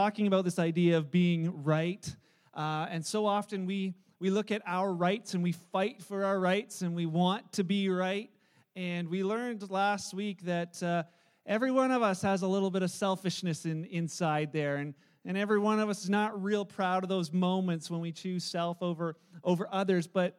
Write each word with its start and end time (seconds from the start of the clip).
talking 0.00 0.26
about 0.26 0.46
this 0.46 0.58
idea 0.58 0.96
of 0.96 1.10
being 1.10 1.62
right. 1.62 2.16
Uh, 2.54 2.86
and 2.88 3.04
so 3.04 3.26
often 3.26 3.66
we, 3.66 3.92
we 4.18 4.30
look 4.30 4.50
at 4.50 4.62
our 4.66 4.94
rights 4.94 5.34
and 5.34 5.42
we 5.42 5.52
fight 5.52 6.02
for 6.02 6.24
our 6.24 6.40
rights 6.40 6.80
and 6.80 6.94
we 6.96 7.04
want 7.04 7.52
to 7.52 7.62
be 7.62 7.90
right. 7.90 8.30
And 8.74 9.08
we 9.08 9.22
learned 9.22 9.70
last 9.70 10.14
week 10.14 10.40
that 10.44 10.82
uh, 10.82 11.02
every 11.44 11.70
one 11.70 11.90
of 11.90 12.00
us 12.00 12.22
has 12.22 12.40
a 12.40 12.48
little 12.48 12.70
bit 12.70 12.82
of 12.82 12.90
selfishness 12.90 13.66
in, 13.66 13.84
inside 13.84 14.54
there. 14.54 14.76
And, 14.76 14.94
and 15.26 15.36
every 15.36 15.58
one 15.58 15.78
of 15.78 15.90
us 15.90 16.02
is 16.02 16.08
not 16.08 16.42
real 16.42 16.64
proud 16.64 17.02
of 17.02 17.10
those 17.10 17.30
moments 17.30 17.90
when 17.90 18.00
we 18.00 18.10
choose 18.10 18.42
self 18.42 18.78
over, 18.80 19.16
over 19.44 19.68
others, 19.70 20.06
but 20.06 20.38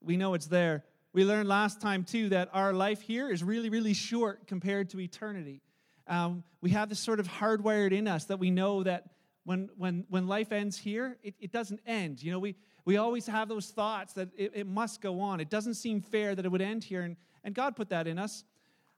we 0.00 0.16
know 0.16 0.32
it's 0.32 0.46
there. 0.46 0.84
We 1.12 1.26
learned 1.26 1.50
last 1.50 1.82
time, 1.82 2.02
too, 2.02 2.30
that 2.30 2.48
our 2.54 2.72
life 2.72 3.02
here 3.02 3.30
is 3.30 3.44
really, 3.44 3.68
really 3.68 3.92
short 3.92 4.46
compared 4.46 4.88
to 4.90 5.00
eternity. 5.00 5.60
Um, 6.10 6.42
we 6.60 6.70
have 6.70 6.88
this 6.88 6.98
sort 6.98 7.20
of 7.20 7.28
hardwired 7.28 7.92
in 7.92 8.08
us 8.08 8.24
that 8.24 8.40
we 8.40 8.50
know 8.50 8.82
that 8.82 9.04
when, 9.44 9.70
when, 9.76 10.04
when 10.10 10.26
life 10.26 10.50
ends 10.50 10.76
here, 10.76 11.16
it, 11.22 11.36
it 11.38 11.52
doesn't 11.52 11.80
end. 11.86 12.20
You 12.20 12.32
know, 12.32 12.40
we, 12.40 12.56
we 12.84 12.96
always 12.96 13.28
have 13.28 13.48
those 13.48 13.68
thoughts 13.68 14.14
that 14.14 14.28
it, 14.36 14.50
it 14.56 14.66
must 14.66 15.00
go 15.00 15.20
on. 15.20 15.38
It 15.38 15.48
doesn't 15.48 15.74
seem 15.74 16.00
fair 16.00 16.34
that 16.34 16.44
it 16.44 16.48
would 16.48 16.60
end 16.60 16.82
here, 16.82 17.02
and, 17.02 17.16
and 17.44 17.54
God 17.54 17.76
put 17.76 17.90
that 17.90 18.08
in 18.08 18.18
us. 18.18 18.44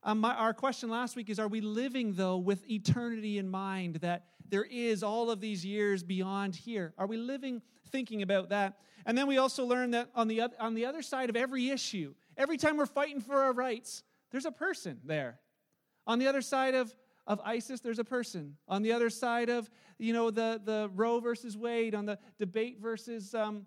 Um, 0.02 0.20
my, 0.20 0.34
our 0.34 0.54
question 0.54 0.88
last 0.88 1.14
week 1.14 1.28
is 1.28 1.38
Are 1.38 1.48
we 1.48 1.60
living, 1.60 2.14
though, 2.14 2.38
with 2.38 2.68
eternity 2.68 3.36
in 3.36 3.46
mind, 3.46 3.96
that 3.96 4.28
there 4.48 4.64
is 4.64 5.02
all 5.02 5.30
of 5.30 5.38
these 5.38 5.66
years 5.66 6.02
beyond 6.02 6.56
here? 6.56 6.94
Are 6.96 7.06
we 7.06 7.18
living 7.18 7.60
thinking 7.90 8.22
about 8.22 8.48
that? 8.48 8.78
And 9.04 9.18
then 9.18 9.26
we 9.26 9.36
also 9.36 9.66
learned 9.66 9.92
that 9.92 10.08
on 10.14 10.28
the, 10.28 10.42
on 10.58 10.74
the 10.74 10.86
other 10.86 11.02
side 11.02 11.28
of 11.28 11.36
every 11.36 11.68
issue, 11.68 12.14
every 12.38 12.56
time 12.56 12.78
we're 12.78 12.86
fighting 12.86 13.20
for 13.20 13.42
our 13.42 13.52
rights, 13.52 14.02
there's 14.30 14.46
a 14.46 14.52
person 14.52 14.98
there. 15.04 15.38
On 16.06 16.18
the 16.18 16.26
other 16.26 16.40
side 16.40 16.74
of, 16.74 16.92
of 17.26 17.40
ISIS, 17.44 17.80
there's 17.80 17.98
a 17.98 18.04
person. 18.04 18.56
On 18.68 18.82
the 18.82 18.92
other 18.92 19.10
side 19.10 19.48
of, 19.48 19.70
you 19.98 20.12
know, 20.12 20.30
the, 20.30 20.60
the 20.64 20.90
Roe 20.94 21.20
versus 21.20 21.56
Wade, 21.56 21.94
on 21.94 22.06
the 22.06 22.18
debate 22.38 22.78
versus 22.80 23.34
um, 23.34 23.66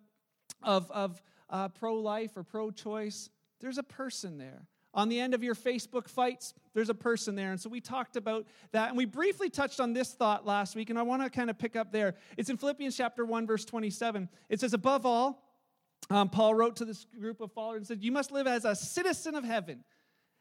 of, 0.61 0.91
of 0.91 1.21
uh, 1.49 1.69
pro-life 1.69 2.35
or 2.35 2.43
pro-choice, 2.43 3.29
there's 3.61 3.77
a 3.77 3.83
person 3.83 4.37
there. 4.37 4.67
On 4.93 5.09
the 5.09 5.19
end 5.19 5.33
of 5.33 5.43
your 5.43 5.55
Facebook 5.55 6.07
fights, 6.07 6.53
there's 6.73 6.89
a 6.89 6.93
person 6.93 7.35
there. 7.35 7.51
And 7.51 7.59
so 7.59 7.69
we 7.69 7.81
talked 7.81 8.15
about 8.15 8.45
that. 8.71 8.89
And 8.89 8.97
we 8.97 9.03
briefly 9.05 9.49
touched 9.49 9.81
on 9.81 9.91
this 9.91 10.13
thought 10.13 10.45
last 10.45 10.75
week, 10.75 10.89
and 10.89 10.97
I 10.97 11.01
want 11.01 11.21
to 11.21 11.29
kind 11.29 11.49
of 11.49 11.57
pick 11.57 11.75
up 11.75 11.91
there. 11.91 12.15
It's 12.37 12.49
in 12.49 12.55
Philippians 12.55 12.95
chapter 12.95 13.25
1, 13.25 13.45
verse 13.45 13.65
27. 13.65 14.29
It 14.47 14.61
says, 14.61 14.73
Above 14.73 15.05
all, 15.05 15.43
um, 16.09 16.29
Paul 16.29 16.55
wrote 16.55 16.77
to 16.77 16.85
this 16.85 17.05
group 17.19 17.41
of 17.41 17.51
followers 17.51 17.79
and 17.79 17.87
said, 17.87 18.03
You 18.03 18.11
must 18.11 18.31
live 18.31 18.47
as 18.47 18.63
a 18.63 18.73
citizen 18.73 19.35
of 19.35 19.43
heaven. 19.43 19.83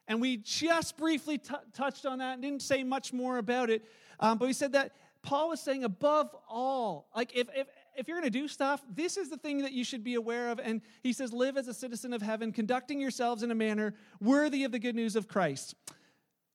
And 0.06 0.20
we 0.20 0.36
just 0.38 0.97
briefly 0.97 1.38
t- 1.38 1.55
touched 1.72 2.05
on 2.06 2.19
that 2.19 2.34
and 2.34 2.42
didn't 2.42 2.62
say 2.62 2.84
much 2.84 3.12
more 3.12 3.38
about 3.38 3.70
it. 3.70 3.84
Um, 4.20 4.38
but 4.38 4.46
we 4.46 4.52
said 4.52 4.72
that 4.72 4.92
Paul 5.22 5.48
was 5.48 5.61
saying, 5.61 5.84
above 5.84 6.34
all, 6.48 7.08
like 7.14 7.34
if, 7.34 7.48
if 7.56 7.66
if 7.96 8.08
you're 8.08 8.19
going 8.19 8.30
to 8.30 8.38
do 8.38 8.48
stuff, 8.48 8.83
this 8.92 9.16
is 9.16 9.30
the 9.30 9.36
thing 9.36 9.58
that 9.62 9.72
you 9.72 9.84
should 9.84 10.02
be 10.02 10.14
aware 10.14 10.50
of. 10.50 10.58
And 10.58 10.80
he 11.02 11.12
says, 11.12 11.33
live 11.33 11.56
as 11.56 11.69
a 11.69 11.74
citizen 11.74 12.12
of 12.12 12.22
heaven, 12.22 12.52
conducting 12.52 13.00
yourselves 13.00 13.42
in 13.42 13.50
a 13.50 13.55
manner 13.55 13.94
worthy 14.20 14.64
of 14.64 14.72
the 14.72 14.78
good 14.78 14.94
news 14.94 15.16
of 15.16 15.28
Christ. 15.28 15.74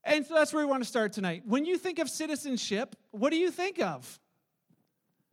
And 0.03 0.25
so 0.25 0.33
that's 0.33 0.53
where 0.53 0.65
we 0.65 0.69
want 0.69 0.83
to 0.83 0.89
start 0.89 1.13
tonight. 1.13 1.43
When 1.45 1.65
you 1.65 1.77
think 1.77 1.99
of 1.99 2.09
citizenship, 2.09 2.95
what 3.11 3.31
do 3.31 3.37
you 3.37 3.51
think 3.51 3.81
of? 3.81 4.19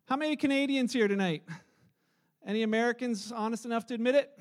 How 0.06 0.16
many 0.16 0.36
Canadians 0.36 0.92
here 0.92 1.08
tonight? 1.08 1.42
Any 2.46 2.62
Americans 2.62 3.32
honest 3.32 3.64
enough 3.64 3.86
to 3.86 3.94
admit 3.94 4.14
it? 4.14 4.38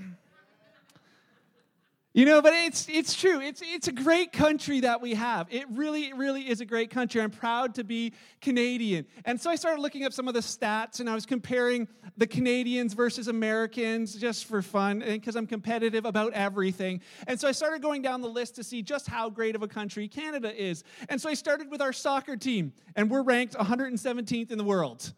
You 2.16 2.23
know, 2.23 2.41
but 2.41 2.53
it's 2.53 2.88
it's 2.88 3.13
true. 3.13 3.41
It's 3.41 3.61
it's 3.61 3.89
a 3.89 3.91
great 3.91 4.31
country 4.31 4.80
that 4.80 5.01
we 5.01 5.16
have. 5.16 5.47
It 5.50 5.66
really, 5.72 6.13
really 6.13 6.50
is 6.50 6.62
a 6.62 6.66
great 6.66 6.89
country. 6.89 7.19
I'm 7.19 7.29
proud 7.29 7.75
to 7.75 7.84
be 7.84 8.13
Canadian. 8.39 9.06
And 9.25 9.39
so 9.39 9.50
I 9.50 9.57
started 9.57 9.81
looking 9.81 10.06
up 10.06 10.13
some 10.13 10.29
of 10.29 10.34
the 10.34 10.39
stats 10.39 11.01
and 11.01 11.09
I 11.09 11.13
was 11.13 11.25
comparing 11.25 11.89
the 12.16 12.25
Canadians 12.25 12.94
versus 12.94 13.28
Americans 13.28 14.16
just 14.16 14.45
for 14.45 14.62
fun 14.62 15.00
because 15.00 15.35
I'm 15.35 15.45
competitive 15.45 16.06
about 16.06 16.31
everything. 16.31 17.01
And 17.28 17.38
so 17.38 17.50
I 17.50 17.51
started 17.51 17.81
going 17.81 18.01
down 18.01 18.22
the 18.22 18.29
list 18.29 18.56
to 18.56 18.63
see 18.63 18.81
just 18.81 19.07
how 19.07 19.29
great 19.29 19.53
of 19.53 19.62
a 19.62 19.68
country 19.68 20.07
Canada 20.07 20.56
is. 20.56 20.85
And 21.09 21.19
so 21.19 21.28
I 21.28 21.34
started 21.34 21.69
with 21.69 21.81
our 21.81 21.91
soccer 21.91 22.38
team, 22.38 22.72
and 22.95 23.12
we're 23.12 23.23
ranked 23.23 23.56
117th 23.56 24.51
in 24.51 24.57
the 24.57 24.63
world. 24.63 25.12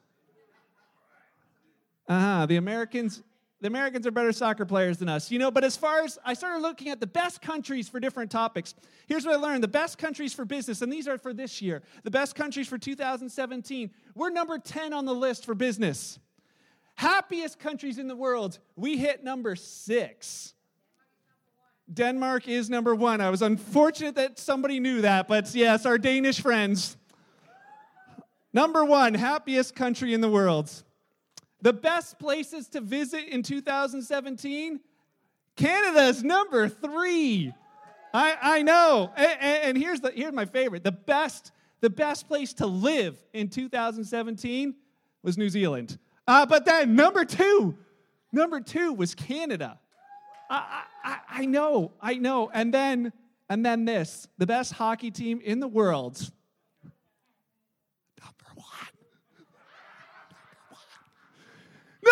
Uh-huh. 2.09 2.47
The 2.47 2.55
Americans 2.55 3.21
the 3.59 3.67
Americans 3.67 4.05
are 4.05 4.11
better 4.11 4.31
soccer 4.31 4.65
players 4.65 4.99
than 4.99 5.09
us, 5.09 5.31
you 5.31 5.39
know. 5.39 5.49
But 5.49 5.63
as 5.63 5.75
far 5.75 6.03
as 6.03 6.19
I 6.23 6.33
started 6.33 6.59
looking 6.59 6.89
at 6.89 6.99
the 6.99 7.07
best 7.07 7.41
countries 7.41 7.89
for 7.89 7.99
different 7.99 8.29
topics, 8.29 8.75
here's 9.07 9.25
what 9.25 9.35
I 9.35 9.37
learned 9.37 9.63
the 9.63 9.67
best 9.67 9.97
countries 9.97 10.33
for 10.33 10.45
business, 10.45 10.81
and 10.81 10.93
these 10.93 11.07
are 11.07 11.17
for 11.17 11.33
this 11.33 11.61
year, 11.61 11.81
the 12.03 12.11
best 12.11 12.35
countries 12.35 12.67
for 12.67 12.77
2017. 12.77 13.89
We're 14.13 14.29
number 14.29 14.59
10 14.59 14.93
on 14.93 15.05
the 15.05 15.13
list 15.13 15.45
for 15.45 15.55
business. 15.55 16.19
Happiest 16.95 17.59
countries 17.59 17.97
in 17.97 18.07
the 18.07 18.15
world, 18.15 18.59
we 18.75 18.97
hit 18.97 19.23
number 19.23 19.55
six. 19.55 20.53
Denmark 21.91 22.47
is 22.47 22.69
number 22.69 22.93
one. 22.93 23.21
I 23.21 23.29
was 23.29 23.41
unfortunate 23.41 24.15
that 24.15 24.39
somebody 24.39 24.79
knew 24.79 25.01
that, 25.01 25.27
but 25.27 25.53
yes, 25.55 25.85
our 25.85 25.97
Danish 25.97 26.41
friends. 26.41 26.97
Number 28.51 28.83
one, 28.83 29.13
happiest 29.13 29.75
country 29.75 30.13
in 30.13 30.21
the 30.21 30.29
world. 30.29 30.71
The 31.61 31.73
best 31.73 32.19
places 32.19 32.67
to 32.69 32.81
visit 32.81 33.25
in 33.25 33.43
2017? 33.43 34.79
Canada 35.55 36.01
is 36.07 36.23
number 36.23 36.69
three. 36.69 37.53
I, 38.13 38.37
I 38.41 38.61
know. 38.61 39.11
And, 39.15 39.41
and, 39.41 39.77
here's, 39.77 39.99
the, 39.99 40.11
here's 40.11 40.33
my 40.33 40.45
favorite. 40.45 40.83
The 40.83 40.91
best, 40.91 41.51
the 41.81 41.89
best 41.89 42.27
place 42.27 42.53
to 42.55 42.67
live 42.67 43.17
in 43.33 43.49
2017 43.49 44.75
was 45.23 45.37
New 45.37 45.49
Zealand. 45.49 45.97
Uh, 46.27 46.45
but 46.45 46.65
then 46.65 46.95
number 46.95 47.25
two, 47.25 47.75
number 48.31 48.59
two 48.59 48.93
was 48.93 49.15
Canada. 49.15 49.79
I, 50.49 50.83
I, 51.03 51.17
I 51.29 51.45
know, 51.45 51.91
I 52.01 52.15
know. 52.15 52.49
And 52.53 52.73
then, 52.73 53.11
and 53.49 53.65
then 53.65 53.85
this, 53.85 54.27
the 54.37 54.45
best 54.45 54.73
hockey 54.73 55.11
team 55.11 55.41
in 55.43 55.59
the 55.59 55.67
world 55.67 56.31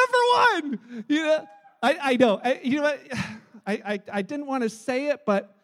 Number 0.05 0.77
one. 0.77 1.05
You 1.07 1.23
know, 1.23 1.47
I, 1.81 1.97
I 2.01 2.15
know. 2.15 2.41
I, 2.43 2.59
you 2.63 2.77
know 2.77 2.83
what? 2.83 2.99
I, 3.67 3.73
I, 3.73 3.99
I 4.13 4.21
didn't 4.21 4.45
want 4.45 4.63
to 4.63 4.69
say 4.69 5.07
it, 5.07 5.21
but 5.25 5.55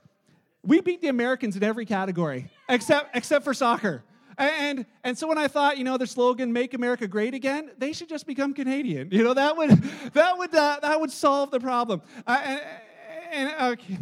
we 0.63 0.81
beat 0.81 1.01
the 1.01 1.07
Americans 1.07 1.55
in 1.55 1.63
every 1.63 1.85
category 1.85 2.49
except 2.67 3.15
except 3.15 3.43
for 3.43 3.53
soccer. 3.53 4.03
And 4.37 4.85
and 5.03 5.15
so 5.17 5.27
when 5.27 5.37
I 5.37 5.47
thought, 5.47 5.77
you 5.77 5.83
know, 5.83 5.97
their 5.97 6.07
slogan 6.07 6.51
"Make 6.51 6.73
America 6.73 7.07
Great 7.07 7.33
Again," 7.33 7.71
they 7.77 7.93
should 7.93 8.09
just 8.09 8.25
become 8.25 8.53
Canadian. 8.53 9.09
You 9.11 9.23
know, 9.23 9.33
that 9.33 9.55
would 9.55 9.69
that 10.13 10.37
would 10.37 10.55
uh, 10.55 10.79
that 10.81 10.99
would 10.99 11.11
solve 11.11 11.51
the 11.51 11.59
problem. 11.59 12.01
And, 12.25 12.61
and 13.31 13.71
okay. 13.73 13.97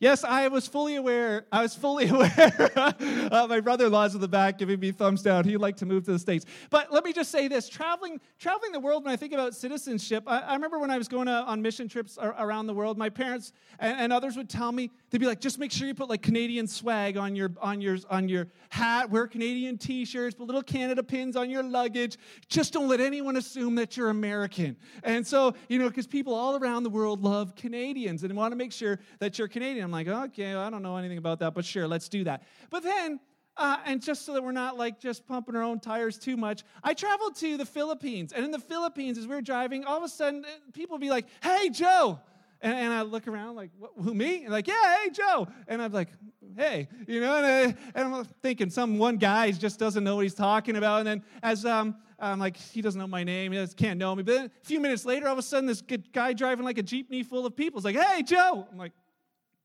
Yes, 0.00 0.24
I 0.24 0.48
was 0.48 0.66
fully 0.66 0.96
aware. 0.96 1.44
I 1.52 1.60
was 1.60 1.74
fully 1.74 2.08
aware. 2.08 2.70
uh, 2.74 3.46
my 3.46 3.60
brother-in-law's 3.60 4.14
in 4.14 4.22
the 4.22 4.28
back 4.28 4.56
giving 4.56 4.80
me 4.80 4.92
thumbs 4.92 5.22
down. 5.22 5.44
He'd 5.44 5.58
like 5.58 5.76
to 5.76 5.86
move 5.86 6.04
to 6.04 6.12
the 6.12 6.18
states. 6.18 6.46
But 6.70 6.90
let 6.90 7.04
me 7.04 7.12
just 7.12 7.30
say 7.30 7.48
this: 7.48 7.68
traveling, 7.68 8.18
traveling 8.38 8.72
the 8.72 8.80
world. 8.80 9.04
When 9.04 9.12
I 9.12 9.16
think 9.16 9.34
about 9.34 9.54
citizenship, 9.54 10.24
I, 10.26 10.38
I 10.40 10.54
remember 10.54 10.78
when 10.78 10.90
I 10.90 10.96
was 10.96 11.06
going 11.06 11.26
to, 11.26 11.32
on 11.32 11.60
mission 11.60 11.86
trips 11.86 12.16
around 12.18 12.66
the 12.66 12.72
world. 12.72 12.96
My 12.96 13.10
parents 13.10 13.52
and, 13.78 14.00
and, 14.00 14.12
others 14.12 14.38
would 14.38 14.48
tell 14.48 14.72
me 14.72 14.90
they'd 15.10 15.18
be 15.18 15.26
like, 15.26 15.38
"Just 15.38 15.58
make 15.58 15.70
sure 15.70 15.86
you 15.86 15.94
put 15.94 16.08
like 16.08 16.22
Canadian 16.22 16.66
swag 16.66 17.18
on 17.18 17.36
your 17.36 17.50
on 17.60 17.82
your 17.82 17.98
on 18.08 18.26
your 18.26 18.48
hat. 18.70 19.10
Wear 19.10 19.26
Canadian 19.26 19.76
T-shirts. 19.76 20.34
Put 20.34 20.46
little 20.46 20.62
Canada 20.62 21.02
pins 21.02 21.36
on 21.36 21.50
your 21.50 21.62
luggage. 21.62 22.16
Just 22.48 22.72
don't 22.72 22.88
let 22.88 23.00
anyone 23.00 23.36
assume 23.36 23.74
that 23.74 23.98
you're 23.98 24.08
American." 24.08 24.78
And 25.04 25.26
so, 25.26 25.54
you 25.68 25.78
know, 25.78 25.90
because 25.90 26.06
people 26.06 26.34
all 26.34 26.56
around 26.56 26.84
the 26.84 26.90
world 26.90 27.22
love 27.22 27.54
Canadians 27.54 28.24
and 28.24 28.34
want 28.34 28.52
to 28.52 28.56
make 28.56 28.72
sure 28.72 28.98
that 29.18 29.38
you're 29.38 29.48
Canadian. 29.48 29.89
I'm 29.94 30.06
like, 30.06 30.08
okay, 30.30 30.54
I 30.54 30.70
don't 30.70 30.82
know 30.82 30.96
anything 30.96 31.18
about 31.18 31.40
that, 31.40 31.54
but 31.54 31.64
sure, 31.64 31.88
let's 31.88 32.08
do 32.08 32.24
that. 32.24 32.44
But 32.70 32.82
then, 32.82 33.20
uh, 33.56 33.78
and 33.84 34.00
just 34.00 34.24
so 34.24 34.32
that 34.34 34.42
we're 34.42 34.52
not 34.52 34.78
like 34.78 35.00
just 35.00 35.26
pumping 35.26 35.56
our 35.56 35.62
own 35.62 35.80
tires 35.80 36.18
too 36.18 36.36
much, 36.36 36.62
I 36.82 36.94
traveled 36.94 37.36
to 37.36 37.56
the 37.56 37.66
Philippines. 37.66 38.32
And 38.32 38.44
in 38.44 38.50
the 38.50 38.58
Philippines, 38.58 39.18
as 39.18 39.26
we 39.26 39.34
were 39.34 39.42
driving, 39.42 39.84
all 39.84 39.98
of 39.98 40.04
a 40.04 40.08
sudden, 40.08 40.44
uh, 40.44 40.48
people 40.72 40.94
would 40.94 41.00
be 41.00 41.10
like, 41.10 41.26
hey, 41.42 41.68
Joe. 41.70 42.20
And, 42.62 42.76
and 42.76 42.92
I 42.92 43.02
look 43.02 43.26
around 43.26 43.56
like, 43.56 43.70
who, 44.02 44.14
me? 44.14 44.44
And 44.44 44.52
like, 44.52 44.68
yeah, 44.68 44.96
hey, 45.02 45.10
Joe. 45.10 45.48
And 45.66 45.82
I'm 45.82 45.92
like, 45.92 46.08
hey, 46.56 46.88
you 47.06 47.20
know, 47.20 47.36
and, 47.36 47.46
I, 47.46 47.60
and 47.94 48.14
I'm 48.14 48.24
thinking 48.42 48.70
some 48.70 48.98
one 48.98 49.16
guy 49.16 49.50
just 49.50 49.78
doesn't 49.78 50.04
know 50.04 50.16
what 50.16 50.22
he's 50.22 50.34
talking 50.34 50.76
about. 50.76 50.98
And 51.00 51.06
then 51.06 51.24
as 51.42 51.64
um, 51.66 51.96
I'm 52.18 52.38
like, 52.38 52.56
he 52.56 52.82
doesn't 52.82 53.00
know 53.00 53.06
my 53.06 53.24
name, 53.24 53.52
he 53.52 53.58
just 53.58 53.76
can't 53.76 53.98
know 53.98 54.14
me. 54.14 54.22
But 54.22 54.34
then 54.34 54.46
a 54.46 54.64
few 54.64 54.78
minutes 54.78 55.04
later, 55.04 55.26
all 55.26 55.32
of 55.32 55.38
a 55.38 55.42
sudden, 55.42 55.66
this 55.66 55.82
guy 56.12 56.32
driving 56.32 56.64
like 56.64 56.78
a 56.78 56.82
jeepney 56.82 57.24
full 57.24 57.46
of 57.46 57.56
people 57.56 57.78
is 57.78 57.84
like, 57.84 57.96
hey, 57.96 58.22
Joe. 58.22 58.66
I'm 58.70 58.78
like, 58.78 58.92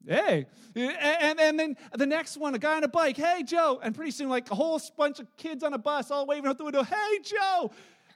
Hey. 0.07 0.45
And, 0.75 1.39
and 1.39 1.59
then 1.59 1.77
the 1.93 2.05
next 2.05 2.37
one, 2.37 2.53
a 2.53 2.59
guy 2.59 2.77
on 2.77 2.83
a 2.83 2.87
bike, 2.87 3.17
hey, 3.17 3.43
Joe. 3.43 3.79
And 3.81 3.95
pretty 3.95 4.11
soon, 4.11 4.29
like 4.29 4.49
a 4.51 4.55
whole 4.55 4.79
bunch 4.97 5.19
of 5.19 5.27
kids 5.37 5.63
on 5.63 5.73
a 5.73 5.77
bus 5.77 6.11
all 6.11 6.25
waving 6.25 6.47
out 6.49 6.57
the 6.57 6.65
window, 6.65 6.83
hey, 6.83 7.19
Joe. 7.23 7.71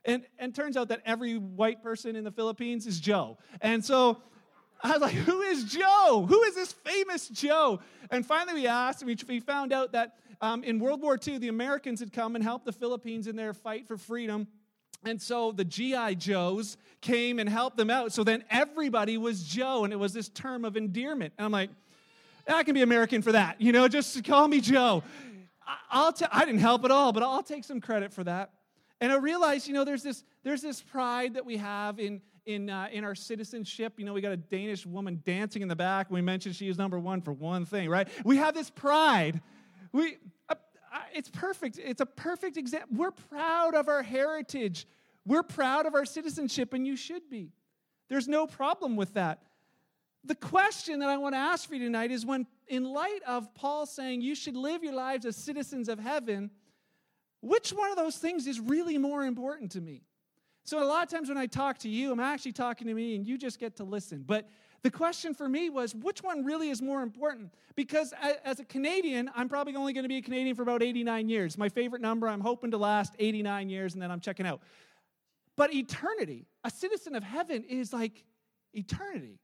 And, 0.06 0.24
and 0.38 0.56
turns 0.56 0.78
out 0.78 0.90
that 0.90 1.02
every 1.06 1.38
white 1.38 1.84
person 1.84 2.16
in 2.16 2.24
the 2.24 2.32
Philippines 2.32 2.88
is 2.88 3.00
Joe. 3.00 3.38
And 3.62 3.84
so 3.84 4.22
I 4.82 4.94
was 4.94 5.02
like, 5.02 5.14
who 5.14 5.42
is 5.42 5.66
Joe? 5.66 6.26
Who 6.28 6.44
is 6.44 6.56
this 6.56 6.72
famous 6.72 7.28
Joe? 7.28 7.80
And 8.12 8.26
finally 8.26 8.62
we 8.62 8.68
asked, 8.68 9.02
and 9.02 9.24
we 9.28 9.40
found 9.40 9.74
out 9.74 9.92
that 9.92 10.16
um, 10.42 10.64
in 10.64 10.80
World 10.80 11.02
War 11.02 11.20
II, 11.26 11.38
the 11.38 11.50
Americans 11.50 12.00
had 12.00 12.14
come 12.14 12.36
and 12.36 12.44
helped 12.44 12.66
the 12.66 12.72
Philippines 12.72 13.28
in 13.28 13.36
their 13.36 13.54
fight 13.54 13.88
for 13.88 13.98
freedom. 13.98 14.48
And 15.06 15.22
so 15.22 15.52
the 15.52 15.64
G.I. 15.64 16.16
Joes 16.16 16.78
came 17.02 17.40
and 17.40 17.48
helped 17.48 17.78
them 17.78 17.90
out. 17.90 18.12
So 18.12 18.24
then 18.24 18.44
everybody 18.50 19.18
was 19.18 19.44
Joe, 19.44 19.84
and 19.86 19.94
it 19.94 19.98
was 19.98 20.14
this 20.14 20.30
term 20.30 20.66
of 20.66 20.76
endearment. 20.76 21.34
And 21.38 21.46
I'm 21.46 21.52
like, 21.52 21.70
I 22.48 22.64
can 22.64 22.74
be 22.74 22.82
American 22.82 23.22
for 23.22 23.32
that. 23.32 23.62
You 23.62 23.72
know, 23.72 23.88
just 23.88 24.24
call 24.24 24.48
me 24.48 24.60
Joe. 24.60 25.04
I'll 25.92 26.12
t- 26.12 26.26
I 26.32 26.46
didn't 26.46 26.62
help 26.62 26.84
at 26.84 26.92
all, 26.92 27.14
but 27.14 27.24
I'll 27.24 27.44
take 27.44 27.64
some 27.64 27.80
credit 27.80 28.12
for 28.12 28.24
that. 28.24 28.52
And 29.02 29.12
I 29.12 29.18
realized, 29.18 29.68
you 29.68 29.74
know, 29.74 29.86
there's 29.86 30.04
this, 30.04 30.24
there's 30.44 30.62
this 30.62 30.82
pride 30.82 31.36
that 31.36 31.46
we 31.46 31.58
have 31.58 32.00
in, 32.00 32.22
in, 32.46 32.70
uh, 32.70 32.90
in 32.92 33.04
our 33.04 33.16
citizenship. 33.16 33.94
You 33.98 34.06
know, 34.06 34.14
we 34.14 34.22
got 34.22 34.32
a 34.32 34.38
Danish 34.38 34.86
woman 34.86 35.22
dancing 35.24 35.62
in 35.62 35.68
the 35.68 35.76
back. 35.76 36.10
We 36.10 36.22
mentioned 36.22 36.56
she 36.56 36.68
is 36.68 36.78
number 36.78 37.00
one 37.00 37.22
for 37.22 37.32
one 37.32 37.66
thing, 37.66 37.90
right? 37.90 38.08
We 38.26 38.38
have 38.38 38.56
this 38.56 38.70
pride. 38.70 39.42
We, 39.92 40.18
it's 41.14 41.30
perfect. 41.30 41.80
It's 41.84 42.02
a 42.02 42.06
perfect 42.06 42.58
example. 42.58 42.98
We're 42.98 43.12
proud 43.12 43.76
of 43.76 43.88
our 43.88 44.04
heritage. 44.04 44.88
We're 45.26 45.44
proud 45.44 45.86
of 45.86 45.96
our 45.96 46.06
citizenship, 46.06 46.74
and 46.74 46.86
you 46.86 46.96
should 46.96 47.30
be. 47.30 47.52
There's 48.10 48.28
no 48.28 48.48
problem 48.48 48.96
with 48.96 49.14
that. 49.14 49.44
The 50.24 50.36
question 50.36 51.00
that 51.00 51.10
I 51.10 51.18
want 51.18 51.34
to 51.34 51.40
ask 51.40 51.68
for 51.68 51.76
you 51.76 51.86
tonight 51.86 52.12
is 52.12 52.26
when, 52.26 52.46
in 52.68 52.84
light 52.84 53.22
of 53.26 53.54
Paul 53.54 53.86
saying 53.86 54.22
you 54.22 54.36
should 54.36 54.56
live 54.56 54.84
your 54.84 54.94
lives 54.94 55.26
as 55.26 55.36
citizens 55.36 55.88
of 55.88 56.00
heaven, 56.00 56.52
which 57.42 57.72
one 57.72 57.90
of 57.90 57.96
those 57.96 58.18
things 58.18 58.48
is 58.48 58.60
really 58.60 58.98
more 58.98 59.24
important 59.24 59.72
to 59.72 59.82
me? 59.82 60.02
So, 60.66 60.84
a 60.84 60.86
lot 60.86 61.04
of 61.04 61.10
times 61.10 61.30
when 61.30 61.38
I 61.38 61.46
talk 61.46 61.80
to 61.80 61.90
you, 61.90 62.12
I'm 62.12 62.20
actually 62.20 62.52
talking 62.52 62.88
to 62.88 62.94
me 62.94 63.16
and 63.16 63.26
you 63.26 63.38
just 63.38 63.60
get 63.60 63.78
to 63.78 63.84
listen. 63.84 64.24
But 64.26 64.50
the 64.82 64.92
question 64.92 65.34
for 65.34 65.50
me 65.50 65.70
was 65.70 65.94
which 65.94 66.24
one 66.24 66.46
really 66.46 66.70
is 66.70 66.82
more 66.82 67.02
important? 67.02 67.54
Because 67.76 68.14
as 68.44 68.60
a 68.60 68.66
Canadian, 68.66 69.30
I'm 69.36 69.50
probably 69.50 69.76
only 69.76 69.94
going 69.94 70.04
to 70.04 70.10
be 70.10 70.18
a 70.18 70.22
Canadian 70.22 70.56
for 70.56 70.62
about 70.62 70.82
89 70.82 71.30
years. 71.30 71.58
My 71.58 71.70
favorite 71.70 72.02
number, 72.02 72.28
I'm 72.28 72.40
hoping 72.40 72.72
to 72.72 72.78
last 72.78 73.14
89 73.20 73.70
years 73.70 73.94
and 73.94 74.02
then 74.02 74.12
I'm 74.12 74.20
checking 74.20 74.46
out. 74.46 74.62
But 75.58 75.74
eternity, 75.74 76.46
a 76.64 76.70
citizen 76.70 77.16
of 77.16 77.24
heaven 77.24 77.66
is 77.66 77.92
like 77.92 78.24
eternity. 78.74 79.40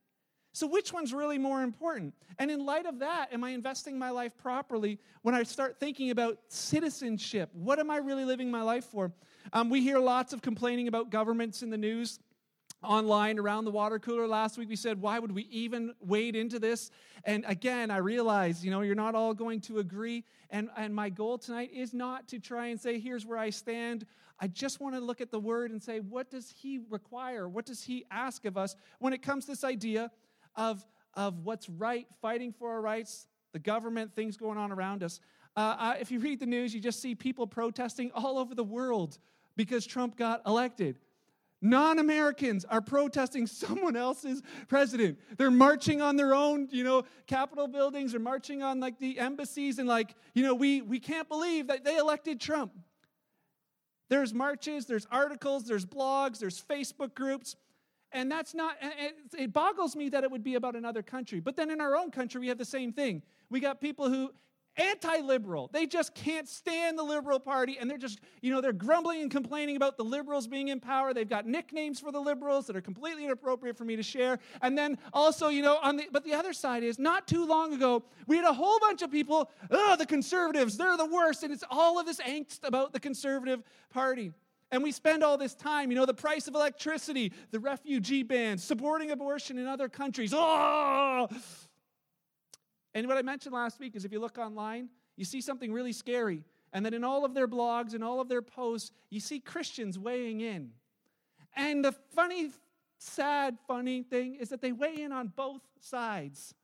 So, 0.56 0.66
which 0.66 0.90
one's 0.90 1.12
really 1.12 1.36
more 1.36 1.62
important? 1.62 2.14
And 2.38 2.50
in 2.50 2.64
light 2.64 2.86
of 2.86 3.00
that, 3.00 3.30
am 3.30 3.44
I 3.44 3.50
investing 3.50 3.98
my 3.98 4.08
life 4.08 4.34
properly 4.38 4.98
when 5.20 5.34
I 5.34 5.42
start 5.42 5.78
thinking 5.78 6.10
about 6.10 6.38
citizenship? 6.48 7.50
What 7.52 7.78
am 7.78 7.90
I 7.90 7.98
really 7.98 8.24
living 8.24 8.50
my 8.50 8.62
life 8.62 8.86
for? 8.86 9.12
Um, 9.52 9.68
we 9.68 9.82
hear 9.82 9.98
lots 9.98 10.32
of 10.32 10.40
complaining 10.40 10.88
about 10.88 11.10
governments 11.10 11.62
in 11.62 11.68
the 11.68 11.76
news 11.76 12.20
online 12.86 13.38
around 13.38 13.64
the 13.64 13.70
water 13.70 13.98
cooler 13.98 14.26
last 14.26 14.56
week 14.56 14.68
we 14.68 14.76
said 14.76 15.00
why 15.00 15.18
would 15.18 15.32
we 15.32 15.42
even 15.50 15.94
wade 16.00 16.36
into 16.36 16.58
this 16.58 16.90
and 17.24 17.44
again 17.46 17.90
i 17.90 17.96
realize 17.96 18.64
you 18.64 18.70
know 18.70 18.80
you're 18.80 18.94
not 18.94 19.14
all 19.14 19.34
going 19.34 19.60
to 19.60 19.78
agree 19.78 20.24
and 20.50 20.70
and 20.76 20.94
my 20.94 21.10
goal 21.10 21.36
tonight 21.36 21.70
is 21.72 21.92
not 21.92 22.28
to 22.28 22.38
try 22.38 22.68
and 22.68 22.80
say 22.80 22.98
here's 22.98 23.26
where 23.26 23.38
i 23.38 23.50
stand 23.50 24.06
i 24.40 24.46
just 24.46 24.80
want 24.80 24.94
to 24.94 25.00
look 25.00 25.20
at 25.20 25.30
the 25.30 25.40
word 25.40 25.70
and 25.70 25.82
say 25.82 26.00
what 26.00 26.30
does 26.30 26.54
he 26.56 26.80
require 26.88 27.48
what 27.48 27.66
does 27.66 27.82
he 27.82 28.04
ask 28.10 28.44
of 28.44 28.56
us 28.56 28.76
when 29.00 29.12
it 29.12 29.20
comes 29.20 29.44
to 29.44 29.50
this 29.50 29.64
idea 29.64 30.10
of, 30.56 30.84
of 31.14 31.40
what's 31.44 31.68
right, 31.68 32.06
fighting 32.20 32.52
for 32.52 32.72
our 32.72 32.80
rights, 32.80 33.26
the 33.52 33.58
government, 33.58 34.14
things 34.14 34.36
going 34.36 34.58
on 34.58 34.72
around 34.72 35.02
us. 35.02 35.20
Uh, 35.54 35.94
if 35.98 36.10
you 36.10 36.18
read 36.18 36.40
the 36.40 36.46
news, 36.46 36.74
you 36.74 36.80
just 36.80 37.00
see 37.00 37.14
people 37.14 37.46
protesting 37.46 38.10
all 38.14 38.38
over 38.38 38.54
the 38.54 38.64
world 38.64 39.18
because 39.56 39.86
Trump 39.86 40.16
got 40.16 40.42
elected. 40.46 40.98
Non 41.62 41.98
Americans 41.98 42.64
are 42.66 42.80
protesting 42.80 43.46
someone 43.46 43.96
else's 43.96 44.42
president. 44.68 45.18
They're 45.36 45.50
marching 45.50 46.02
on 46.02 46.16
their 46.16 46.34
own, 46.34 46.68
you 46.70 46.84
know, 46.84 47.04
Capitol 47.26 47.68
buildings, 47.68 48.12
they're 48.12 48.20
marching 48.20 48.62
on 48.62 48.80
like 48.80 48.98
the 48.98 49.18
embassies, 49.18 49.78
and 49.78 49.88
like, 49.88 50.14
you 50.34 50.42
know, 50.42 50.54
we, 50.54 50.82
we 50.82 51.00
can't 51.00 51.28
believe 51.28 51.68
that 51.68 51.84
they 51.84 51.96
elected 51.96 52.40
Trump. 52.40 52.72
There's 54.08 54.32
marches, 54.32 54.86
there's 54.86 55.06
articles, 55.10 55.64
there's 55.64 55.84
blogs, 55.84 56.38
there's 56.38 56.62
Facebook 56.62 57.14
groups. 57.14 57.56
And 58.12 58.30
that's 58.30 58.54
not, 58.54 58.76
it 59.36 59.52
boggles 59.52 59.96
me 59.96 60.08
that 60.10 60.22
it 60.22 60.30
would 60.30 60.44
be 60.44 60.54
about 60.54 60.76
another 60.76 61.02
country. 61.02 61.40
But 61.40 61.56
then 61.56 61.70
in 61.70 61.80
our 61.80 61.96
own 61.96 62.10
country, 62.10 62.40
we 62.40 62.48
have 62.48 62.56
the 62.56 62.64
same 62.64 62.92
thing. 62.92 63.22
We 63.50 63.58
got 63.58 63.80
people 63.80 64.08
who, 64.08 64.30
anti 64.76 65.20
liberal, 65.20 65.70
they 65.72 65.86
just 65.86 66.14
can't 66.14 66.48
stand 66.48 66.98
the 66.98 67.02
liberal 67.02 67.40
party 67.40 67.78
and 67.80 67.90
they're 67.90 67.98
just, 67.98 68.20
you 68.42 68.52
know, 68.52 68.60
they're 68.60 68.72
grumbling 68.72 69.22
and 69.22 69.30
complaining 69.30 69.76
about 69.76 69.96
the 69.96 70.04
liberals 70.04 70.46
being 70.46 70.68
in 70.68 70.80
power. 70.80 71.14
They've 71.14 71.28
got 71.28 71.46
nicknames 71.46 72.00
for 72.00 72.12
the 72.12 72.20
liberals 72.20 72.66
that 72.66 72.76
are 72.76 72.80
completely 72.80 73.24
inappropriate 73.24 73.76
for 73.76 73.84
me 73.84 73.96
to 73.96 74.02
share. 74.02 74.38
And 74.62 74.76
then 74.76 74.98
also, 75.12 75.48
you 75.48 75.62
know, 75.62 75.78
on 75.82 75.96
the, 75.96 76.08
but 76.12 76.24
the 76.24 76.34
other 76.34 76.52
side 76.52 76.82
is 76.82 76.98
not 76.98 77.26
too 77.26 77.46
long 77.46 77.72
ago, 77.72 78.04
we 78.26 78.36
had 78.36 78.44
a 78.44 78.52
whole 78.52 78.78
bunch 78.80 79.02
of 79.02 79.10
people, 79.10 79.50
oh, 79.70 79.96
the 79.96 80.06
conservatives, 80.06 80.76
they're 80.76 80.96
the 80.96 81.06
worst. 81.06 81.42
And 81.42 81.52
it's 81.52 81.64
all 81.70 81.98
of 81.98 82.06
this 82.06 82.20
angst 82.20 82.64
about 82.64 82.92
the 82.92 83.00
conservative 83.00 83.62
party. 83.90 84.32
And 84.72 84.82
we 84.82 84.90
spend 84.90 85.22
all 85.22 85.38
this 85.38 85.54
time, 85.54 85.90
you 85.90 85.96
know, 85.96 86.06
the 86.06 86.14
price 86.14 86.48
of 86.48 86.54
electricity, 86.54 87.32
the 87.52 87.60
refugee 87.60 88.24
ban, 88.24 88.58
supporting 88.58 89.12
abortion 89.12 89.58
in 89.58 89.66
other 89.66 89.88
countries. 89.88 90.32
Oh! 90.34 91.28
And 92.96 93.06
what 93.06 93.18
I 93.18 93.22
mentioned 93.22 93.54
last 93.54 93.78
week 93.78 93.94
is 93.94 94.04
if 94.04 94.12
you 94.12 94.18
look 94.18 94.38
online, 94.38 94.88
you 95.16 95.24
see 95.24 95.40
something 95.40 95.72
really 95.72 95.92
scary. 95.92 96.42
And 96.72 96.84
then 96.84 96.94
in 96.94 97.04
all 97.04 97.24
of 97.24 97.34
their 97.34 97.46
blogs 97.46 97.94
and 97.94 98.02
all 98.02 98.20
of 98.20 98.28
their 98.28 98.42
posts, 98.42 98.90
you 99.10 99.20
see 99.20 99.38
Christians 99.38 99.98
weighing 99.98 100.40
in. 100.40 100.70
And 101.54 101.84
the 101.84 101.92
funny, 102.14 102.50
sad, 102.98 103.58
funny 103.68 104.02
thing 104.02 104.36
is 104.36 104.48
that 104.48 104.62
they 104.62 104.72
weigh 104.72 105.02
in 105.02 105.12
on 105.12 105.28
both 105.28 105.62
sides. 105.80 106.54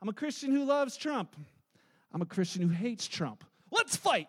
I'm 0.00 0.08
a 0.08 0.12
Christian 0.12 0.50
who 0.50 0.64
loves 0.64 0.96
Trump. 0.96 1.36
I'm 2.12 2.22
a 2.22 2.26
Christian 2.26 2.62
who 2.62 2.68
hates 2.68 3.06
Trump. 3.06 3.44
Let's 3.70 3.96
fight 3.96 4.28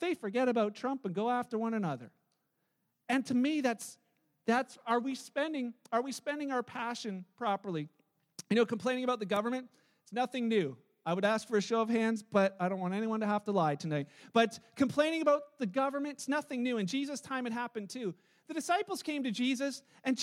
they 0.00 0.14
forget 0.14 0.48
about 0.48 0.74
Trump 0.74 1.04
and 1.04 1.14
go 1.14 1.30
after 1.30 1.58
one 1.58 1.74
another. 1.74 2.10
And 3.08 3.24
to 3.26 3.34
me, 3.34 3.60
that's 3.60 3.98
that's 4.46 4.78
are 4.86 5.00
we 5.00 5.14
spending 5.14 5.74
are 5.92 6.02
we 6.02 6.12
spending 6.12 6.50
our 6.50 6.62
passion 6.62 7.24
properly? 7.36 7.88
You 8.50 8.56
know, 8.56 8.66
complaining 8.66 9.04
about 9.04 9.18
the 9.18 9.26
government, 9.26 9.68
it's 10.02 10.12
nothing 10.12 10.48
new. 10.48 10.76
I 11.04 11.14
would 11.14 11.24
ask 11.24 11.48
for 11.48 11.56
a 11.56 11.62
show 11.62 11.80
of 11.80 11.88
hands, 11.88 12.22
but 12.22 12.56
I 12.60 12.68
don't 12.68 12.80
want 12.80 12.92
anyone 12.94 13.20
to 13.20 13.26
have 13.26 13.44
to 13.44 13.52
lie 13.52 13.76
tonight. 13.76 14.08
But 14.32 14.58
complaining 14.76 15.22
about 15.22 15.58
the 15.58 15.66
government, 15.66 16.14
it's 16.14 16.28
nothing 16.28 16.62
new. 16.62 16.76
In 16.76 16.86
Jesus' 16.86 17.20
time, 17.20 17.46
it 17.46 17.52
happened 17.52 17.88
too. 17.88 18.14
The 18.46 18.54
disciples 18.54 19.02
came 19.02 19.22
to 19.24 19.30
Jesus, 19.30 19.82
and 20.04 20.22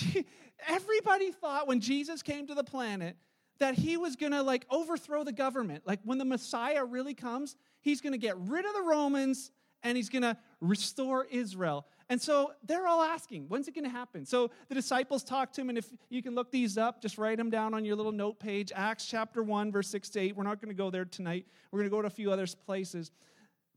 everybody 0.67 1.31
thought 1.31 1.67
when 1.67 1.79
Jesus 1.79 2.21
came 2.21 2.47
to 2.47 2.55
the 2.55 2.63
planet 2.63 3.17
that 3.59 3.75
he 3.75 3.97
was 3.97 4.15
going 4.15 4.31
to 4.31 4.43
like 4.43 4.65
overthrow 4.69 5.23
the 5.23 5.31
government. 5.31 5.83
Like 5.85 6.01
when 6.03 6.17
the 6.17 6.25
Messiah 6.25 6.83
really 6.83 7.13
comes, 7.13 7.55
he's 7.81 8.01
going 8.01 8.13
to 8.13 8.19
get 8.19 8.37
rid 8.37 8.65
of 8.65 8.73
the 8.73 8.81
Romans 8.81 9.51
and 9.83 9.95
he's 9.95 10.09
going 10.09 10.23
to 10.23 10.37
restore 10.59 11.25
Israel. 11.25 11.85
And 12.09 12.21
so 12.21 12.53
they're 12.63 12.85
all 12.85 13.01
asking, 13.01 13.45
when's 13.47 13.67
it 13.67 13.73
going 13.73 13.85
to 13.85 13.89
happen? 13.89 14.25
So 14.25 14.51
the 14.69 14.75
disciples 14.75 15.23
talk 15.23 15.51
to 15.53 15.61
him, 15.61 15.69
and 15.69 15.77
if 15.77 15.87
you 16.09 16.21
can 16.21 16.35
look 16.35 16.51
these 16.51 16.77
up, 16.77 17.01
just 17.01 17.17
write 17.17 17.37
them 17.37 17.49
down 17.49 17.73
on 17.73 17.83
your 17.83 17.95
little 17.95 18.11
note 18.11 18.39
page. 18.39 18.71
Acts 18.75 19.07
chapter 19.07 19.41
1, 19.41 19.71
verse 19.71 19.87
6 19.87 20.09
to 20.09 20.19
8. 20.19 20.35
We're 20.35 20.43
not 20.43 20.61
going 20.61 20.69
to 20.69 20.77
go 20.77 20.91
there 20.91 21.05
tonight. 21.05 21.47
We're 21.71 21.79
going 21.79 21.89
to 21.89 21.95
go 21.95 22.01
to 22.01 22.07
a 22.07 22.11
few 22.11 22.31
other 22.31 22.45
places. 22.67 23.11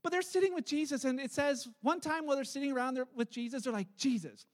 But 0.03 0.13
they're 0.13 0.21
sitting 0.21 0.55
with 0.55 0.67
Jesus, 0.67 1.05
and 1.05 1.19
it 1.19 1.33
says 1.33 1.69
one 1.81 2.01
time 2.01 2.27
while 2.27 2.37
they're 2.37 2.45
sitting 2.45 2.71
around 2.71 2.95
there 2.95 3.07
with 3.17 3.31
Jesus, 3.31 3.65
they're 3.65 3.73
like, 3.73 3.97
Jesus, 3.97 4.45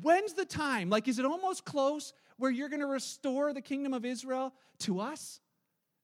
when's 0.00 0.32
the 0.32 0.46
time? 0.46 0.88
Like, 0.88 1.08
is 1.08 1.18
it 1.18 1.26
almost 1.26 1.66
close 1.66 2.14
where 2.38 2.50
you're 2.50 2.70
going 2.70 2.80
to 2.80 2.86
restore 2.86 3.52
the 3.52 3.60
kingdom 3.60 3.92
of 3.92 4.06
Israel 4.06 4.54
to 4.80 5.00
us? 5.00 5.40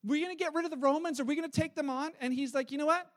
We're 0.04 0.22
going 0.22 0.36
to 0.36 0.42
get 0.42 0.54
rid 0.54 0.66
of 0.66 0.70
the 0.70 0.76
Romans? 0.76 1.18
Are 1.18 1.24
we 1.24 1.34
going 1.34 1.50
to 1.50 1.60
take 1.60 1.74
them 1.74 1.88
on? 1.88 2.12
And 2.20 2.32
he's 2.32 2.54
like, 2.54 2.70
you 2.70 2.78
know 2.78 2.86
what? 2.86 3.10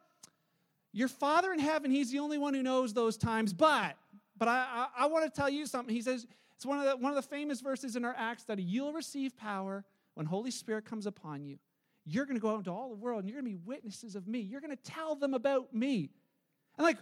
Your 0.94 1.08
Father 1.08 1.52
in 1.52 1.60
heaven, 1.60 1.92
He's 1.92 2.12
the 2.12 2.20
only 2.20 2.38
one 2.38 2.54
who 2.54 2.64
knows 2.64 2.94
those 2.94 3.18
times. 3.18 3.54
But, 3.54 3.96
but 4.38 4.48
I, 4.48 4.88
I, 4.98 5.04
I 5.04 5.06
want 5.08 5.26
to 5.26 5.40
tell 5.40 5.50
you 5.50 5.66
something. 5.66 5.94
He 5.94 6.02
says, 6.02 6.26
it's 6.56 6.66
one 6.66 6.80
of, 6.80 6.86
the, 6.86 6.98
one 6.98 7.12
of 7.12 7.16
the 7.16 7.28
famous 7.28 7.62
verses 7.62 7.96
in 7.96 8.06
our 8.06 8.16
Acts 8.18 8.44
study. 8.44 8.62
You'll 8.62 8.94
receive 8.94 9.36
power 9.36 9.84
when 10.14 10.26
Holy 10.26 10.52
Spirit 10.52 10.86
comes 10.86 11.06
upon 11.06 11.44
you. 11.44 11.58
You're 12.06 12.26
going 12.26 12.36
to 12.36 12.42
go 12.42 12.52
out 12.52 12.58
into 12.58 12.72
all 12.72 12.90
the 12.90 12.96
world 12.96 13.22
and 13.22 13.30
you're 13.30 13.42
going 13.42 13.52
to 13.52 13.58
be 13.58 13.66
witnesses 13.66 14.16
of 14.16 14.28
me. 14.28 14.40
You're 14.40 14.62
going 14.62 14.76
to 14.76 14.84
tell 14.84 15.16
them 15.16 15.34
about 15.34 15.74
me. 15.74 16.10
And 16.78 16.86
like, 16.86 16.98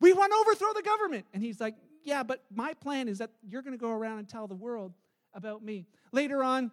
we 0.00 0.12
want 0.12 0.32
to 0.32 0.38
overthrow 0.38 0.72
the 0.74 0.82
government. 0.82 1.26
And 1.32 1.42
he's 1.42 1.60
like, 1.60 1.74
yeah, 2.04 2.22
but 2.22 2.44
my 2.54 2.74
plan 2.74 3.08
is 3.08 3.18
that 3.18 3.30
you're 3.42 3.62
going 3.62 3.76
to 3.76 3.80
go 3.80 3.90
around 3.90 4.18
and 4.18 4.28
tell 4.28 4.46
the 4.46 4.54
world 4.54 4.92
about 5.34 5.62
me. 5.62 5.86
Later 6.12 6.42
on, 6.42 6.70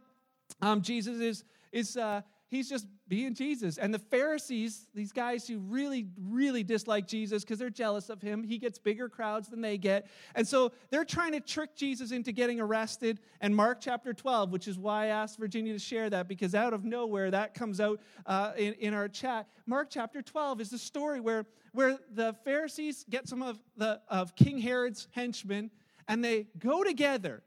um, 0.61 0.81
Jesus 0.81 1.19
is, 1.19 1.43
is 1.71 1.97
uh, 1.97 2.21
he's 2.49 2.69
just 2.69 2.87
being 3.07 3.33
Jesus. 3.33 3.77
And 3.77 3.93
the 3.93 3.99
Pharisees, 3.99 4.87
these 4.93 5.11
guys 5.11 5.47
who 5.47 5.59
really, 5.59 6.07
really 6.19 6.63
dislike 6.63 7.07
Jesus 7.07 7.43
because 7.43 7.59
they're 7.59 7.69
jealous 7.69 8.09
of 8.09 8.21
him, 8.21 8.43
he 8.43 8.57
gets 8.57 8.79
bigger 8.79 9.09
crowds 9.09 9.47
than 9.49 9.61
they 9.61 9.77
get. 9.77 10.07
And 10.35 10.47
so 10.47 10.71
they're 10.89 11.05
trying 11.05 11.33
to 11.33 11.39
trick 11.39 11.75
Jesus 11.75 12.11
into 12.11 12.31
getting 12.31 12.59
arrested. 12.59 13.19
And 13.41 13.55
Mark 13.55 13.79
chapter 13.81 14.13
12, 14.13 14.51
which 14.51 14.67
is 14.67 14.77
why 14.77 15.05
I 15.05 15.07
asked 15.07 15.37
Virginia 15.37 15.73
to 15.73 15.79
share 15.79 16.09
that, 16.09 16.27
because 16.27 16.55
out 16.55 16.73
of 16.73 16.83
nowhere 16.83 17.31
that 17.31 17.53
comes 17.53 17.79
out 17.79 18.01
uh, 18.25 18.53
in, 18.57 18.73
in 18.73 18.93
our 18.93 19.07
chat. 19.07 19.47
Mark 19.65 19.89
chapter 19.89 20.21
12 20.21 20.61
is 20.61 20.69
the 20.69 20.77
story 20.77 21.19
where, 21.19 21.45
where 21.73 21.97
the 22.13 22.33
Pharisees 22.43 23.05
get 23.09 23.27
some 23.27 23.41
of, 23.41 23.59
the, 23.77 24.01
of 24.09 24.35
King 24.35 24.57
Herod's 24.57 25.07
henchmen 25.11 25.71
and 26.07 26.23
they 26.23 26.47
go 26.59 26.83
together 26.83 27.43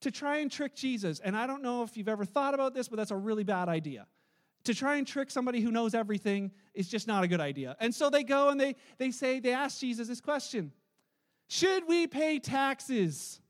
to 0.00 0.10
try 0.10 0.38
and 0.38 0.50
trick 0.50 0.74
Jesus. 0.74 1.20
And 1.20 1.36
I 1.36 1.46
don't 1.46 1.62
know 1.62 1.82
if 1.82 1.96
you've 1.96 2.08
ever 2.08 2.24
thought 2.24 2.54
about 2.54 2.74
this, 2.74 2.88
but 2.88 2.96
that's 2.96 3.10
a 3.10 3.16
really 3.16 3.44
bad 3.44 3.68
idea 3.68 4.06
To 4.64 4.74
try 4.74 4.96
and 4.96 5.06
trick 5.06 5.30
somebody 5.30 5.60
who 5.60 5.70
knows 5.70 5.94
everything 5.94 6.50
is 6.74 6.88
just 6.88 7.06
not 7.06 7.24
a 7.24 7.28
good 7.28 7.40
idea. 7.40 7.76
And 7.80 7.94
so 7.94 8.10
they 8.10 8.22
go 8.22 8.50
and 8.50 8.60
they, 8.60 8.76
they 8.98 9.10
say, 9.10 9.40
they 9.40 9.52
ask 9.52 9.80
Jesus 9.80 10.08
this 10.08 10.20
question 10.20 10.72
Should 11.48 11.88
we 11.88 12.06
pay 12.06 12.38
taxes? 12.38 13.40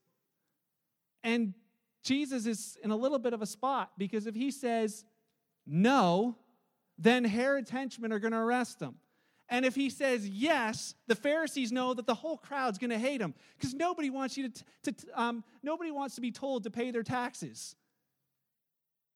And 1.22 1.54
Jesus 2.02 2.46
is 2.46 2.78
in 2.82 2.90
a 2.90 2.96
little 2.96 3.18
bit 3.18 3.32
of 3.32 3.42
a 3.42 3.46
spot 3.46 3.90
because 3.98 4.26
if 4.26 4.34
he 4.34 4.50
says 4.50 5.04
no, 5.66 6.36
then 6.96 7.24
Herod's 7.24 7.70
henchmen 7.70 8.12
are 8.12 8.18
going 8.18 8.32
to 8.32 8.38
arrest 8.38 8.80
him. 8.80 8.94
And 9.48 9.64
if 9.64 9.74
he 9.74 9.90
says 9.90 10.28
yes, 10.28 10.94
the 11.08 11.14
Pharisees 11.16 11.72
know 11.72 11.92
that 11.94 12.06
the 12.06 12.14
whole 12.14 12.36
crowd's 12.36 12.78
going 12.78 12.90
to 12.90 12.98
hate 12.98 13.20
him 13.20 13.34
because 13.58 13.74
nobody 13.74 14.08
wants 14.08 14.36
you 14.36 14.48
to, 14.48 14.92
to 14.92 14.94
um, 15.14 15.44
nobody 15.62 15.90
wants 15.90 16.14
to 16.14 16.20
be 16.20 16.30
told 16.30 16.62
to 16.64 16.70
pay 16.70 16.92
their 16.92 17.02
taxes. 17.02 17.74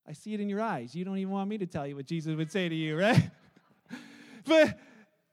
I 0.06 0.12
see 0.12 0.34
it 0.34 0.40
in 0.40 0.48
your 0.48 0.60
eyes. 0.60 0.94
You 0.94 1.04
don't 1.04 1.18
even 1.18 1.32
want 1.32 1.48
me 1.48 1.58
to 1.58 1.66
tell 1.66 1.86
you 1.86 1.96
what 1.96 2.06
Jesus 2.06 2.36
would 2.36 2.50
say 2.50 2.68
to 2.68 2.74
you, 2.74 2.98
right? 2.98 3.30
but 4.46 4.78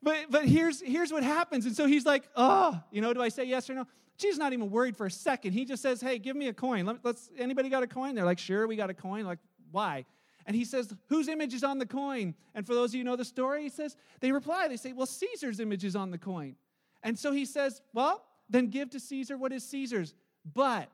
but 0.02 0.16
but 0.30 0.46
here's 0.46 0.80
here's 0.80 1.12
what 1.12 1.22
happens. 1.22 1.66
And 1.66 1.76
so 1.76 1.86
he's 1.86 2.06
like, 2.06 2.24
oh, 2.36 2.80
you 2.90 3.00
know, 3.00 3.12
do 3.12 3.22
I 3.22 3.28
say 3.28 3.44
yes 3.44 3.68
or 3.68 3.74
no? 3.74 3.86
Jesus 4.18 4.38
not 4.38 4.52
even 4.52 4.70
worried 4.70 4.96
for 4.96 5.06
a 5.06 5.10
second. 5.10 5.52
He 5.52 5.64
just 5.64 5.82
says, 5.82 6.00
hey, 6.00 6.18
give 6.18 6.36
me 6.36 6.48
a 6.48 6.52
coin. 6.52 6.86
Let, 6.86 7.04
us 7.04 7.28
anybody 7.38 7.68
got 7.68 7.82
a 7.82 7.86
coin? 7.86 8.14
They're 8.14 8.24
like, 8.24 8.38
sure, 8.38 8.66
we 8.66 8.76
got 8.76 8.90
a 8.90 8.94
coin. 8.94 9.24
Like, 9.24 9.38
why? 9.70 10.04
And 10.46 10.56
he 10.56 10.64
says, 10.64 10.92
Whose 11.08 11.28
image 11.28 11.54
is 11.54 11.64
on 11.64 11.78
the 11.78 11.86
coin? 11.86 12.34
And 12.54 12.66
for 12.66 12.74
those 12.74 12.90
of 12.90 12.94
you 12.96 13.04
know 13.04 13.16
the 13.16 13.24
story, 13.24 13.62
he 13.62 13.68
says, 13.68 13.96
They 14.20 14.32
reply, 14.32 14.68
they 14.68 14.76
say, 14.76 14.92
Well, 14.92 15.06
Caesar's 15.06 15.60
image 15.60 15.84
is 15.84 15.96
on 15.96 16.10
the 16.10 16.18
coin. 16.18 16.56
And 17.02 17.18
so 17.18 17.32
he 17.32 17.44
says, 17.44 17.80
Well, 17.92 18.24
then 18.48 18.68
give 18.68 18.90
to 18.90 19.00
Caesar 19.00 19.36
what 19.36 19.52
is 19.52 19.64
Caesar's. 19.64 20.14
But 20.54 20.88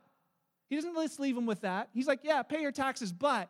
he 0.68 0.76
doesn't 0.76 0.94
just 0.94 1.18
leave 1.18 1.36
him 1.36 1.46
with 1.46 1.62
that. 1.62 1.88
He's 1.92 2.06
like, 2.06 2.20
Yeah, 2.22 2.42
pay 2.42 2.60
your 2.60 2.72
taxes, 2.72 3.12
but 3.12 3.48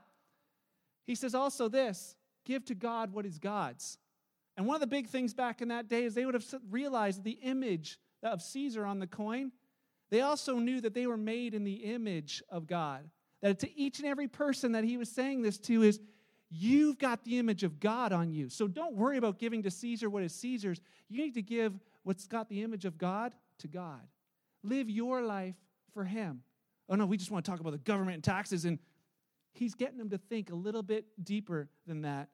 he 1.08 1.14
says 1.14 1.34
also 1.34 1.68
this 1.68 2.14
give 2.44 2.66
to 2.66 2.74
God 2.74 3.12
what 3.12 3.24
is 3.24 3.38
God's. 3.38 3.96
And 4.58 4.66
one 4.66 4.74
of 4.74 4.80
the 4.80 4.86
big 4.86 5.08
things 5.08 5.32
back 5.32 5.62
in 5.62 5.68
that 5.68 5.88
day 5.88 6.04
is 6.04 6.14
they 6.14 6.26
would 6.26 6.34
have 6.34 6.44
realized 6.70 7.24
the 7.24 7.38
image 7.42 7.98
of 8.22 8.42
Caesar 8.42 8.84
on 8.84 8.98
the 8.98 9.06
coin. 9.06 9.50
They 10.10 10.20
also 10.20 10.56
knew 10.56 10.82
that 10.82 10.92
they 10.92 11.06
were 11.06 11.16
made 11.16 11.54
in 11.54 11.64
the 11.64 11.74
image 11.74 12.42
of 12.50 12.66
God. 12.66 13.08
That 13.40 13.58
to 13.60 13.78
each 13.78 14.00
and 14.00 14.08
every 14.08 14.28
person 14.28 14.72
that 14.72 14.84
he 14.84 14.98
was 14.98 15.08
saying 15.08 15.42
this 15.42 15.56
to 15.60 15.82
is, 15.82 15.98
you've 16.50 16.98
got 16.98 17.24
the 17.24 17.38
image 17.38 17.64
of 17.64 17.80
God 17.80 18.12
on 18.12 18.30
you. 18.30 18.50
So 18.50 18.66
don't 18.66 18.94
worry 18.94 19.16
about 19.16 19.38
giving 19.38 19.62
to 19.62 19.70
Caesar 19.70 20.10
what 20.10 20.22
is 20.22 20.34
Caesar's. 20.34 20.80
You 21.08 21.22
need 21.22 21.34
to 21.34 21.42
give 21.42 21.72
what's 22.02 22.26
got 22.26 22.50
the 22.50 22.62
image 22.62 22.84
of 22.84 22.98
God 22.98 23.32
to 23.60 23.68
God. 23.68 24.00
Live 24.62 24.90
your 24.90 25.22
life 25.22 25.56
for 25.94 26.04
him. 26.04 26.42
Oh 26.88 26.96
no, 26.96 27.06
we 27.06 27.16
just 27.16 27.30
want 27.30 27.46
to 27.46 27.50
talk 27.50 27.60
about 27.60 27.72
the 27.72 27.78
government 27.78 28.16
and 28.16 28.24
taxes. 28.24 28.66
And 28.66 28.78
he's 29.52 29.74
getting 29.74 29.98
them 29.98 30.10
to 30.10 30.18
think 30.18 30.50
a 30.50 30.54
little 30.54 30.82
bit 30.82 31.06
deeper 31.22 31.68
than 31.86 32.02
that. 32.02 32.28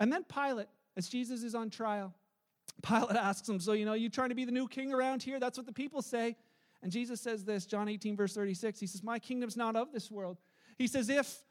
And 0.00 0.12
then 0.12 0.24
Pilate, 0.24 0.68
as 0.96 1.08
Jesus 1.08 1.42
is 1.42 1.54
on 1.54 1.70
trial, 1.70 2.14
Pilate 2.82 3.16
asks 3.16 3.48
him, 3.48 3.60
So, 3.60 3.72
you 3.72 3.84
know, 3.84 3.94
you 3.94 4.08
trying 4.08 4.30
to 4.30 4.34
be 4.34 4.44
the 4.44 4.52
new 4.52 4.68
king 4.68 4.92
around 4.92 5.22
here? 5.22 5.38
That's 5.38 5.58
what 5.58 5.66
the 5.66 5.72
people 5.72 6.02
say. 6.02 6.36
And 6.82 6.90
Jesus 6.90 7.20
says 7.20 7.44
this, 7.44 7.64
John 7.64 7.88
18, 7.88 8.16
verse 8.16 8.34
36. 8.34 8.80
He 8.80 8.86
says, 8.86 9.02
My 9.02 9.18
kingdom's 9.18 9.56
not 9.56 9.76
of 9.76 9.92
this 9.92 10.10
world. 10.10 10.38
He 10.76 10.86
says, 10.86 11.08
If 11.08 11.42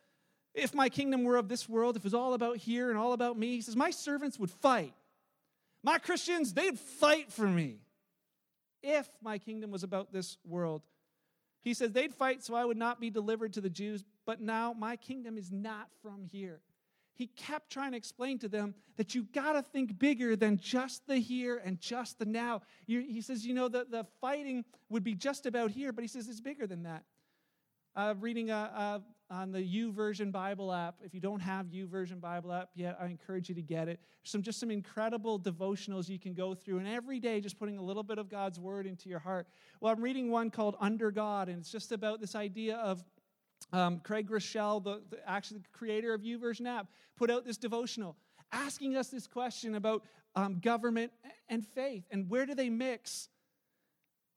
if 0.53 0.73
my 0.73 0.89
kingdom 0.89 1.23
were 1.23 1.37
of 1.37 1.47
this 1.47 1.69
world, 1.69 1.95
if 1.95 2.01
it 2.01 2.03
was 2.03 2.13
all 2.13 2.33
about 2.33 2.57
here 2.57 2.89
and 2.89 2.99
all 2.99 3.13
about 3.13 3.37
me, 3.37 3.55
he 3.55 3.61
says, 3.61 3.75
my 3.75 3.91
servants 3.91 4.37
would 4.37 4.51
fight. 4.51 4.93
My 5.83 5.97
Christians, 5.97 6.53
they'd 6.53 6.77
fight 6.77 7.31
for 7.31 7.47
me. 7.47 7.79
If 8.83 9.07
my 9.21 9.37
kingdom 9.37 9.71
was 9.71 9.83
about 9.83 10.11
this 10.11 10.37
world, 10.43 10.81
he 11.61 11.73
says, 11.73 11.91
they'd 11.91 12.13
fight 12.13 12.43
so 12.43 12.55
I 12.55 12.65
would 12.65 12.77
not 12.77 12.99
be 12.99 13.09
delivered 13.09 13.53
to 13.53 13.61
the 13.61 13.69
Jews, 13.69 14.03
but 14.25 14.41
now 14.41 14.73
my 14.73 14.95
kingdom 14.95 15.37
is 15.37 15.51
not 15.51 15.89
from 16.01 16.25
here 16.31 16.61
he 17.21 17.27
kept 17.27 17.69
trying 17.69 17.91
to 17.91 17.97
explain 17.97 18.39
to 18.39 18.49
them 18.49 18.73
that 18.97 19.13
you 19.13 19.27
got 19.31 19.53
to 19.53 19.61
think 19.61 19.99
bigger 19.99 20.35
than 20.35 20.57
just 20.57 21.05
the 21.05 21.17
here 21.17 21.61
and 21.63 21.79
just 21.79 22.17
the 22.17 22.25
now. 22.25 22.63
He 22.87 23.21
says, 23.21 23.45
you 23.45 23.53
know, 23.53 23.67
the, 23.67 23.85
the 23.87 24.07
fighting 24.19 24.65
would 24.89 25.03
be 25.03 25.13
just 25.13 25.45
about 25.45 25.69
here, 25.69 25.91
but 25.91 26.03
he 26.03 26.07
says 26.07 26.27
it's 26.27 26.41
bigger 26.41 26.65
than 26.65 26.81
that. 26.81 27.03
Uh, 27.95 28.15
reading 28.19 28.49
a, 28.49 28.71
uh, 28.75 28.99
on 29.31 29.51
the 29.51 29.59
YouVersion 29.59 30.31
Bible 30.31 30.71
app. 30.71 30.95
If 31.03 31.13
you 31.13 31.19
don't 31.19 31.39
have 31.39 31.67
YouVersion 31.67 32.19
Bible 32.19 32.51
app 32.51 32.69
yet, 32.75 32.97
I 32.99 33.05
encourage 33.05 33.49
you 33.49 33.55
to 33.55 33.61
get 33.61 33.87
it. 33.87 33.99
Some 34.23 34.41
just 34.41 34.59
some 34.59 34.69
incredible 34.69 35.39
devotionals 35.39 36.09
you 36.09 36.19
can 36.19 36.33
go 36.33 36.53
through, 36.53 36.79
and 36.79 36.87
every 36.87 37.19
day 37.19 37.39
just 37.39 37.57
putting 37.57 37.77
a 37.77 37.81
little 37.81 38.03
bit 38.03 38.17
of 38.17 38.29
God's 38.29 38.59
word 38.59 38.85
into 38.85 39.09
your 39.09 39.19
heart. 39.19 39.47
Well, 39.79 39.91
I'm 39.91 40.01
reading 40.01 40.29
one 40.29 40.51
called 40.51 40.75
Under 40.79 41.09
God, 41.09 41.49
and 41.49 41.59
it's 41.59 41.71
just 41.71 41.91
about 41.91 42.19
this 42.19 42.35
idea 42.35 42.75
of 42.75 43.03
um, 43.73 44.01
Craig 44.03 44.29
Groeschel, 44.29 44.83
the, 44.83 45.01
the, 45.09 45.29
actually 45.29 45.59
the 45.59 45.69
creator 45.71 46.13
of 46.13 46.21
YouVersion 46.21 46.67
app, 46.67 46.87
put 47.15 47.31
out 47.31 47.45
this 47.45 47.57
devotional 47.57 48.17
asking 48.51 48.95
us 48.95 49.09
this 49.09 49.27
question 49.27 49.75
about 49.75 50.03
um, 50.35 50.59
government 50.59 51.11
and 51.49 51.65
faith 51.65 52.03
and 52.11 52.29
where 52.29 52.45
do 52.45 52.55
they 52.55 52.69
mix. 52.69 53.29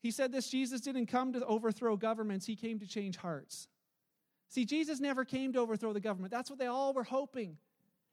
He 0.00 0.10
said 0.10 0.32
this 0.32 0.50
Jesus 0.50 0.80
didn't 0.80 1.06
come 1.06 1.32
to 1.32 1.44
overthrow 1.46 1.96
governments, 1.96 2.46
he 2.46 2.56
came 2.56 2.78
to 2.78 2.86
change 2.86 3.16
hearts. 3.16 3.68
See, 4.54 4.64
Jesus 4.64 5.00
never 5.00 5.24
came 5.24 5.52
to 5.54 5.58
overthrow 5.58 5.92
the 5.92 5.98
government. 5.98 6.30
That's 6.30 6.48
what 6.48 6.60
they 6.60 6.68
all 6.68 6.92
were 6.92 7.02
hoping. 7.02 7.56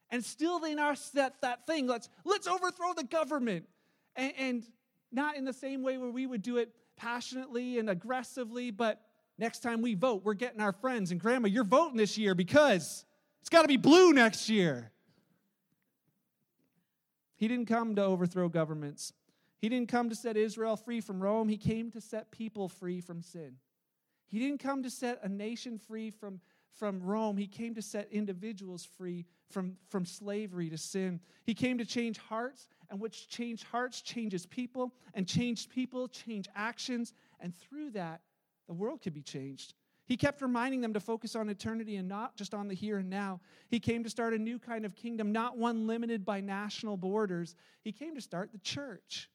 And 0.10 0.26
still 0.26 0.58
they 0.58 0.74
are 0.74 0.96
that, 1.14 1.36
that 1.42 1.68
thing. 1.68 1.86
Let's, 1.86 2.10
let's 2.26 2.48
overthrow 2.48 2.94
the 2.98 3.04
government. 3.04 3.68
And, 4.16 4.34
and 4.40 4.64
not 5.12 5.38
in 5.38 5.46
the 5.46 5.54
same 5.54 5.84
way 5.84 6.00
where 6.00 6.10
we 6.10 6.26
would 6.26 6.42
do 6.42 6.58
it 6.58 6.74
passionately 6.98 7.78
and 7.78 7.92
aggressively, 7.92 8.72
but 8.72 9.00
next 9.38 9.60
time 9.60 9.84
we 9.84 9.94
vote, 9.94 10.24
we're 10.26 10.34
getting 10.34 10.62
our 10.62 10.72
friends 10.72 11.12
and 11.12 11.22
grandma, 11.22 11.48
you're 11.48 11.64
voting 11.64 11.96
this 11.96 12.18
year 12.18 12.34
because 12.34 13.06
it's 13.42 13.50
got 13.50 13.62
to 13.62 13.68
be 13.68 13.78
blue 13.78 14.12
next 14.12 14.50
year. 14.50 14.92
He 17.36 17.48
didn't 17.48 17.68
come 17.68 17.94
to 17.98 18.04
overthrow 18.04 18.50
governments. 18.50 19.14
He 19.60 19.70
didn't 19.70 19.90
come 19.90 20.10
to 20.10 20.16
set 20.16 20.38
Israel 20.38 20.76
free 20.76 21.02
from 21.02 21.22
Rome. 21.22 21.50
He 21.50 21.58
came 21.58 21.92
to 21.92 22.02
set 22.02 22.32
people 22.32 22.68
free 22.68 23.00
from 23.00 23.22
sin. 23.22 23.58
He 24.32 24.40
didn't 24.40 24.60
come 24.60 24.82
to 24.84 24.90
set 24.90 25.20
a 25.24 25.30
nation 25.30 25.78
free 25.78 26.10
from, 26.10 26.40
from 26.74 27.04
Rome. 27.04 27.36
He 27.36 27.48
came 27.48 27.76
to 27.76 27.82
set 27.82 28.08
individuals 28.12 28.88
free 28.98 29.26
from, 29.50 29.76
from 29.90 30.06
slavery 30.06 30.70
to 30.70 30.78
sin. 30.78 31.20
He 31.44 31.54
came 31.54 31.78
to 31.78 31.86
change 31.86 32.18
hearts, 32.18 32.70
and 32.90 33.00
which 33.00 33.28
changed 33.28 33.66
hearts 33.66 34.02
changes 34.02 34.46
people, 34.46 34.94
and 35.14 35.28
changed 35.28 35.70
people 35.70 36.08
change 36.08 36.48
actions. 36.56 37.14
And 37.42 37.54
through 37.54 37.92
that, 37.92 38.22
the 38.68 38.74
world 38.74 39.02
could 39.02 39.14
be 39.14 39.22
changed. 39.22 39.74
He 40.06 40.16
kept 40.16 40.42
reminding 40.42 40.80
them 40.80 40.94
to 40.94 41.02
focus 41.02 41.36
on 41.36 41.50
eternity 41.50 41.98
and 41.98 42.08
not 42.08 42.38
just 42.38 42.54
on 42.54 42.70
the 42.70 42.74
here 42.74 42.98
and 42.98 43.10
now. 43.10 43.42
He 43.70 43.80
came 43.80 44.04
to 44.04 44.10
start 44.10 44.34
a 44.34 44.38
new 44.38 44.60
kind 44.60 44.86
of 44.86 44.96
kingdom, 44.96 45.34
not 45.34 45.58
one 45.58 45.88
limited 45.88 46.26
by 46.26 46.40
national 46.40 46.96
borders. 46.96 47.56
He 47.84 47.92
came 47.92 48.16
to 48.16 48.22
start 48.22 48.52
the 48.54 48.60
church. 48.60 49.30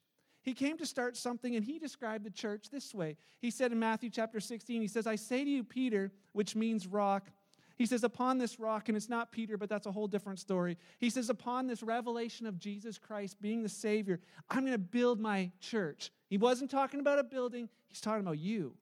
He 0.47 0.53
came 0.53 0.77
to 0.77 0.85
start 0.85 1.17
something, 1.17 1.57
and 1.57 1.65
he 1.65 1.77
described 1.77 2.23
the 2.23 2.29
church 2.29 2.69
this 2.69 2.95
way. 2.95 3.17
He 3.41 3.51
said 3.51 3.73
in 3.73 3.79
Matthew 3.79 4.09
chapter 4.09 4.39
16, 4.39 4.81
he 4.81 4.87
says, 4.87 5.05
I 5.05 5.17
say 5.17 5.43
to 5.43 5.49
you, 5.49 5.61
Peter, 5.61 6.09
which 6.31 6.55
means 6.55 6.87
rock. 6.87 7.27
He 7.75 7.85
says, 7.85 8.05
Upon 8.05 8.37
this 8.37 8.57
rock, 8.57 8.87
and 8.87 8.95
it's 8.95 9.09
not 9.09 9.33
Peter, 9.33 9.57
but 9.57 9.67
that's 9.67 9.87
a 9.87 9.91
whole 9.91 10.07
different 10.07 10.39
story. 10.39 10.77
He 10.99 11.09
says, 11.09 11.29
Upon 11.29 11.67
this 11.67 11.83
revelation 11.83 12.47
of 12.47 12.59
Jesus 12.59 12.97
Christ 12.97 13.41
being 13.41 13.61
the 13.61 13.67
Savior, 13.67 14.21
I'm 14.49 14.61
going 14.61 14.71
to 14.71 14.77
build 14.77 15.19
my 15.19 15.51
church. 15.59 16.11
He 16.29 16.37
wasn't 16.37 16.71
talking 16.71 17.01
about 17.01 17.19
a 17.19 17.25
building, 17.25 17.67
he's 17.89 17.99
talking 17.99 18.21
about 18.21 18.39
you. 18.39 18.73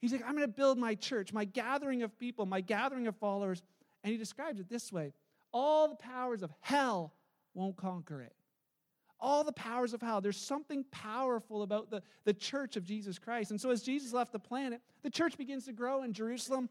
He's 0.00 0.12
like, 0.12 0.22
I'm 0.24 0.36
going 0.36 0.46
to 0.46 0.48
build 0.48 0.78
my 0.78 0.94
church, 0.94 1.32
my 1.32 1.46
gathering 1.46 2.04
of 2.04 2.16
people, 2.16 2.46
my 2.46 2.60
gathering 2.60 3.08
of 3.08 3.16
followers. 3.16 3.60
And 4.04 4.12
he 4.12 4.18
describes 4.18 4.60
it 4.60 4.68
this 4.68 4.92
way 4.92 5.14
all 5.52 5.88
the 5.88 5.96
powers 5.96 6.44
of 6.44 6.52
hell 6.60 7.12
won't 7.54 7.76
conquer 7.76 8.22
it. 8.22 8.36
All 9.20 9.42
the 9.44 9.52
powers 9.52 9.94
of 9.94 10.00
hell. 10.00 10.20
There's 10.20 10.40
something 10.40 10.84
powerful 10.90 11.62
about 11.62 11.90
the, 11.90 12.02
the 12.24 12.32
church 12.32 12.76
of 12.76 12.84
Jesus 12.84 13.18
Christ. 13.18 13.50
And 13.50 13.60
so, 13.60 13.70
as 13.70 13.82
Jesus 13.82 14.12
left 14.12 14.32
the 14.32 14.38
planet, 14.38 14.80
the 15.02 15.10
church 15.10 15.36
begins 15.36 15.64
to 15.66 15.72
grow 15.72 16.02
in 16.02 16.12
Jerusalem. 16.12 16.68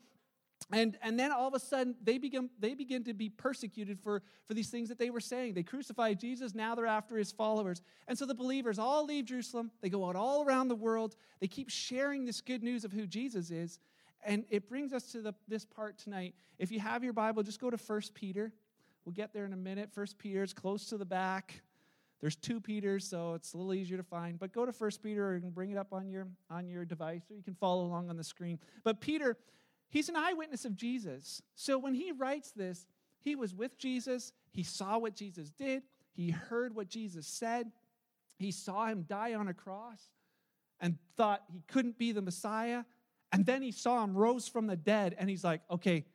And, 0.72 0.98
and 1.02 1.20
then 1.20 1.32
all 1.32 1.48
of 1.48 1.54
a 1.54 1.60
sudden, 1.60 1.96
they 2.04 2.18
begin, 2.18 2.50
they 2.60 2.74
begin 2.74 3.04
to 3.06 3.14
be 3.14 3.30
persecuted 3.30 4.00
for, 4.00 4.22
for 4.46 4.54
these 4.54 4.70
things 4.70 4.90
that 4.90 4.98
they 4.98 5.10
were 5.10 5.20
saying. 5.20 5.54
They 5.54 5.64
crucified 5.64 6.20
Jesus, 6.20 6.54
now 6.54 6.76
they're 6.76 6.86
after 6.86 7.18
his 7.18 7.32
followers. 7.32 7.82
And 8.08 8.18
so 8.18 8.26
the 8.26 8.36
believers 8.36 8.80
all 8.80 9.06
leave 9.06 9.26
Jerusalem. 9.26 9.72
They 9.82 9.90
go 9.90 10.06
out 10.06 10.16
all 10.16 10.44
around 10.44 10.68
the 10.68 10.76
world. 10.76 11.16
They 11.40 11.48
keep 11.48 11.70
sharing 11.70 12.26
this 12.26 12.42
good 12.42 12.64
news 12.64 12.84
of 12.84 12.92
who 12.92 13.08
Jesus 13.08 13.50
is. 13.50 13.80
And 14.26 14.46
it 14.50 14.68
brings 14.68 14.94
us 14.94 15.12
to 15.12 15.22
the, 15.22 15.34
this 15.48 15.64
part 15.64 15.98
tonight. 15.98 16.36
If 16.60 16.72
you 16.72 16.80
have 16.80 17.04
your 17.04 17.14
Bible, 17.14 17.44
just 17.44 17.62
go 17.62 17.70
to 17.70 17.78
1 17.78 18.02
Peter. 18.14 18.52
We'll 19.06 19.14
get 19.14 19.34
there 19.34 19.46
in 19.46 19.54
a 19.54 19.58
minute. 19.58 19.92
1 19.94 20.06
Peter 20.18 20.44
is 20.44 20.54
close 20.54 20.88
to 20.88 20.98
the 20.98 21.06
back. 21.06 21.62
There's 22.20 22.36
two 22.36 22.60
Peters, 22.60 23.08
so 23.08 23.36
it's 23.36 23.54
a 23.54 23.58
little 23.58 23.74
easier 23.74 23.98
to 23.98 24.04
find. 24.04 24.40
But 24.40 24.52
go 24.52 24.66
to 24.66 24.74
First 24.74 25.04
Peter 25.04 25.36
and 25.36 25.54
bring 25.54 25.70
it 25.72 25.78
up 25.78 25.94
on 25.94 26.10
your, 26.10 26.28
on 26.50 26.68
your 26.68 26.84
device, 26.84 27.22
or 27.30 27.36
you 27.36 27.44
can 27.44 27.54
follow 27.54 27.86
along 27.86 28.10
on 28.10 28.18
the 28.18 28.24
screen. 28.24 28.60
But 28.84 29.02
Peter 29.02 29.38
He's 29.90 30.10
an 30.10 30.16
eyewitness 30.16 30.66
of 30.66 30.76
Jesus. 30.76 31.42
So 31.56 31.78
when 31.78 31.94
he 31.94 32.12
writes 32.12 32.52
this, 32.52 32.86
he 33.20 33.36
was 33.36 33.56
with 33.56 33.78
Jesus. 33.78 34.34
He 34.52 34.64
saw 34.64 34.98
what 34.98 35.16
Jesus 35.16 35.50
did. 35.52 35.84
He 36.14 36.30
heard 36.30 36.76
what 36.76 36.90
Jesus 36.90 37.28
said. 37.28 37.72
He 38.38 38.52
saw 38.52 38.88
him 38.88 39.06
die 39.08 39.34
on 39.34 39.48
a 39.48 39.54
cross 39.54 40.02
and 40.80 40.98
thought 41.16 41.44
he 41.52 41.64
couldn't 41.68 41.98
be 41.98 42.12
the 42.12 42.22
Messiah. 42.22 42.84
And 43.32 43.46
then 43.46 43.62
he 43.62 43.72
saw 43.72 44.04
him 44.04 44.16
rose 44.16 44.48
from 44.48 44.68
the 44.68 44.76
dead. 44.76 45.16
And 45.18 45.30
he's 45.30 45.44
like, 45.44 45.62
okay, 45.72 46.06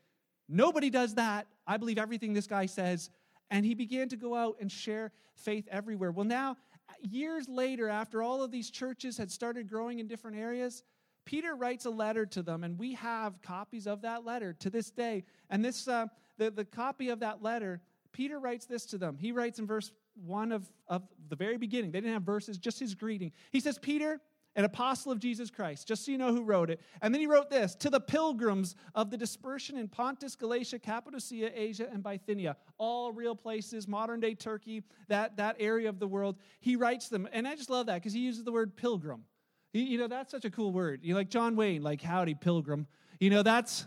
nobody 0.49 0.91
does 0.91 1.15
that. 1.15 1.47
I 1.67 1.77
believe 1.77 1.99
everything 1.99 2.33
this 2.33 2.47
guy 2.47 2.67
says. 2.67 3.11
And 3.53 3.67
he 3.67 3.75
began 3.75 4.09
to 4.09 4.17
go 4.17 4.35
out 4.35 4.57
and 4.61 4.73
share 4.73 5.13
faith 5.35 5.69
everywhere. 5.71 6.11
Well, 6.11 6.25
now, 6.25 6.57
years 7.03 7.49
later, 7.51 7.87
after 7.87 8.23
all 8.23 8.43
of 8.43 8.51
these 8.51 8.71
churches 8.71 9.19
had 9.19 9.31
started 9.31 9.69
growing 9.69 9.99
in 9.99 10.09
different 10.09 10.39
areas, 10.39 10.83
Peter 11.27 11.55
writes 11.55 11.85
a 11.85 11.91
letter 11.91 12.25
to 12.25 12.43
them, 12.43 12.65
and 12.65 12.79
we 12.79 12.95
have 12.95 13.41
copies 13.43 13.87
of 13.87 14.01
that 14.03 14.25
letter 14.25 14.55
to 14.55 14.71
this 14.71 14.91
day. 14.91 15.23
And 15.51 15.63
this, 15.63 15.87
uh, 15.87 16.07
the, 16.39 16.51
the 16.51 16.65
copy 16.65 17.11
of 17.11 17.21
that 17.21 17.43
letter, 17.43 17.83
Peter 18.11 18.41
writes 18.41 18.65
this 18.65 18.87
to 18.87 18.99
them. 18.99 19.19
He 19.21 19.33
writes 19.33 19.59
in 19.59 19.67
verse 19.67 19.93
1 20.25 20.51
of, 20.51 20.67
of 20.89 21.03
the 21.29 21.37
very 21.37 21.59
beginning. 21.59 21.93
They 21.93 22.01
didn't 22.01 22.15
have 22.15 22.23
verses, 22.23 22.57
just 22.57 22.81
his 22.81 22.95
greeting. 22.95 23.33
He 23.51 23.61
says, 23.61 23.79
Peter, 23.79 24.19
an 24.55 24.65
apostle 24.65 25.11
of 25.13 25.19
Jesus 25.19 25.51
Christ, 25.51 25.89
just 25.89 26.05
so 26.05 26.13
you 26.13 26.19
know 26.19 26.33
who 26.33 26.43
wrote 26.43 26.71
it. 26.71 26.81
And 27.01 27.15
then 27.15 27.21
he 27.21 27.27
wrote 27.27 27.49
this 27.49 27.75
to 27.77 27.91
the 27.91 28.01
pilgrims 28.01 28.75
of 28.95 29.11
the 29.11 29.17
dispersion 29.17 29.79
in 29.79 29.89
Pontus, 29.89 30.37
Galatia, 30.37 30.79
Cappadocia, 30.79 31.51
Asia, 31.55 31.89
and 31.91 32.03
Bithynia, 32.03 32.57
all 32.79 33.13
real 33.13 33.35
places, 33.35 33.89
modern 33.89 34.21
day 34.21 34.35
Turkey, 34.35 34.83
that, 35.09 35.37
that 35.37 35.57
area 35.59 35.89
of 35.89 35.99
the 35.99 36.07
world. 36.07 36.37
He 36.61 36.77
writes 36.77 37.09
them. 37.09 37.29
And 37.33 37.49
I 37.49 37.55
just 37.55 37.71
love 37.71 37.87
that 37.87 37.97
because 37.97 38.13
he 38.13 38.21
uses 38.21 38.45
the 38.45 38.53
word 38.53 38.77
pilgrim. 38.77 39.25
You 39.73 39.97
know, 39.97 40.07
that's 40.07 40.31
such 40.31 40.45
a 40.45 40.51
cool 40.51 40.71
word. 40.71 41.01
You 41.03 41.15
like 41.15 41.31
John 41.31 41.57
Wayne, 41.57 41.83
like 41.83 42.03
howdy, 42.03 42.35
pilgrim. 42.35 42.87
You 43.21 43.31
know, 43.31 43.43
that's, 43.43 43.87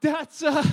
that's, 0.00 0.42
uh, 0.42 0.64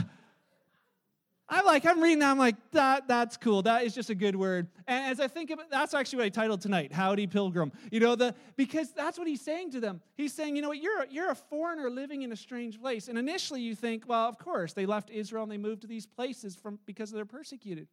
I'm 1.52 1.66
like, 1.66 1.86
I'm 1.86 2.00
reading 2.02 2.20
that, 2.20 2.30
I'm 2.30 2.38
like, 2.38 2.56
that, 2.72 3.08
that's 3.08 3.36
cool. 3.36 3.64
That 3.64 3.84
is 3.84 3.96
just 3.96 4.10
a 4.12 4.16
good 4.16 4.36
word. 4.36 4.68
And 4.88 5.12
as 5.12 5.20
I 5.20 5.28
think 5.28 5.50
it, 5.50 5.58
that's 5.72 5.94
actually 5.94 6.18
what 6.18 6.26
I 6.26 6.30
titled 6.30 6.62
tonight, 6.62 6.94
Howdy 6.94 7.28
Pilgrim. 7.28 7.72
You 7.92 8.00
know, 8.00 8.16
the 8.16 8.36
because 8.56 8.92
that's 8.92 9.18
what 9.18 9.28
he's 9.28 9.42
saying 9.42 9.72
to 9.72 9.80
them. 9.80 10.02
He's 10.16 10.34
saying, 10.34 10.56
you 10.56 10.62
know 10.62 10.70
what, 10.70 10.82
you're 10.82 11.06
you're 11.10 11.32
a 11.32 11.36
foreigner 11.36 11.90
living 11.90 12.22
in 12.22 12.32
a 12.32 12.36
strange 12.36 12.80
place. 12.80 13.08
And 13.08 13.18
initially 13.18 13.62
you 13.62 13.76
think, 13.76 14.08
well, 14.08 14.30
of 14.30 14.38
course, 14.38 14.74
they 14.74 14.86
left 14.86 15.10
Israel 15.10 15.44
and 15.44 15.52
they 15.52 15.58
moved 15.58 15.82
to 15.82 15.88
these 15.88 16.06
places 16.06 16.56
from 16.56 16.78
because 16.86 17.12
they're 17.12 17.26
persecuted. 17.26 17.88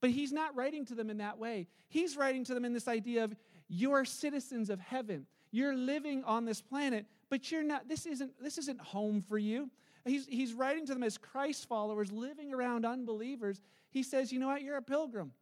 But 0.00 0.10
he's 0.10 0.32
not 0.32 0.54
writing 0.56 0.84
to 0.86 0.94
them 0.94 1.10
in 1.10 1.18
that 1.18 1.38
way. 1.38 1.66
He's 1.88 2.16
writing 2.16 2.44
to 2.44 2.54
them 2.54 2.64
in 2.64 2.72
this 2.72 2.88
idea 2.88 3.24
of 3.24 3.34
you're 3.68 4.04
citizens 4.04 4.70
of 4.70 4.80
heaven. 4.80 5.26
You're 5.50 5.74
living 5.74 6.24
on 6.24 6.44
this 6.44 6.60
planet, 6.60 7.06
but 7.30 7.50
you're 7.50 7.62
not, 7.62 7.88
this 7.88 8.06
isn't, 8.06 8.32
this 8.42 8.58
isn't 8.58 8.80
home 8.80 9.22
for 9.22 9.38
you. 9.38 9.70
He's, 10.08 10.26
he's 10.26 10.52
writing 10.52 10.86
to 10.86 10.94
them 10.94 11.02
as 11.02 11.18
Christ 11.18 11.68
followers 11.68 12.10
living 12.12 12.52
around 12.52 12.84
unbelievers. 12.84 13.60
He 13.90 14.02
says, 14.02 14.32
You 14.32 14.38
know 14.38 14.48
what? 14.48 14.62
You're 14.62 14.76
a 14.76 14.82
pilgrim. 14.82 15.32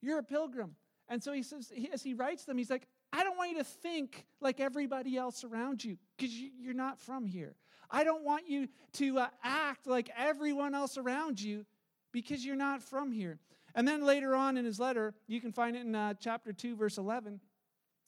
You're 0.00 0.18
a 0.18 0.24
pilgrim. 0.24 0.76
And 1.08 1.22
so 1.22 1.32
he 1.32 1.42
says, 1.42 1.72
as 1.92 2.02
he 2.02 2.14
writes 2.14 2.44
them, 2.44 2.56
he's 2.56 2.70
like, 2.70 2.86
I 3.12 3.22
don't 3.22 3.36
want 3.36 3.50
you 3.50 3.58
to 3.58 3.64
think 3.64 4.24
like 4.40 4.60
everybody 4.60 5.16
else 5.16 5.44
around 5.44 5.84
you 5.84 5.98
because 6.16 6.34
you're 6.34 6.74
not 6.74 6.98
from 6.98 7.26
here. 7.26 7.54
I 7.90 8.04
don't 8.04 8.24
want 8.24 8.48
you 8.48 8.68
to 8.94 9.18
uh, 9.18 9.26
act 9.44 9.86
like 9.86 10.10
everyone 10.16 10.74
else 10.74 10.96
around 10.96 11.40
you 11.40 11.66
because 12.12 12.44
you're 12.44 12.56
not 12.56 12.82
from 12.82 13.12
here. 13.12 13.38
And 13.74 13.86
then 13.86 14.04
later 14.04 14.34
on 14.34 14.56
in 14.56 14.64
his 14.64 14.80
letter, 14.80 15.14
you 15.26 15.40
can 15.40 15.52
find 15.52 15.76
it 15.76 15.84
in 15.84 15.94
uh, 15.94 16.14
chapter 16.18 16.52
2, 16.52 16.76
verse 16.76 16.96
11. 16.96 17.40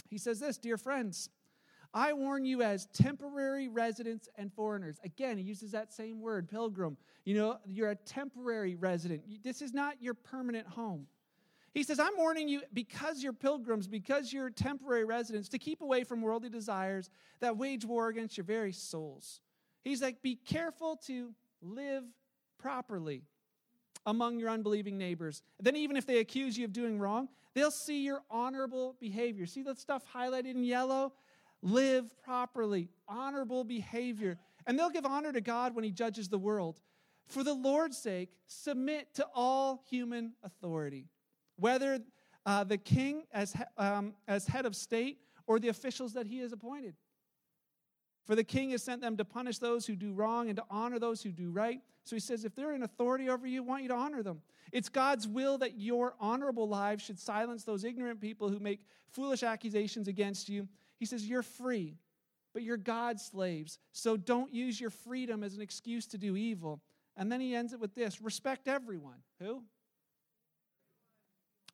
He 0.09 0.19
says 0.19 0.41
this 0.41 0.57
Dear 0.57 0.79
friends, 0.79 1.29
I 1.95 2.13
warn 2.13 2.45
you 2.45 2.61
as 2.63 2.87
temporary 2.87 3.69
residents 3.69 4.29
and 4.37 4.53
foreigners. 4.53 4.99
Again, 5.05 5.39
he 5.39 5.45
uses 5.45 5.71
that 5.71 5.93
same 5.93 6.21
word, 6.21 6.49
pilgrim. 6.49 6.97
You 7.25 7.35
know, 7.37 7.59
you're 7.65 7.91
a 7.91 7.95
temporary 7.95 8.75
resident. 8.75 9.23
This 9.45 9.63
is 9.63 9.73
not 9.73 10.03
your 10.03 10.15
permanent 10.15 10.67
home. 10.67 11.07
He 11.73 11.85
says, 11.85 12.01
I'm 12.01 12.17
warning 12.17 12.49
you 12.49 12.63
because 12.73 13.23
you're 13.23 13.33
pilgrims, 13.33 13.87
because 13.87 14.33
you're 14.33 14.51
temporary 14.51 15.05
residents, 15.05 15.49
to 15.51 15.59
keep 15.59 15.83
away 15.83 16.03
from 16.03 16.21
worldly 16.21 16.49
desires 16.49 17.11
that 17.41 17.57
wage 17.57 17.85
war 17.85 18.09
against 18.09 18.37
your 18.37 18.45
very 18.45 18.73
souls. 18.73 19.41
He's 19.83 20.03
like, 20.03 20.21
be 20.21 20.35
careful 20.35 20.97
to 21.07 21.33
live 21.63 22.05
properly 22.59 23.23
among 24.07 24.39
your 24.39 24.51
unbelieving 24.51 24.99
neighbors. 24.99 25.43
Then, 25.61 25.77
even 25.77 25.97
if 25.97 26.07
they 26.07 26.19
accuse 26.19 26.59
you 26.59 26.65
of 26.65 26.73
doing 26.73 26.99
wrong, 26.99 27.29
they'll 27.55 27.71
see 27.71 28.03
your 28.03 28.23
honorable 28.31 28.97
behavior. 29.01 29.47
See 29.47 29.63
that 29.63 29.79
stuff 29.79 30.05
highlighted 30.15 30.51
in 30.51 30.65
yellow? 30.65 31.13
Live 31.65 32.15
properly, 32.23 32.91
honorable 33.09 33.65
behavior. 33.65 34.39
And 34.67 34.79
they'll 34.79 34.91
give 34.91 35.07
honor 35.07 35.33
to 35.33 35.41
God 35.41 35.75
when 35.75 35.83
He 35.83 35.91
judges 35.91 36.29
the 36.29 36.39
world. 36.39 36.81
For 37.27 37.43
the 37.43 37.55
Lord's 37.55 37.97
sake, 37.97 38.31
submit 38.47 39.15
to 39.15 39.27
all 39.35 39.83
human 39.89 40.35
authority, 40.43 41.09
whether 41.57 42.01
uh, 42.45 42.65
the 42.65 42.77
king 42.77 43.25
as, 43.33 43.57
um, 43.79 44.15
as 44.29 44.47
head 44.47 44.67
of 44.67 44.77
state 44.77 45.19
or 45.47 45.59
the 45.59 45.69
officials 45.69 46.13
that 46.13 46.27
he 46.27 46.39
has 46.41 46.53
appointed. 46.53 46.95
For 48.27 48.35
the 48.35 48.45
king 48.45 48.71
has 48.71 48.83
sent 48.83 49.01
them 49.01 49.17
to 49.19 49.25
punish 49.25 49.59
those 49.59 49.87
who 49.87 49.97
do 49.97 50.13
wrong 50.13 50.49
and 50.49 50.57
to 50.57 50.65
honor 50.71 50.99
those 50.99 51.23
who 51.23 51.31
do 51.31 51.51
right. 51.51 51.81
So 52.05 52.17
he 52.17 52.21
says, 52.21 52.45
if 52.45 52.55
they're 52.55 52.75
in 52.75 52.83
authority 52.83 53.29
over 53.29 53.47
you, 53.47 53.63
I 53.63 53.67
want 53.67 53.83
you 53.83 53.89
to 53.89 53.95
honor 53.95 54.23
them. 54.23 54.41
It's 54.73 54.89
God's 54.89 55.29
will 55.29 55.59
that 55.59 55.79
your 55.79 56.15
honorable 56.21 56.69
lives 56.69 57.03
should 57.03 57.19
silence 57.19 57.65
those 57.65 57.85
ignorant 57.85 58.21
people 58.21 58.49
who 58.49 58.59
make 58.59 58.87
foolish 59.11 59.43
accusations 59.43 60.09
against 60.09 60.49
you 60.49 60.69
he 60.99 61.07
says, 61.07 61.27
You're 61.27 61.43
free, 61.43 61.99
but 62.53 62.63
you're 62.63 62.77
God's 62.77 63.25
slaves. 63.25 63.79
So 63.93 64.17
don't 64.17 64.53
use 64.53 64.81
your 64.81 64.91
freedom 64.91 65.43
as 65.43 65.55
an 65.55 65.63
excuse 65.63 66.07
to 66.09 66.19
do 66.19 66.37
evil. 66.37 66.81
And 67.17 67.31
then 67.31 67.41
he 67.41 67.55
ends 67.55 67.73
it 67.73 67.81
with 67.81 67.95
this 67.95 68.21
respect 68.21 68.67
everyone. 68.69 69.19
Who? 69.41 69.63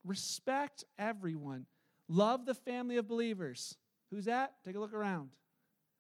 Respect 0.05 0.85
everyone. 0.99 1.67
Love 2.09 2.47
the 2.47 2.55
family 2.55 2.97
of 2.97 3.07
believers. 3.07 3.77
Who's 4.11 4.25
that? 4.25 4.55
Take 4.65 4.77
a 4.77 4.81
look 4.81 4.93
around. 4.93 5.31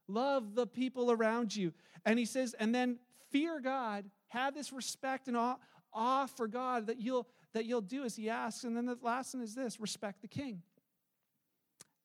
Love 0.08 0.54
the 0.54 0.66
people 0.66 1.12
around 1.12 1.54
you. 1.54 1.72
And 2.04 2.18
he 2.18 2.24
says, 2.24 2.54
and 2.58 2.74
then 2.74 2.98
fear 3.30 3.60
God. 3.60 4.04
Have 4.28 4.54
this 4.54 4.72
respect 4.72 5.28
and 5.28 5.36
awe, 5.36 5.56
awe 5.92 6.26
for 6.26 6.48
God 6.48 6.86
that 6.86 7.00
you'll 7.00 7.28
that 7.52 7.64
you'll 7.64 7.80
do 7.80 8.04
as 8.04 8.14
he 8.14 8.30
asks. 8.30 8.64
And 8.64 8.76
then 8.76 8.86
the 8.86 8.96
last 9.02 9.34
one 9.34 9.42
is 9.42 9.54
this 9.54 9.80
respect 9.80 10.22
the 10.22 10.28
king. 10.28 10.62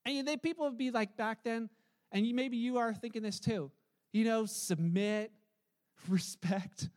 And 0.06 0.28
they, 0.28 0.38
people 0.38 0.66
would 0.66 0.78
be 0.78 0.92
like 0.92 1.18
back 1.18 1.40
then, 1.44 1.70
and 2.12 2.26
you, 2.26 2.34
maybe 2.34 2.58
you 2.58 2.78
are 2.78 2.94
thinking 2.94 3.24
this 3.24 3.40
too. 3.40 3.72
You 4.14 4.24
know, 4.26 4.46
submit, 4.46 5.32
respect. 6.10 6.90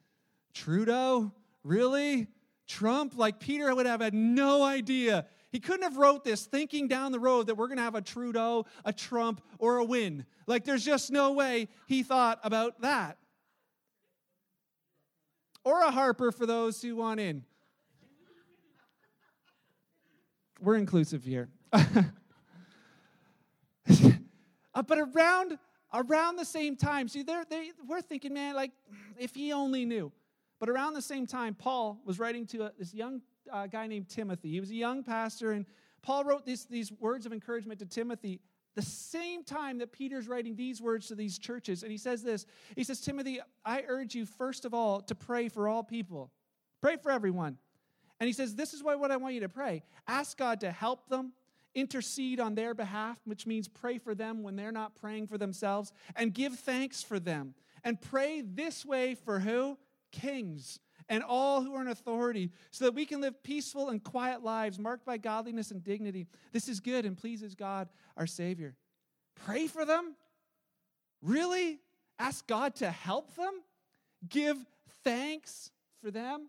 Trudeau, 0.54 1.32
really? 1.64 2.28
Trump, 2.66 3.16
like 3.16 3.40
Peter 3.40 3.74
would 3.74 3.86
have 3.86 4.00
had 4.00 4.14
no 4.14 4.62
idea. 4.62 5.26
He 5.50 5.60
couldn't 5.60 5.82
have 5.82 5.96
wrote 5.96 6.24
this 6.24 6.44
thinking 6.44 6.88
down 6.88 7.12
the 7.12 7.18
road 7.18 7.46
that 7.46 7.54
we're 7.54 7.68
going 7.68 7.78
to 7.78 7.82
have 7.82 7.94
a 7.94 8.02
Trudeau, 8.02 8.66
a 8.84 8.92
Trump, 8.92 9.40
or 9.58 9.78
a 9.78 9.84
Wynne. 9.84 10.26
Like 10.46 10.64
there's 10.64 10.84
just 10.84 11.10
no 11.10 11.32
way 11.32 11.68
he 11.86 12.02
thought 12.02 12.38
about 12.42 12.82
that. 12.82 13.16
Or 15.64 15.80
a 15.80 15.90
Harper 15.90 16.30
for 16.30 16.44
those 16.44 16.82
who 16.82 16.96
want 16.96 17.20
in. 17.20 17.44
We're 20.60 20.76
inclusive 20.76 21.24
here. 21.24 21.48
Uh, 24.78 24.82
but 24.82 24.96
around 24.96 25.58
around 25.92 26.36
the 26.36 26.44
same 26.44 26.76
time, 26.76 27.08
see, 27.08 27.22
they're, 27.22 27.44
they, 27.50 27.72
we're 27.88 28.00
thinking, 28.00 28.32
man, 28.32 28.54
like 28.54 28.70
if 29.18 29.34
he 29.34 29.52
only 29.52 29.84
knew. 29.84 30.12
But 30.60 30.68
around 30.68 30.94
the 30.94 31.02
same 31.02 31.26
time, 31.26 31.54
Paul 31.54 32.00
was 32.04 32.20
writing 32.20 32.46
to 32.48 32.66
a, 32.66 32.72
this 32.78 32.94
young 32.94 33.22
uh, 33.52 33.66
guy 33.66 33.88
named 33.88 34.08
Timothy. 34.08 34.50
He 34.50 34.60
was 34.60 34.70
a 34.70 34.76
young 34.76 35.02
pastor, 35.02 35.50
and 35.52 35.66
Paul 36.02 36.22
wrote 36.24 36.46
this, 36.46 36.64
these 36.64 36.92
words 36.92 37.26
of 37.26 37.32
encouragement 37.32 37.80
to 37.80 37.86
Timothy 37.86 38.40
the 38.76 38.82
same 38.82 39.42
time 39.42 39.78
that 39.78 39.90
Peter's 39.90 40.28
writing 40.28 40.54
these 40.54 40.80
words 40.80 41.08
to 41.08 41.16
these 41.16 41.38
churches. 41.38 41.82
And 41.82 41.90
he 41.90 41.98
says 41.98 42.22
this 42.22 42.46
He 42.76 42.84
says, 42.84 43.00
Timothy, 43.00 43.40
I 43.64 43.82
urge 43.88 44.14
you, 44.14 44.26
first 44.26 44.64
of 44.64 44.74
all, 44.74 45.00
to 45.00 45.14
pray 45.16 45.48
for 45.48 45.68
all 45.68 45.82
people, 45.82 46.30
pray 46.80 46.96
for 46.96 47.10
everyone. 47.10 47.58
And 48.20 48.28
he 48.28 48.32
says, 48.32 48.54
This 48.54 48.74
is 48.74 48.82
what, 48.84 49.00
what 49.00 49.10
I 49.10 49.16
want 49.16 49.34
you 49.34 49.40
to 49.40 49.48
pray. 49.48 49.82
Ask 50.06 50.38
God 50.38 50.60
to 50.60 50.70
help 50.70 51.08
them, 51.08 51.32
intercede 51.78 52.40
on 52.40 52.54
their 52.54 52.74
behalf, 52.74 53.18
which 53.24 53.46
means 53.46 53.68
pray 53.68 53.98
for 53.98 54.14
them 54.14 54.42
when 54.42 54.56
they're 54.56 54.72
not 54.72 54.94
praying 54.94 55.26
for 55.26 55.38
themselves, 55.38 55.92
and 56.16 56.34
give 56.34 56.54
thanks 56.58 57.02
for 57.02 57.18
them. 57.18 57.54
And 57.84 58.00
pray 58.00 58.42
this 58.42 58.84
way 58.84 59.14
for 59.14 59.38
who? 59.38 59.78
Kings 60.10 60.80
and 61.08 61.22
all 61.22 61.62
who 61.62 61.74
are 61.74 61.80
in 61.80 61.88
authority, 61.88 62.50
so 62.70 62.84
that 62.84 62.94
we 62.94 63.06
can 63.06 63.20
live 63.20 63.42
peaceful 63.42 63.88
and 63.88 64.04
quiet 64.04 64.42
lives 64.42 64.78
marked 64.78 65.06
by 65.06 65.16
godliness 65.16 65.70
and 65.70 65.82
dignity. 65.82 66.26
This 66.52 66.68
is 66.68 66.80
good 66.80 67.06
and 67.06 67.16
pleases 67.16 67.54
God, 67.54 67.88
our 68.16 68.26
Savior. 68.26 68.76
Pray 69.34 69.68
for 69.68 69.86
them? 69.86 70.14
Really? 71.22 71.78
Ask 72.18 72.46
God 72.46 72.74
to 72.76 72.90
help 72.90 73.34
them? 73.36 73.52
Give 74.28 74.58
thanks 75.02 75.70
for 76.02 76.10
them? 76.10 76.48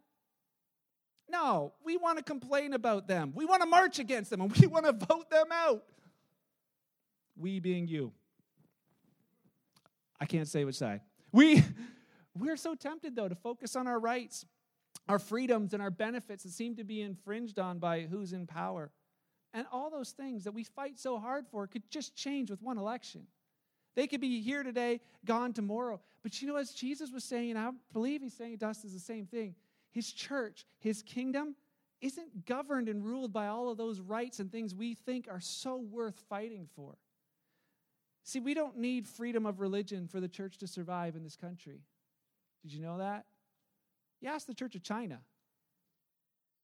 No, 1.30 1.74
we 1.84 1.98
want 1.98 2.18
to 2.18 2.24
complain 2.24 2.74
about 2.74 3.08
them. 3.08 3.32
We 3.36 3.46
want 3.46 3.62
to 3.62 3.68
march 3.68 4.00
against 4.00 4.30
them 4.30 4.42
and 4.42 4.52
we 4.58 4.68
want 4.68 4.86
to 4.86 4.94
vote 4.94 5.30
them 5.30 5.48
out. 5.52 5.84
We 7.38 7.60
being 7.60 7.88
you. 7.88 8.12
I 10.20 10.26
can't 10.26 10.48
say 10.48 10.65
which 10.65 10.76
side. 10.76 11.02
We 11.32 11.63
we're 12.38 12.58
so 12.58 12.76
tempted 12.76 13.15
though 13.15 13.30
to 13.30 13.36
focus 13.36 13.76
on 13.76 13.88
our 13.88 14.00
rights, 14.00 14.46
our 15.08 15.20
freedoms 15.20 15.74
and 15.74 15.82
our 15.82 15.92
benefits 15.92 16.44
that 16.44 16.52
seem 16.52 16.76
to 16.76 16.84
be 16.84 17.02
infringed 17.02 17.60
on 17.60 17.80
by 17.80 18.02
who's 18.02 18.34
in 18.34 18.48
power. 18.48 18.92
And 19.54 19.65
all 19.72 19.89
those 19.89 20.12
things 20.12 20.44
that 20.44 20.54
we 20.54 20.63
fight 20.63 21.00
so 21.00 21.18
hard 21.18 21.48
for 21.48 21.65
could 21.68 21.89
just 21.89 22.15
change 22.15 22.52
with 22.52 22.62
one 22.62 22.78
election. 22.78 23.26
They 23.96 24.06
could 24.06 24.22
be 24.22 24.42
here 24.42 24.63
today, 24.63 25.02
gone 25.26 25.54
tomorrow. 25.54 26.00
But 26.22 26.42
you 26.42 26.48
know, 26.48 26.58
as 26.58 26.72
Jesus 26.72 27.12
was 27.12 27.24
saying, 27.24 27.52
and 27.52 27.60
I 27.60 27.70
believe 27.94 28.22
he's 28.22 28.36
saying 28.36 28.60
to 28.60 28.68
us 28.68 28.84
is 28.84 28.94
the 28.94 29.00
same 29.00 29.26
thing 29.26 29.56
his 29.91 30.12
church, 30.12 30.65
his 30.80 31.02
kingdom, 31.02 31.56
isn't 32.02 32.45
governed 32.45 32.88
and 32.88 33.04
ruled 33.04 33.34
by 33.34 33.47
all 33.47 33.69
of 33.69 33.78
those 33.78 33.99
rights 33.99 34.39
and 34.39 34.52
things 34.52 34.73
we 34.73 34.93
think 34.93 35.28
are 35.30 35.41
so 35.41 35.78
worth 35.78 36.19
fighting 36.30 36.67
for. 36.75 36.97
See, 38.23 38.39
we 38.39 38.54
don't 38.54 38.78
need 38.78 39.08
freedom 39.08 39.45
of 39.45 39.60
religion 39.60 40.08
for 40.08 40.19
the 40.19 40.28
church 40.28 40.58
to 40.60 40.67
survive 40.67 41.15
in 41.15 41.23
this 41.23 41.36
country. 41.36 41.82
Did 42.62 42.73
you 42.73 42.82
know 42.82 42.99
that? 42.99 43.25
You 44.21 44.30
ask 44.30 44.45
the 44.45 44.54
Church 44.54 44.75
of 44.75 44.84
China. 44.84 45.19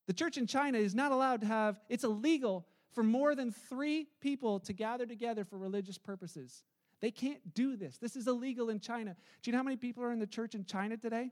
The 0.06 0.12
church 0.12 0.36
in 0.36 0.46
China 0.46 0.78
is 0.78 0.94
not 0.94 1.10
allowed 1.10 1.40
to 1.40 1.46
have, 1.46 1.80
it's 1.88 2.04
illegal 2.04 2.66
for 2.92 3.02
more 3.02 3.34
than 3.34 3.50
three 3.50 4.06
people 4.20 4.60
to 4.60 4.72
gather 4.72 5.04
together 5.04 5.44
for 5.44 5.58
religious 5.58 5.98
purposes. 5.98 6.62
They 7.00 7.10
can't 7.10 7.54
do 7.54 7.76
this. 7.76 7.98
This 7.98 8.16
is 8.16 8.26
illegal 8.26 8.70
in 8.70 8.80
China. 8.80 9.16
Do 9.42 9.50
you 9.50 9.52
know 9.52 9.58
how 9.58 9.64
many 9.64 9.76
people 9.76 10.02
are 10.04 10.12
in 10.12 10.18
the 10.18 10.26
church 10.26 10.54
in 10.54 10.64
China 10.64 10.96
today? 10.96 11.30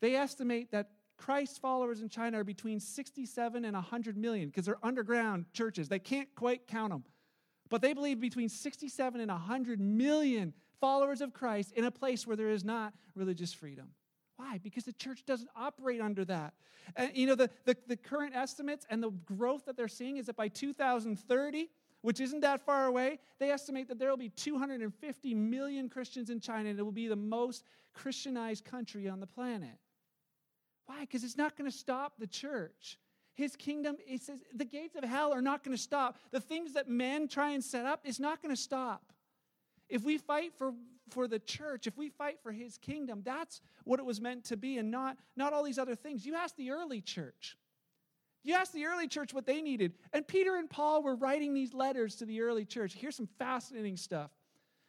They 0.00 0.14
estimate 0.14 0.70
that 0.72 0.90
Christ 1.16 1.60
followers 1.60 2.00
in 2.00 2.08
China 2.08 2.40
are 2.40 2.44
between 2.44 2.78
67 2.78 3.64
and 3.64 3.74
100 3.74 4.16
million 4.16 4.48
because 4.48 4.66
they're 4.66 4.84
underground 4.84 5.46
churches. 5.52 5.88
They 5.88 5.98
can't 5.98 6.28
quite 6.34 6.66
count 6.66 6.92
them. 6.92 7.04
But 7.68 7.82
they 7.82 7.94
believe 7.94 8.20
between 8.20 8.48
67 8.48 9.20
and 9.20 9.30
100 9.30 9.80
million 9.80 10.52
followers 10.80 11.20
of 11.20 11.32
Christ 11.32 11.72
in 11.72 11.84
a 11.84 11.90
place 11.90 12.26
where 12.26 12.36
there 12.36 12.50
is 12.50 12.64
not 12.64 12.92
religious 13.14 13.52
freedom. 13.52 13.90
Why? 14.36 14.58
Because 14.62 14.84
the 14.84 14.92
church 14.92 15.24
doesn't 15.24 15.48
operate 15.56 16.00
under 16.00 16.24
that. 16.26 16.54
And 16.94 17.10
you 17.14 17.26
know, 17.26 17.34
the, 17.34 17.50
the, 17.64 17.76
the 17.88 17.96
current 17.96 18.36
estimates 18.36 18.86
and 18.90 19.02
the 19.02 19.10
growth 19.10 19.64
that 19.64 19.76
they're 19.76 19.88
seeing 19.88 20.18
is 20.18 20.26
that 20.26 20.36
by 20.36 20.48
2030, 20.48 21.70
which 22.02 22.20
isn't 22.20 22.40
that 22.40 22.60
far 22.64 22.86
away, 22.86 23.18
they 23.38 23.50
estimate 23.50 23.88
that 23.88 23.98
there 23.98 24.10
will 24.10 24.16
be 24.16 24.28
250 24.28 25.34
million 25.34 25.88
Christians 25.88 26.30
in 26.30 26.38
China 26.38 26.68
and 26.68 26.78
it 26.78 26.82
will 26.82 26.92
be 26.92 27.08
the 27.08 27.16
most 27.16 27.64
Christianized 27.94 28.64
country 28.64 29.08
on 29.08 29.20
the 29.20 29.26
planet. 29.26 29.78
Why? 30.86 31.00
Because 31.00 31.24
it's 31.24 31.36
not 31.36 31.56
going 31.56 31.70
to 31.70 31.76
stop 31.76 32.14
the 32.18 32.26
church. 32.26 32.98
His 33.34 33.54
kingdom, 33.54 33.96
he 34.06 34.16
says, 34.16 34.40
the 34.54 34.64
gates 34.64 34.96
of 34.96 35.04
hell 35.04 35.32
are 35.32 35.42
not 35.42 35.62
going 35.62 35.76
to 35.76 35.82
stop. 35.82 36.18
The 36.30 36.40
things 36.40 36.72
that 36.72 36.88
men 36.88 37.28
try 37.28 37.50
and 37.50 37.62
set 37.62 37.84
up 37.84 38.00
is 38.04 38.18
not 38.18 38.40
going 38.42 38.54
to 38.54 38.60
stop. 38.60 39.12
If 39.88 40.02
we 40.04 40.16
fight 40.16 40.52
for, 40.56 40.72
for 41.10 41.28
the 41.28 41.38
church, 41.38 41.86
if 41.86 41.98
we 41.98 42.08
fight 42.08 42.38
for 42.42 42.50
his 42.50 42.78
kingdom, 42.78 43.20
that's 43.24 43.60
what 43.84 44.00
it 44.00 44.06
was 44.06 44.20
meant 44.20 44.44
to 44.44 44.56
be 44.56 44.78
and 44.78 44.90
not, 44.90 45.18
not 45.36 45.52
all 45.52 45.62
these 45.62 45.78
other 45.78 45.94
things. 45.94 46.24
You 46.24 46.34
ask 46.34 46.56
the 46.56 46.70
early 46.70 47.02
church. 47.02 47.56
You 48.42 48.54
ask 48.54 48.72
the 48.72 48.86
early 48.86 49.08
church 49.08 49.34
what 49.34 49.44
they 49.44 49.60
needed. 49.60 49.92
And 50.12 50.26
Peter 50.26 50.56
and 50.56 50.70
Paul 50.70 51.02
were 51.02 51.16
writing 51.16 51.52
these 51.52 51.74
letters 51.74 52.14
to 52.16 52.26
the 52.26 52.40
early 52.40 52.64
church. 52.64 52.94
Here's 52.94 53.16
some 53.16 53.28
fascinating 53.38 53.96
stuff. 53.96 54.30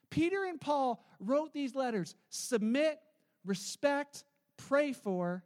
Peter 0.09 0.45
and 0.45 0.61
Paul 0.61 1.03
wrote 1.19 1.53
these 1.53 1.75
letters 1.75 2.15
submit, 2.29 2.99
respect, 3.43 4.23
pray 4.55 4.93
for. 4.93 5.43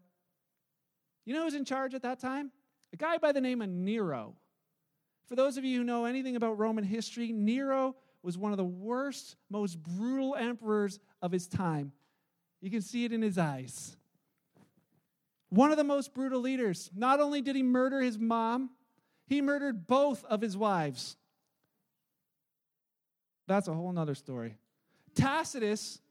You 1.32 1.38
know 1.38 1.46
who's 1.46 1.56
in 1.56 1.64
charge 1.64 1.94
at 1.94 2.02
that 2.02 2.20
time? 2.20 2.52
A 2.92 2.98
guy 2.98 3.18
by 3.18 3.32
the 3.32 3.40
name 3.40 3.62
of 3.62 3.70
Nero. 3.70 4.36
For 5.28 5.38
those 5.38 5.56
of 5.56 5.64
you 5.64 5.78
who 5.78 5.86
know 5.86 6.04
anything 6.04 6.36
about 6.36 6.60
Roman 6.60 6.84
history, 6.84 7.32
Nero 7.32 7.96
was 8.22 8.38
one 8.38 8.52
of 8.52 8.58
the 8.58 8.66
worst, 8.66 9.38
most 9.50 9.82
brutal 9.82 10.36
emperors 10.36 11.00
of 11.22 11.32
his 11.32 11.48
time. 11.48 11.94
You 12.60 12.70
can 12.70 12.82
see 12.82 13.06
it 13.06 13.14
in 13.14 13.22
his 13.22 13.38
eyes. 13.38 13.96
One 15.48 15.72
of 15.72 15.78
the 15.78 15.86
most 15.86 16.14
brutal 16.14 16.42
leaders. 16.42 16.92
Not 16.94 17.22
only 17.22 17.42
did 17.42 17.56
he 17.56 17.64
murder 17.64 18.02
his 18.02 18.20
mom, 18.20 18.72
he 19.26 19.42
murdered 19.42 19.88
both 19.88 20.26
of 20.26 20.42
his 20.42 20.58
wives. 20.58 21.16
That's 23.48 23.70
a 23.70 23.74
whole 23.74 23.94
nother 23.94 24.16
story. 24.16 24.58
Tacitus, 25.16 26.02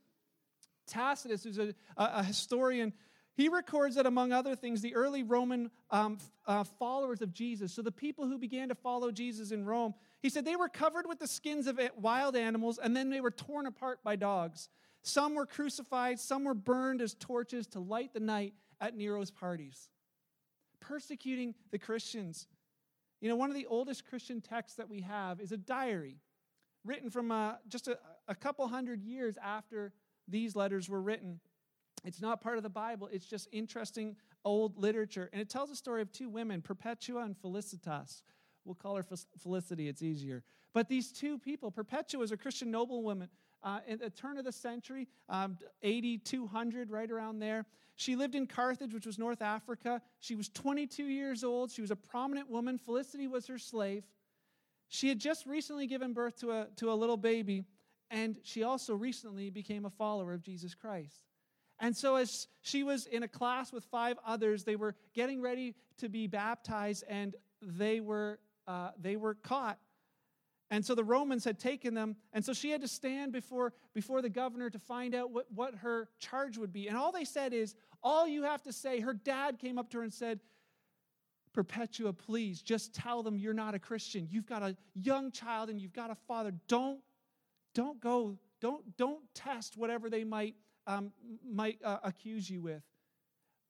Tacitus, 0.87 1.45
who's 1.45 1.59
a, 1.59 1.75
a 1.99 2.25
historian, 2.25 2.95
he 3.37 3.49
records 3.49 3.95
that, 3.95 4.07
among 4.07 4.33
other 4.33 4.55
things, 4.55 4.81
the 4.81 4.95
early 4.95 5.23
Roman 5.23 5.71
um, 5.91 6.19
uh, 6.47 6.65
followers 6.65 7.23
of 7.23 7.33
Jesus, 7.33 7.73
so 7.73 7.81
the 7.81 7.93
people 7.93 8.27
who 8.27 8.39
began 8.39 8.69
to 8.69 8.75
follow 8.75 9.11
Jesus 9.11 9.51
in 9.53 9.65
Rome, 9.65 9.95
he 10.21 10.29
said 10.29 10.45
they 10.45 10.57
were 10.57 10.69
covered 10.69 11.07
with 11.07 11.19
the 11.19 11.27
skins 11.27 11.67
of 11.67 11.81
wild 11.97 12.37
animals 12.37 12.79
and 12.83 12.95
then 12.97 13.09
they 13.09 13.21
were 13.21 13.31
torn 13.31 13.67
apart 13.67 14.01
by 14.05 14.17
dogs. 14.17 14.69
Some 15.03 15.35
were 15.35 15.47
crucified, 15.47 16.21
some 16.21 16.45
were 16.45 16.55
burned 16.55 17.01
as 17.01 17.15
torches 17.15 17.67
to 17.69 17.81
light 17.81 18.13
the 18.13 18.21
night 18.21 18.55
at 18.81 18.97
Nero's 18.97 19.31
parties. 19.31 19.89
Persecuting 20.81 21.55
the 21.71 21.79
Christians. 21.79 22.47
You 23.21 23.29
know, 23.29 23.37
one 23.37 23.51
of 23.51 23.57
the 23.57 23.67
oldest 23.67 24.07
Christian 24.07 24.41
texts 24.41 24.77
that 24.77 24.89
we 24.89 25.03
have 25.03 25.41
is 25.41 25.53
a 25.53 25.57
diary 25.57 26.19
written 26.85 27.11
from 27.11 27.31
uh, 27.31 27.55
just 27.69 27.89
a, 27.89 27.99
a 28.29 28.35
couple 28.35 28.67
hundred 28.69 29.03
years 29.03 29.37
after 29.43 29.93
these 30.29 30.57
letters 30.57 30.89
were 30.89 31.01
written. 31.01 31.41
It's 32.05 32.21
not 32.21 32.41
part 32.41 32.57
of 32.57 32.63
the 32.63 32.71
Bible, 32.71 33.09
it's 33.13 33.27
just 33.27 33.49
interesting 33.53 34.17
old 34.45 34.77
literature. 34.79 35.29
And 35.33 35.41
it 35.41 35.49
tells 35.49 35.71
the 35.71 35.77
story 35.77 36.03
of 36.03 36.13
two 36.13 36.29
women, 36.29 36.63
Perpetua 36.63 37.25
and 37.25 37.37
Felicitas. 37.37 38.23
We'll 38.65 38.75
call 38.75 38.97
her 38.97 39.05
Felicity, 39.39 39.89
it's 39.89 40.03
easier. 40.03 40.43
But 40.73 40.89
these 40.89 41.13
two 41.13 41.39
people, 41.39 41.71
Perpetua 41.71 42.21
was 42.21 42.33
a 42.33 42.37
Christian 42.37 42.71
noblewoman 42.71 43.29
uh, 43.63 43.81
at 43.89 44.01
the 44.01 44.11
turn 44.11 44.39
of 44.39 44.45
the 44.45 44.53
century, 44.53 45.09
um, 45.29 45.59
80, 45.83 46.19
200, 46.19 46.91
right 46.91 47.11
around 47.11 47.41
there. 47.41 47.67
She 47.97 48.17
lived 48.17 48.35
in 48.35 48.47
Carthage, 48.47 48.95
which 48.95 49.07
was 49.07 49.19
North 49.19 49.43
Africa. 49.43 50.01
She 50.21 50.35
was 50.35 50.49
22 50.49 51.05
years 51.05 51.45
old. 51.45 51.71
She 51.71 51.83
was 51.83 51.91
a 51.91 51.97
prominent 51.97 52.49
woman. 52.49 52.79
Felicity 52.79 53.29
was 53.29 53.47
her 53.47 53.59
slave. 53.59 54.05
She 54.89 55.09
had 55.09 55.19
just 55.19 55.47
recently 55.47 55.87
given 55.87 56.13
birth 56.13 56.37
to 56.41 56.51
a, 56.51 56.69
to 56.77 56.91
a 56.91 56.95
little 56.95 57.17
baby, 57.17 57.65
and 58.11 58.39
she 58.43 58.65
also 58.65 58.95
recently 58.95 59.51
became 59.51 59.85
a 59.85 59.91
follower 59.91 60.33
of 60.33 60.43
Jesus 60.43 60.75
Christ. 60.75 61.30
And 61.81 61.97
so, 61.97 62.17
as 62.17 62.47
she 62.61 62.83
was 62.83 63.07
in 63.07 63.23
a 63.23 63.29
class 63.29 63.73
with 63.73 63.85
five 63.85 64.19
others, 64.25 64.65
they 64.65 64.77
were 64.77 64.95
getting 65.15 65.41
ready 65.41 65.75
to 65.99 66.11
be 66.11 66.27
baptized, 66.27 67.05
and 67.09 67.35
they 67.63 68.01
were, 68.01 68.39
uh, 68.69 68.91
they 69.01 69.17
were 69.17 69.35
caught. 69.35 69.79
And 70.71 70.85
so 70.85 70.95
the 70.95 71.03
Romans 71.03 71.45
had 71.45 71.59
taken 71.59 71.95
them, 71.95 72.17
and 72.33 72.45
so 72.45 72.53
she 72.53 72.71
had 72.71 72.83
to 72.83 72.89
stand 72.89 73.33
before, 73.33 73.73
before 73.93 74.23
the 74.23 74.29
governor 74.29 74.71
to 74.71 74.79
find 74.79 75.15
out 75.15 75.31
what, 75.31 75.47
what 75.53 75.75
her 75.77 76.09
charge 76.21 76.59
would 76.59 76.73
be. 76.73 76.87
And 76.87 76.97
all 76.97 77.11
they 77.11 77.25
said 77.25 77.53
is, 77.53 77.75
all 78.03 78.29
you 78.29 78.45
have 78.45 78.63
to 78.63 78.73
say, 78.73 79.01
her 79.01 79.15
dad 79.15 79.59
came 79.59 79.79
up 79.79 79.91
to 79.91 79.99
her 79.99 80.05
and 80.05 80.13
said, 80.13 80.39
Perpetua, 81.53 82.13
please 82.13 82.63
just 82.63 82.95
tell 82.95 83.25
them 83.25 83.37
you're 83.37 83.53
not 83.53 83.75
a 83.75 83.81
Christian. 83.81 84.29
You've 84.31 84.47
got 84.47 84.63
a 84.63 84.77
young 84.95 85.33
child 85.33 85.69
and 85.69 85.81
you've 85.81 85.93
got 85.93 86.11
a 86.11 86.15
father. 86.15 86.53
Don't, 86.69 87.01
don't 87.75 88.01
go, 88.01 88.39
don't, 88.61 88.97
don't 88.97 89.23
test 89.35 89.77
whatever 89.77 90.09
they 90.09 90.23
might 90.23 90.55
um, 90.91 91.13
might 91.49 91.79
uh, 91.85 91.99
accuse 92.03 92.51
you 92.51 92.61
with, 92.61 92.83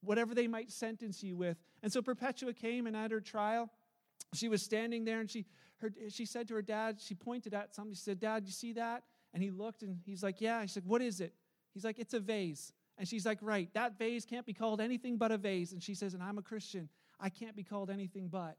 whatever 0.02 0.34
they 0.34 0.46
might 0.46 0.70
sentence 0.70 1.22
you 1.22 1.36
with. 1.36 1.58
And 1.82 1.92
so 1.92 2.00
Perpetua 2.00 2.54
came 2.54 2.86
and 2.86 2.96
at 2.96 3.10
her 3.10 3.20
trial, 3.20 3.70
she 4.34 4.48
was 4.48 4.62
standing 4.62 5.04
there 5.04 5.20
and 5.20 5.30
she, 5.30 5.44
her, 5.78 5.90
she 6.08 6.24
said 6.24 6.48
to 6.48 6.54
her 6.54 6.62
dad, 6.62 7.00
she 7.00 7.14
pointed 7.14 7.52
at 7.52 7.74
something. 7.74 7.94
She 7.94 8.00
said, 8.00 8.20
Dad, 8.20 8.44
you 8.46 8.52
see 8.52 8.72
that? 8.74 9.02
And 9.34 9.42
he 9.42 9.50
looked 9.50 9.82
and 9.82 9.98
he's 10.04 10.22
like, 10.22 10.40
Yeah. 10.40 10.62
He 10.62 10.68
said, 10.68 10.84
What 10.86 11.02
is 11.02 11.20
it? 11.20 11.34
He's 11.74 11.84
like, 11.84 11.98
It's 11.98 12.14
a 12.14 12.20
vase. 12.20 12.72
And 12.96 13.08
she's 13.08 13.26
like, 13.26 13.38
Right, 13.42 13.68
that 13.74 13.98
vase 13.98 14.24
can't 14.24 14.46
be 14.46 14.54
called 14.54 14.80
anything 14.80 15.16
but 15.16 15.32
a 15.32 15.38
vase. 15.38 15.72
And 15.72 15.82
she 15.82 15.94
says, 15.94 16.14
And 16.14 16.22
I'm 16.22 16.38
a 16.38 16.42
Christian. 16.42 16.88
I 17.18 17.28
can't 17.28 17.56
be 17.56 17.64
called 17.64 17.90
anything 17.90 18.28
but. 18.28 18.56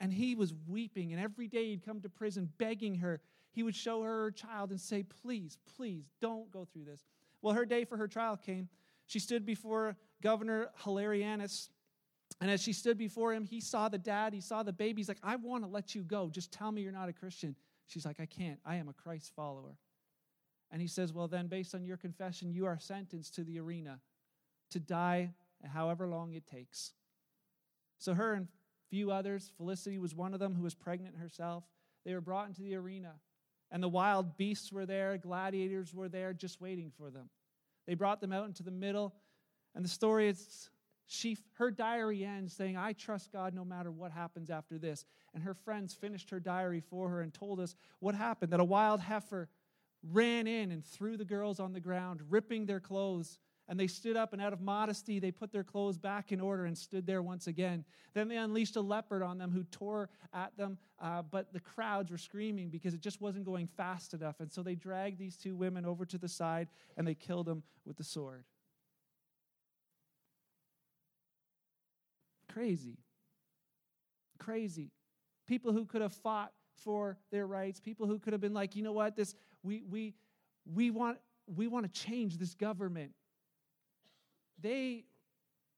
And 0.00 0.12
he 0.12 0.34
was 0.34 0.52
weeping. 0.68 1.12
And 1.12 1.22
every 1.22 1.48
day 1.48 1.66
he'd 1.70 1.84
come 1.84 2.00
to 2.02 2.08
prison 2.08 2.50
begging 2.58 2.96
her. 2.96 3.20
He 3.52 3.62
would 3.62 3.76
show 3.76 4.02
her 4.02 4.24
her 4.24 4.30
child 4.32 4.70
and 4.70 4.80
say, 4.80 5.04
Please, 5.22 5.58
please, 5.76 6.10
don't 6.20 6.50
go 6.50 6.66
through 6.72 6.84
this. 6.84 7.04
Well, 7.44 7.52
her 7.52 7.66
day 7.66 7.84
for 7.84 7.98
her 7.98 8.08
trial 8.08 8.38
came. 8.38 8.70
She 9.06 9.18
stood 9.18 9.44
before 9.44 9.98
Governor 10.22 10.70
Hilarianus. 10.82 11.68
And 12.40 12.50
as 12.50 12.62
she 12.62 12.72
stood 12.72 12.96
before 12.96 13.34
him, 13.34 13.44
he 13.44 13.60
saw 13.60 13.90
the 13.90 13.98
dad, 13.98 14.32
he 14.32 14.40
saw 14.40 14.62
the 14.62 14.72
baby. 14.72 15.00
He's 15.00 15.08
like, 15.08 15.18
I 15.22 15.36
want 15.36 15.62
to 15.62 15.68
let 15.68 15.94
you 15.94 16.04
go. 16.04 16.30
Just 16.30 16.52
tell 16.52 16.72
me 16.72 16.80
you're 16.80 16.90
not 16.90 17.10
a 17.10 17.12
Christian. 17.12 17.54
She's 17.86 18.06
like, 18.06 18.18
I 18.18 18.24
can't. 18.24 18.58
I 18.64 18.76
am 18.76 18.88
a 18.88 18.94
Christ 18.94 19.30
follower. 19.36 19.76
And 20.70 20.80
he 20.80 20.88
says, 20.88 21.12
Well, 21.12 21.28
then, 21.28 21.48
based 21.48 21.74
on 21.74 21.84
your 21.84 21.98
confession, 21.98 22.50
you 22.50 22.64
are 22.64 22.78
sentenced 22.78 23.34
to 23.34 23.44
the 23.44 23.60
arena 23.60 24.00
to 24.70 24.80
die 24.80 25.34
however 25.66 26.08
long 26.08 26.32
it 26.32 26.46
takes. 26.46 26.94
So, 27.98 28.14
her 28.14 28.32
and 28.32 28.48
few 28.88 29.10
others, 29.10 29.52
Felicity 29.58 29.98
was 29.98 30.14
one 30.14 30.32
of 30.32 30.40
them 30.40 30.54
who 30.54 30.62
was 30.62 30.74
pregnant 30.74 31.18
herself, 31.18 31.64
they 32.06 32.14
were 32.14 32.22
brought 32.22 32.48
into 32.48 32.62
the 32.62 32.74
arena. 32.74 33.16
And 33.74 33.82
the 33.82 33.88
wild 33.88 34.36
beasts 34.36 34.70
were 34.70 34.86
there, 34.86 35.18
gladiators 35.18 35.92
were 35.92 36.08
there 36.08 36.32
just 36.32 36.60
waiting 36.60 36.92
for 36.96 37.10
them. 37.10 37.28
They 37.88 37.94
brought 37.94 38.20
them 38.20 38.32
out 38.32 38.46
into 38.46 38.62
the 38.62 38.70
middle. 38.70 39.12
And 39.74 39.84
the 39.84 39.88
story 39.88 40.28
is 40.28 40.70
she 41.06 41.36
her 41.54 41.72
diary 41.72 42.24
ends 42.24 42.54
saying, 42.54 42.76
I 42.76 42.92
trust 42.92 43.32
God 43.32 43.52
no 43.52 43.64
matter 43.64 43.90
what 43.90 44.12
happens 44.12 44.48
after 44.48 44.78
this. 44.78 45.04
And 45.34 45.42
her 45.42 45.54
friends 45.54 45.92
finished 45.92 46.30
her 46.30 46.38
diary 46.38 46.80
for 46.80 47.08
her 47.08 47.20
and 47.20 47.34
told 47.34 47.58
us 47.58 47.74
what 47.98 48.14
happened 48.14 48.52
that 48.52 48.60
a 48.60 48.64
wild 48.64 49.00
heifer 49.00 49.48
ran 50.04 50.46
in 50.46 50.70
and 50.70 50.84
threw 50.84 51.16
the 51.16 51.24
girls 51.24 51.58
on 51.58 51.72
the 51.72 51.80
ground, 51.80 52.20
ripping 52.30 52.66
their 52.66 52.78
clothes 52.78 53.38
and 53.68 53.80
they 53.80 53.86
stood 53.86 54.16
up, 54.16 54.32
and 54.32 54.42
out 54.42 54.52
of 54.52 54.60
modesty, 54.60 55.18
they 55.18 55.30
put 55.30 55.50
their 55.50 55.64
clothes 55.64 55.96
back 55.96 56.32
in 56.32 56.40
order 56.40 56.66
and 56.66 56.76
stood 56.76 57.06
there 57.06 57.22
once 57.22 57.46
again. 57.46 57.84
Then 58.12 58.28
they 58.28 58.36
unleashed 58.36 58.76
a 58.76 58.80
leopard 58.80 59.22
on 59.22 59.38
them 59.38 59.50
who 59.50 59.64
tore 59.64 60.10
at 60.32 60.56
them, 60.56 60.78
uh, 61.00 61.22
but 61.22 61.52
the 61.52 61.60
crowds 61.60 62.10
were 62.10 62.18
screaming 62.18 62.68
because 62.68 62.92
it 62.92 63.00
just 63.00 63.20
wasn't 63.20 63.44
going 63.46 63.66
fast 63.66 64.12
enough. 64.12 64.40
And 64.40 64.52
so 64.52 64.62
they 64.62 64.74
dragged 64.74 65.18
these 65.18 65.36
two 65.36 65.56
women 65.56 65.86
over 65.86 66.04
to 66.04 66.18
the 66.18 66.28
side 66.28 66.68
and 66.96 67.06
they 67.06 67.14
killed 67.14 67.46
them 67.46 67.62
with 67.86 67.96
the 67.96 68.04
sword. 68.04 68.44
Crazy. 72.52 72.98
crazy. 74.38 74.90
People 75.46 75.72
who 75.72 75.86
could 75.86 76.02
have 76.02 76.12
fought 76.12 76.52
for 76.76 77.16
their 77.30 77.46
rights, 77.46 77.80
people 77.80 78.06
who 78.06 78.18
could 78.18 78.32
have 78.32 78.40
been 78.40 78.54
like, 78.54 78.76
you 78.76 78.82
know 78.82 78.92
what, 78.92 79.16
this 79.16 79.34
we 79.62 79.82
we 79.90 80.14
we 80.66 80.90
want 80.90 81.18
we 81.46 81.66
want 81.66 81.84
to 81.92 82.00
change 82.00 82.38
this 82.38 82.54
government. 82.54 83.12
They 84.60 85.04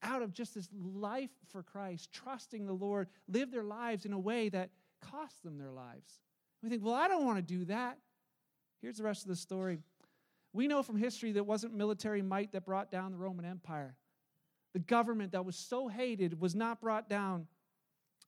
out 0.02 0.22
of 0.22 0.32
just 0.32 0.54
this 0.54 0.68
life 0.74 1.30
for 1.48 1.62
Christ, 1.62 2.12
trusting 2.12 2.66
the 2.66 2.72
Lord, 2.72 3.08
live 3.28 3.50
their 3.50 3.64
lives 3.64 4.04
in 4.04 4.12
a 4.12 4.18
way 4.18 4.48
that 4.50 4.70
cost 5.00 5.42
them 5.42 5.58
their 5.58 5.70
lives. 5.70 6.20
We 6.62 6.68
think, 6.68 6.84
well, 6.84 6.94
I 6.94 7.08
don't 7.08 7.24
want 7.24 7.38
to 7.38 7.42
do 7.42 7.64
that. 7.66 7.98
Here's 8.80 8.98
the 8.98 9.04
rest 9.04 9.22
of 9.22 9.28
the 9.28 9.36
story. 9.36 9.78
We 10.52 10.68
know 10.68 10.82
from 10.82 10.96
history 10.96 11.32
that 11.32 11.40
it 11.40 11.46
wasn't 11.46 11.74
military 11.74 12.22
might 12.22 12.52
that 12.52 12.64
brought 12.64 12.90
down 12.90 13.12
the 13.12 13.18
Roman 13.18 13.44
Empire. 13.44 13.96
The 14.72 14.78
government 14.80 15.32
that 15.32 15.44
was 15.44 15.56
so 15.56 15.88
hated 15.88 16.40
was 16.40 16.54
not 16.54 16.80
brought 16.80 17.08
down 17.08 17.46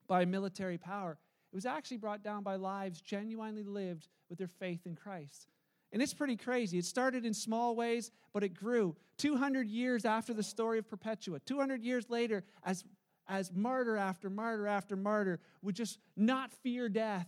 by 0.07 0.25
military 0.25 0.79
power. 0.79 1.19
It 1.53 1.55
was 1.55 1.67
actually 1.67 1.99
brought 1.99 2.23
down 2.23 2.43
by 2.43 2.57
lives 2.57 3.01
genuinely 3.01 3.63
lived 3.63 4.09
with 4.29 4.39
their 4.39 4.49
faith 4.49 4.87
in 4.87 4.95
Christ. 4.95 5.49
And 5.93 6.03
it's 6.03 6.15
pretty 6.15 6.37
crazy. 6.37 6.79
It 6.79 6.85
started 6.85 7.25
in 7.25 7.33
small 7.33 7.75
ways, 7.75 8.11
but 8.33 8.43
it 8.43 8.51
grew. 8.51 8.95
200 9.17 9.69
years 9.69 10.05
after 10.05 10.35
the 10.35 10.43
story 10.43 10.79
of 10.79 10.89
Perpetua, 10.89 11.41
200 11.41 11.83
years 11.83 12.11
later, 12.11 12.45
as, 12.65 12.85
as 13.27 13.51
martyr 13.53 13.97
after 13.97 14.29
martyr 14.29 14.67
after 14.67 14.97
martyr 14.97 15.41
would 15.63 15.75
just 15.75 15.99
not 16.17 16.53
fear 16.53 16.89
death 16.89 17.27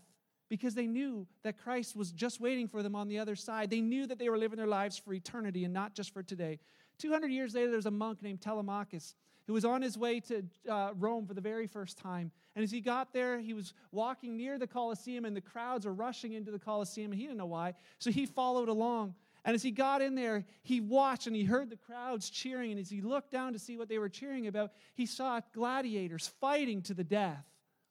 because 0.50 0.74
they 0.74 0.86
knew 0.86 1.26
that 1.42 1.56
Christ 1.56 1.96
was 1.96 2.12
just 2.12 2.40
waiting 2.40 2.68
for 2.68 2.82
them 2.82 2.94
on 2.94 3.08
the 3.08 3.18
other 3.18 3.36
side. 3.36 3.70
They 3.70 3.80
knew 3.80 4.06
that 4.06 4.18
they 4.18 4.28
were 4.28 4.38
living 4.38 4.58
their 4.58 4.66
lives 4.66 4.98
for 4.98 5.14
eternity 5.14 5.64
and 5.64 5.72
not 5.72 5.94
just 5.94 6.12
for 6.12 6.22
today. 6.22 6.58
200 6.98 7.30
years 7.30 7.54
later, 7.54 7.70
there's 7.70 7.86
a 7.86 7.90
monk 7.90 8.20
named 8.20 8.40
Telemachus 8.40 9.14
who 9.50 9.54
was 9.54 9.64
on 9.64 9.82
his 9.82 9.98
way 9.98 10.20
to 10.20 10.44
uh, 10.68 10.92
Rome 10.96 11.26
for 11.26 11.34
the 11.34 11.40
very 11.40 11.66
first 11.66 11.98
time. 11.98 12.30
And 12.54 12.62
as 12.62 12.70
he 12.70 12.80
got 12.80 13.12
there, 13.12 13.40
he 13.40 13.52
was 13.52 13.74
walking 13.90 14.36
near 14.36 14.60
the 14.60 14.66
Colosseum, 14.68 15.24
and 15.24 15.36
the 15.36 15.40
crowds 15.40 15.84
are 15.86 15.92
rushing 15.92 16.34
into 16.34 16.52
the 16.52 16.58
Colosseum, 16.60 17.10
and 17.10 17.20
he 17.20 17.26
didn't 17.26 17.38
know 17.38 17.46
why. 17.46 17.74
So 17.98 18.12
he 18.12 18.26
followed 18.26 18.68
along. 18.68 19.16
And 19.44 19.56
as 19.56 19.62
he 19.64 19.72
got 19.72 20.02
in 20.02 20.14
there, 20.14 20.44
he 20.62 20.80
watched 20.80 21.26
and 21.26 21.34
he 21.34 21.42
heard 21.42 21.68
the 21.68 21.76
crowds 21.76 22.30
cheering. 22.30 22.70
And 22.70 22.78
as 22.78 22.88
he 22.88 23.00
looked 23.00 23.32
down 23.32 23.52
to 23.54 23.58
see 23.58 23.76
what 23.76 23.88
they 23.88 23.98
were 23.98 24.08
cheering 24.08 24.46
about, 24.46 24.70
he 24.94 25.04
saw 25.04 25.40
gladiators 25.52 26.30
fighting 26.40 26.80
to 26.82 26.94
the 26.94 27.02
death 27.02 27.44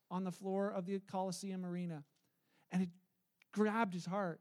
on 0.10 0.24
the 0.24 0.32
floor 0.32 0.70
of 0.70 0.86
the 0.86 1.02
Colosseum 1.12 1.66
arena. 1.66 2.06
And 2.72 2.84
it 2.84 2.90
grabbed 3.52 3.94
his 3.94 4.06
heart. 4.06 4.40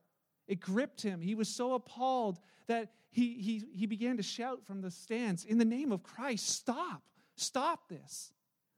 It 0.49 0.61
gripped 0.61 1.03
him. 1.03 1.21
He 1.21 1.35
was 1.35 1.49
so 1.49 1.75
appalled 1.75 2.41
that 2.67 2.91
he, 3.11 3.35
he, 3.35 3.65
he 3.75 3.87
began 3.87 4.17
to 4.17 4.23
shout 4.23 4.65
from 4.65 4.81
the 4.81 4.91
stands, 4.91 5.45
In 5.45 5.59
the 5.59 5.65
name 5.65 5.93
of 5.93 6.03
Christ, 6.03 6.49
stop, 6.49 7.03
stop 7.37 7.89
this. 7.89 8.33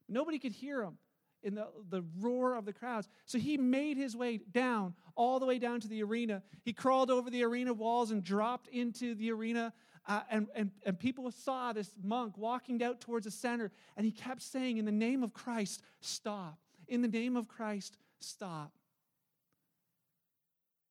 Nobody 0.08 0.38
could 0.38 0.52
hear 0.52 0.82
him 0.82 0.98
in 1.42 1.54
the, 1.54 1.68
the 1.88 2.02
roar 2.18 2.54
of 2.54 2.64
the 2.64 2.72
crowds. 2.72 3.08
So 3.24 3.38
he 3.38 3.56
made 3.56 3.96
his 3.96 4.16
way 4.16 4.40
down, 4.52 4.94
all 5.14 5.38
the 5.38 5.46
way 5.46 5.58
down 5.58 5.80
to 5.80 5.88
the 5.88 6.02
arena. 6.02 6.42
He 6.64 6.72
crawled 6.72 7.10
over 7.10 7.30
the 7.30 7.44
arena 7.44 7.72
walls 7.72 8.10
and 8.10 8.22
dropped 8.22 8.68
into 8.68 9.14
the 9.14 9.30
arena. 9.30 9.72
Uh, 10.06 10.20
and, 10.30 10.48
and, 10.54 10.70
and 10.84 10.98
people 10.98 11.30
saw 11.30 11.72
this 11.72 11.90
monk 12.02 12.36
walking 12.36 12.82
out 12.82 13.00
towards 13.00 13.24
the 13.24 13.30
center, 13.30 13.70
and 13.96 14.04
he 14.04 14.12
kept 14.12 14.42
saying, 14.42 14.78
In 14.78 14.84
the 14.84 14.92
name 14.92 15.22
of 15.22 15.32
Christ, 15.32 15.82
stop. 16.00 16.58
In 16.88 17.02
the 17.02 17.08
name 17.08 17.36
of 17.36 17.46
Christ, 17.48 17.96
stop. 18.18 18.72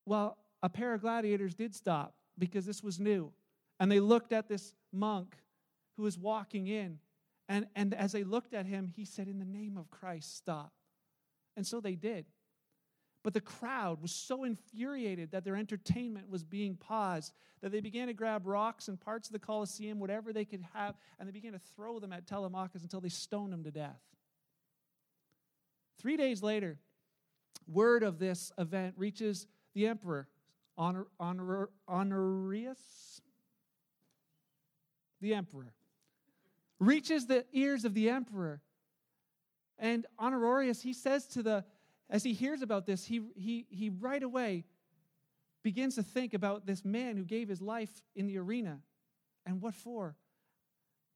Well, 0.06 0.38
a 0.62 0.70
pair 0.70 0.94
of 0.94 1.02
gladiators 1.02 1.56
did 1.56 1.74
stop 1.74 2.16
because 2.38 2.66
this 2.66 2.84
was 2.84 3.00
new. 3.00 3.32
And 3.80 3.92
they 3.92 4.00
looked 4.00 4.32
at 4.32 4.48
this 4.48 4.74
monk 4.92 5.36
who 5.98 6.04
was 6.04 6.18
walking 6.18 6.68
in. 6.68 7.00
And, 7.48 7.68
and 7.76 7.94
as 7.94 8.12
they 8.12 8.24
looked 8.24 8.54
at 8.54 8.66
him, 8.66 8.92
he 8.96 9.06
said, 9.06 9.28
In 9.28 9.40
the 9.40 9.46
name 9.46 9.78
of 9.78 9.90
Christ, 9.90 10.36
stop. 10.36 10.74
And 11.56 11.66
so 11.66 11.80
they 11.80 11.96
did. 11.96 12.26
But 13.24 13.34
the 13.34 13.42
crowd 13.42 14.02
was 14.02 14.12
so 14.12 14.44
infuriated 14.44 15.32
that 15.32 15.44
their 15.44 15.56
entertainment 15.56 16.30
was 16.30 16.44
being 16.44 16.76
paused 16.76 17.34
that 17.62 17.72
they 17.72 17.82
began 17.82 18.08
to 18.08 18.14
grab 18.14 18.48
rocks 18.48 18.88
and 18.88 19.00
parts 19.00 19.28
of 19.28 19.34
the 19.34 19.40
Colosseum, 19.40 20.00
whatever 20.00 20.32
they 20.32 20.46
could 20.46 20.64
have, 20.74 20.96
and 21.20 21.28
they 21.28 21.34
began 21.34 21.52
to 21.52 21.60
throw 21.76 22.00
them 22.00 22.14
at 22.14 22.26
Telemachus 22.26 22.84
until 22.84 23.02
they 23.02 23.10
stoned 23.10 23.54
him 23.54 23.64
to 23.64 23.72
death. 23.72 24.00
Three 26.00 26.16
days 26.16 26.42
later, 26.42 26.78
word 27.68 28.04
of 28.04 28.20
this 28.20 28.52
event 28.58 28.94
reaches 28.98 29.48
the 29.74 29.88
emperor, 29.88 30.28
Honor, 30.80 31.08
Honor, 31.20 31.70
Honorius, 31.90 33.22
the 35.20 35.34
emperor, 35.34 35.74
reaches 36.80 37.28
the 37.28 37.46
ears 37.52 37.84
of 37.84 37.94
the 37.94 38.10
emperor. 38.10 38.62
And 39.78 40.06
Honorius, 40.18 40.82
he 40.82 40.94
says 40.94 41.28
to 41.28 41.44
the, 41.44 41.66
as 42.10 42.24
he 42.24 42.32
hears 42.32 42.62
about 42.62 42.86
this, 42.86 43.06
he, 43.06 43.22
he, 43.36 43.66
he 43.70 43.90
right 43.90 44.24
away 44.24 44.64
begins 45.64 45.96
to 45.96 46.04
think 46.04 46.34
about 46.34 46.66
this 46.66 46.86
man 46.86 47.18
who 47.18 47.26
gave 47.26 47.50
his 47.50 47.62
life 47.62 47.92
in 48.16 48.26
the 48.26 48.38
arena 48.38 48.80
and 49.46 49.62
what 49.62 49.74
for. 49.74 50.16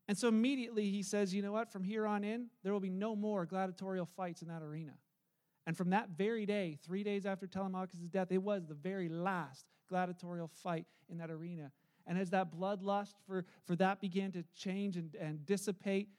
And 0.09 0.17
so 0.17 0.27
immediately 0.27 0.91
he 0.91 1.03
says, 1.03 1.33
you 1.33 1.41
know 1.41 1.53
what, 1.53 1.71
from 1.71 1.85
here 1.85 2.05
on 2.05 2.25
in, 2.25 2.47
there 2.63 2.73
will 2.73 2.81
be 2.81 2.89
no 2.89 3.15
more 3.15 3.45
gladiatorial 3.45 4.05
fights 4.05 4.41
in 4.41 4.49
that 4.49 4.61
arena. 4.61 4.91
And 5.65 5.77
from 5.77 5.91
that 5.91 6.09
very 6.09 6.45
day, 6.45 6.77
three 6.83 7.03
days 7.03 7.25
after 7.25 7.47
Telemachus' 7.47 8.09
death, 8.09 8.31
it 8.31 8.41
was 8.41 8.65
the 8.65 8.73
very 8.73 9.07
last 9.09 9.65
gladiatorial 9.89 10.47
fight 10.47 10.85
in 11.09 11.17
that 11.19 11.31
arena. 11.31 11.71
And 12.05 12.17
as 12.17 12.29
that 12.31 12.51
bloodlust 12.51 13.13
for, 13.25 13.45
for 13.65 13.75
that 13.77 14.01
began 14.01 14.31
to 14.33 14.43
change 14.57 14.97
and, 14.97 15.15
and 15.15 15.45
dissipate, 15.45 16.09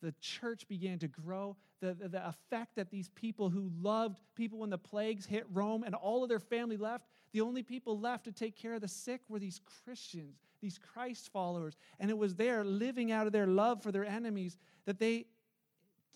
the 0.00 0.14
church 0.20 0.68
began 0.68 0.98
to 1.00 1.08
grow. 1.08 1.56
The, 1.80 1.94
the, 1.94 2.08
the, 2.08 2.28
effect 2.28 2.76
that 2.76 2.90
these 2.90 3.08
people 3.10 3.50
who 3.50 3.70
loved 3.80 4.20
people 4.36 4.58
when 4.60 4.70
the 4.70 4.78
plagues 4.78 5.26
hit 5.26 5.44
Rome 5.52 5.82
and 5.82 5.94
all 5.94 6.22
of 6.22 6.28
their 6.28 6.38
family 6.38 6.76
left, 6.76 7.06
the 7.32 7.40
only 7.40 7.62
people 7.62 7.98
left 7.98 8.24
to 8.26 8.32
take 8.32 8.54
care 8.54 8.74
of 8.74 8.80
the 8.80 8.88
sick 8.88 9.22
were 9.28 9.38
these 9.38 9.60
Christians, 9.84 10.38
these 10.60 10.78
Christ 10.78 11.30
followers. 11.32 11.76
And 11.98 12.10
it 12.10 12.18
was 12.18 12.36
there, 12.36 12.64
living 12.64 13.10
out 13.10 13.26
of 13.26 13.32
their 13.32 13.46
love 13.46 13.82
for 13.82 13.90
their 13.90 14.04
enemies, 14.04 14.56
that 14.84 14.98
they 14.98 15.26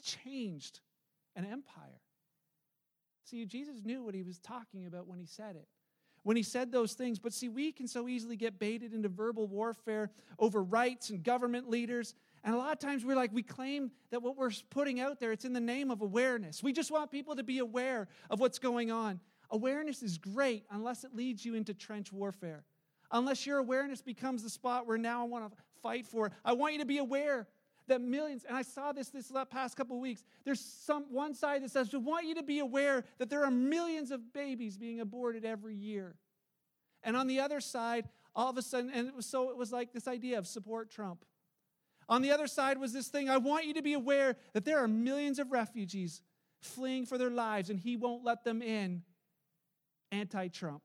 changed 0.02 0.80
an 1.34 1.44
empire. 1.44 2.00
See, 3.28 3.44
Jesus 3.44 3.84
knew 3.84 4.02
what 4.02 4.14
he 4.14 4.22
was 4.22 4.38
talking 4.38 4.86
about 4.86 5.06
when 5.06 5.18
he 5.18 5.26
said 5.26 5.54
it. 5.56 5.68
When 6.22 6.36
he 6.36 6.42
said 6.42 6.72
those 6.72 6.94
things, 6.94 7.18
but 7.18 7.32
see, 7.32 7.48
we 7.48 7.72
can 7.72 7.86
so 7.86 8.08
easily 8.08 8.36
get 8.36 8.58
baited 8.58 8.94
into 8.94 9.08
verbal 9.08 9.46
warfare 9.46 10.10
over 10.38 10.62
rights 10.62 11.10
and 11.10 11.22
government 11.22 11.68
leaders. 11.68 12.14
And 12.42 12.54
a 12.54 12.58
lot 12.58 12.72
of 12.72 12.78
times 12.78 13.04
we're 13.04 13.16
like, 13.16 13.32
we 13.32 13.42
claim 13.42 13.90
that 14.10 14.22
what 14.22 14.36
we're 14.36 14.50
putting 14.70 14.98
out 14.98 15.20
there, 15.20 15.32
it's 15.32 15.44
in 15.44 15.52
the 15.52 15.60
name 15.60 15.90
of 15.90 16.00
awareness. 16.00 16.62
We 16.62 16.72
just 16.72 16.90
want 16.90 17.10
people 17.10 17.36
to 17.36 17.42
be 17.42 17.58
aware 17.58 18.08
of 18.30 18.40
what's 18.40 18.58
going 18.58 18.90
on. 18.90 19.20
Awareness 19.50 20.02
is 20.02 20.16
great 20.16 20.64
unless 20.70 21.04
it 21.04 21.14
leads 21.14 21.44
you 21.44 21.54
into 21.54 21.74
trench 21.74 22.12
warfare. 22.12 22.64
Unless 23.10 23.46
your 23.46 23.58
awareness 23.58 24.00
becomes 24.00 24.42
the 24.42 24.50
spot 24.50 24.86
where 24.86 24.98
now 24.98 25.22
I 25.22 25.24
want 25.24 25.50
to 25.50 25.56
fight 25.82 26.06
for 26.06 26.26
it. 26.26 26.32
I 26.44 26.54
want 26.54 26.74
you 26.74 26.80
to 26.80 26.86
be 26.86 26.98
aware 26.98 27.46
that 27.88 28.00
millions, 28.00 28.44
and 28.44 28.56
I 28.56 28.62
saw 28.62 28.92
this 28.92 29.08
this 29.08 29.32
past 29.50 29.76
couple 29.76 29.98
weeks, 30.00 30.22
there's 30.44 30.60
some 30.60 31.06
one 31.10 31.34
side 31.34 31.62
that 31.62 31.70
says, 31.70 31.92
we 31.92 31.98
want 31.98 32.26
you 32.26 32.34
to 32.36 32.42
be 32.42 32.60
aware 32.60 33.04
that 33.18 33.30
there 33.30 33.44
are 33.44 33.50
millions 33.50 34.10
of 34.10 34.32
babies 34.32 34.76
being 34.76 35.00
aborted 35.00 35.44
every 35.44 35.74
year. 35.74 36.16
And 37.02 37.16
on 37.16 37.26
the 37.26 37.40
other 37.40 37.60
side, 37.60 38.08
all 38.34 38.50
of 38.50 38.56
a 38.56 38.62
sudden, 38.62 38.90
and 38.92 39.08
it 39.08 39.14
was 39.14 39.26
so 39.26 39.50
it 39.50 39.56
was 39.56 39.72
like 39.72 39.92
this 39.92 40.08
idea 40.08 40.38
of 40.38 40.46
support 40.46 40.90
Trump. 40.90 41.24
On 42.08 42.22
the 42.22 42.30
other 42.30 42.46
side 42.46 42.78
was 42.78 42.92
this 42.92 43.08
thing 43.08 43.28
I 43.28 43.36
want 43.36 43.66
you 43.66 43.74
to 43.74 43.82
be 43.82 43.92
aware 43.92 44.36
that 44.54 44.64
there 44.64 44.78
are 44.78 44.88
millions 44.88 45.38
of 45.38 45.52
refugees 45.52 46.22
fleeing 46.60 47.04
for 47.04 47.18
their 47.18 47.30
lives, 47.30 47.70
and 47.70 47.78
he 47.78 47.96
won't 47.96 48.24
let 48.24 48.44
them 48.44 48.62
in. 48.62 49.02
Anti 50.10 50.48
Trump. 50.48 50.82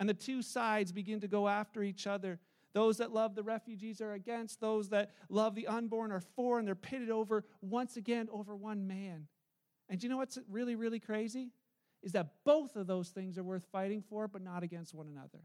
And 0.00 0.08
the 0.08 0.14
two 0.14 0.42
sides 0.42 0.92
begin 0.92 1.20
to 1.20 1.28
go 1.28 1.48
after 1.48 1.82
each 1.82 2.06
other. 2.06 2.38
Those 2.78 2.98
that 2.98 3.12
love 3.12 3.34
the 3.34 3.42
refugees 3.42 4.00
are 4.00 4.12
against, 4.12 4.60
those 4.60 4.90
that 4.90 5.10
love 5.28 5.56
the 5.56 5.66
unborn 5.66 6.12
are 6.12 6.20
for, 6.20 6.60
and 6.60 6.68
they're 6.68 6.76
pitted 6.76 7.10
over 7.10 7.44
once 7.60 7.96
again 7.96 8.28
over 8.30 8.54
one 8.54 8.86
man. 8.86 9.26
And 9.88 10.00
you 10.00 10.08
know 10.08 10.18
what's 10.18 10.38
really, 10.48 10.76
really 10.76 11.00
crazy? 11.00 11.50
Is 12.04 12.12
that 12.12 12.28
both 12.44 12.76
of 12.76 12.86
those 12.86 13.08
things 13.08 13.36
are 13.36 13.42
worth 13.42 13.66
fighting 13.72 14.00
for, 14.08 14.28
but 14.28 14.42
not 14.42 14.62
against 14.62 14.94
one 14.94 15.08
another. 15.08 15.40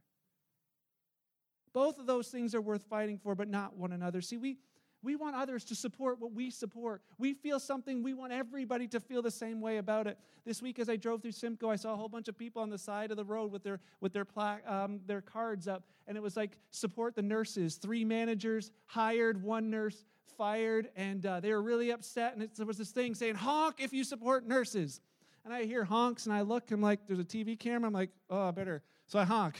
Both 1.74 1.98
of 1.98 2.06
those 2.06 2.28
things 2.28 2.54
are 2.54 2.62
worth 2.62 2.84
fighting 2.84 3.18
for, 3.18 3.34
but 3.34 3.48
not 3.48 3.76
one 3.76 3.94
another. 3.94 4.22
See, 4.22 4.38
we, 4.38 4.60
we 5.04 5.16
want 5.16 5.36
others 5.36 5.64
to 5.66 5.76
support 5.76 6.20
what 6.20 6.34
we 6.34 6.50
support. 6.50 7.02
We 7.18 7.34
feel 7.34 7.60
something, 7.60 8.02
we 8.02 8.14
want 8.14 8.32
everybody 8.32 8.88
to 8.88 9.00
feel 9.00 9.22
the 9.22 9.32
same 9.32 9.60
way 9.62 9.78
about 9.78 10.08
it. 10.08 10.18
This 10.46 10.62
week, 10.62 10.80
as 10.80 10.90
I 10.90 10.96
drove 10.96 11.22
through 11.22 11.34
Simcoe, 11.34 11.70
I 11.70 11.76
saw 11.76 11.94
a 11.94 11.96
whole 11.96 12.10
bunch 12.10 12.30
of 12.30 12.38
people 12.38 12.62
on 12.62 12.70
the 12.70 12.78
side 12.78 13.12
of 13.12 13.18
the 13.18 13.26
road 13.26 13.52
with 13.52 13.64
their, 13.64 13.80
with 14.00 14.14
their, 14.14 14.26
pla- 14.26 14.60
um, 14.66 15.02
their 15.06 15.22
cards 15.22 15.68
up, 15.68 15.84
and 16.08 16.18
it 16.18 16.24
was 16.24 16.38
like, 16.38 16.58
support 16.72 17.16
the 17.16 17.22
nurses. 17.22 17.76
Three 17.76 18.06
managers 18.06 18.72
hired, 18.86 19.44
one 19.44 19.70
nurse 19.70 20.06
fired, 20.38 20.90
and 20.96 21.26
uh, 21.26 21.40
they 21.40 21.52
were 21.52 21.62
really 21.62 21.92
upset. 21.92 22.36
And 22.36 22.50
there 22.56 22.66
was 22.66 22.78
this 22.78 22.92
thing 22.92 23.14
saying, 23.14 23.36
honk 23.36 23.76
if 23.80 23.94
you 23.94 24.04
support 24.04 24.48
nurses. 24.48 25.02
And 25.46 25.54
I 25.54 25.66
hear 25.66 25.84
honks, 25.84 26.26
and 26.26 26.34
I 26.34 26.42
look, 26.42 26.72
I'm 26.72 26.82
like, 26.82 27.06
there's 27.08 27.20
a 27.20 27.26
TV 27.26 27.60
camera. 27.60 27.88
I'm 27.88 27.94
like, 27.94 28.12
oh, 28.30 28.48
I 28.48 28.52
better. 28.52 28.82
So 29.08 29.20
I 29.20 29.26
honk. 29.26 29.60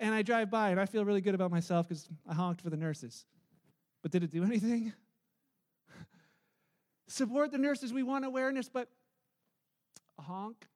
And 0.00 0.12
I 0.12 0.22
drive 0.22 0.50
by, 0.50 0.70
and 0.70 0.80
I 0.80 0.86
feel 0.86 1.04
really 1.04 1.20
good 1.20 1.36
about 1.36 1.52
myself 1.52 1.88
because 1.88 2.08
I 2.28 2.34
honked 2.34 2.60
for 2.60 2.70
the 2.70 2.76
nurses. 2.76 3.24
But 4.04 4.10
did 4.10 4.22
it 4.22 4.30
do 4.30 4.44
anything? 4.44 4.92
Support 7.08 7.52
the 7.52 7.58
nurses. 7.58 7.90
We 7.90 8.02
want 8.02 8.26
awareness, 8.26 8.68
but 8.68 8.90
A 10.18 10.22
honk? 10.22 10.66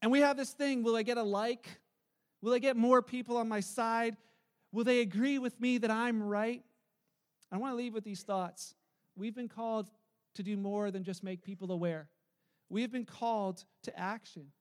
And 0.00 0.12
we 0.12 0.20
have 0.20 0.36
this 0.36 0.52
thing 0.52 0.84
will 0.84 0.94
I 0.94 1.02
get 1.02 1.18
a 1.18 1.24
like? 1.24 1.80
Will 2.42 2.52
I 2.52 2.60
get 2.60 2.76
more 2.76 3.02
people 3.02 3.38
on 3.38 3.48
my 3.48 3.58
side? 3.58 4.16
Will 4.70 4.84
they 4.84 5.00
agree 5.00 5.40
with 5.40 5.60
me 5.60 5.78
that 5.78 5.90
I'm 5.90 6.22
right? 6.22 6.62
I 7.50 7.56
want 7.56 7.72
to 7.72 7.76
leave 7.76 7.92
with 7.92 8.04
these 8.04 8.22
thoughts. 8.22 8.76
We've 9.16 9.34
been 9.34 9.48
called 9.48 9.90
to 10.36 10.44
do 10.44 10.56
more 10.56 10.92
than 10.92 11.02
just 11.02 11.24
make 11.24 11.42
people 11.42 11.72
aware. 11.72 12.08
We 12.68 12.82
have 12.82 12.92
been 12.92 13.04
called 13.04 13.64
to 13.82 13.98
action. 13.98 14.52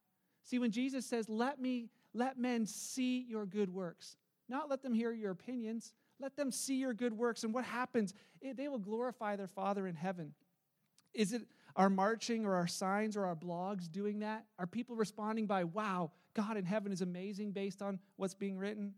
See, 0.42 0.58
when 0.58 0.72
Jesus 0.72 1.06
says, 1.06 1.30
Let 1.30 1.62
me, 1.62 1.90
let 2.16 2.40
men 2.40 2.66
see 2.66 3.24
your 3.30 3.46
good 3.46 3.70
works, 3.70 4.18
not 4.50 4.68
let 4.68 4.82
them 4.82 4.96
hear 4.96 5.12
your 5.12 5.30
opinions, 5.30 5.94
let 6.20 6.36
them 6.36 6.52
see 6.52 6.76
your 6.76 6.94
good 6.94 7.14
works. 7.14 7.44
And 7.44 7.54
what 7.54 7.66
happens? 7.66 8.14
They 8.42 8.68
will 8.68 8.80
glorify 8.80 9.36
their 9.36 9.48
Father 9.48 9.88
in 9.88 9.96
heaven. 9.96 10.34
Is 11.14 11.34
it 11.34 11.44
our 11.76 11.90
marching 11.90 12.46
or 12.46 12.56
our 12.56 12.68
signs 12.68 13.18
or 13.18 13.26
our 13.26 13.36
blogs 13.36 13.92
doing 13.92 14.20
that? 14.20 14.46
Are 14.60 14.68
people 14.68 14.96
responding 14.96 15.46
by, 15.46 15.64
wow, 15.64 16.12
God 16.34 16.58
in 16.58 16.66
heaven 16.66 16.92
is 16.92 17.02
amazing 17.02 17.52
based 17.52 17.82
on 17.82 18.00
what's 18.18 18.34
being 18.34 18.58
written? 18.58 18.94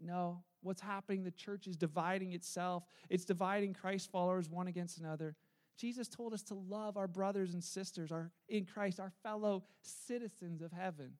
No. 0.00 0.42
What's 0.62 0.80
happening? 0.80 1.24
The 1.24 1.32
church 1.32 1.66
is 1.66 1.76
dividing 1.76 2.32
itself, 2.32 2.84
it's 3.10 3.24
dividing 3.24 3.74
Christ 3.74 4.10
followers 4.10 4.48
one 4.48 4.68
against 4.68 4.98
another. 4.98 5.34
Jesus 5.76 6.06
told 6.06 6.34
us 6.34 6.42
to 6.44 6.54
love 6.54 6.96
our 6.96 7.08
brothers 7.08 7.54
and 7.54 7.64
sisters 7.64 8.12
our, 8.12 8.30
in 8.48 8.64
Christ, 8.64 9.00
our 9.00 9.10
fellow 9.22 9.64
citizens 9.80 10.60
of 10.60 10.70
heaven. 10.70 11.12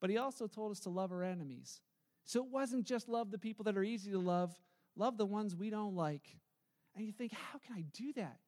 But 0.00 0.08
he 0.08 0.16
also 0.16 0.46
told 0.46 0.70
us 0.70 0.80
to 0.80 0.90
love 0.90 1.10
our 1.10 1.22
enemies. 1.22 1.80
So 2.26 2.40
it 2.40 2.50
wasn't 2.50 2.84
just 2.84 3.08
love 3.08 3.30
the 3.30 3.38
people 3.38 3.64
that 3.64 3.76
are 3.76 3.84
easy 3.84 4.10
to 4.10 4.18
love, 4.18 4.52
love 4.96 5.16
the 5.16 5.24
ones 5.24 5.54
we 5.54 5.70
don't 5.70 5.94
like. 5.94 6.28
And 6.94 7.06
you 7.06 7.12
think, 7.12 7.32
how 7.32 7.58
can 7.58 7.76
I 7.76 7.84
do 7.92 8.12
that? 8.14 8.38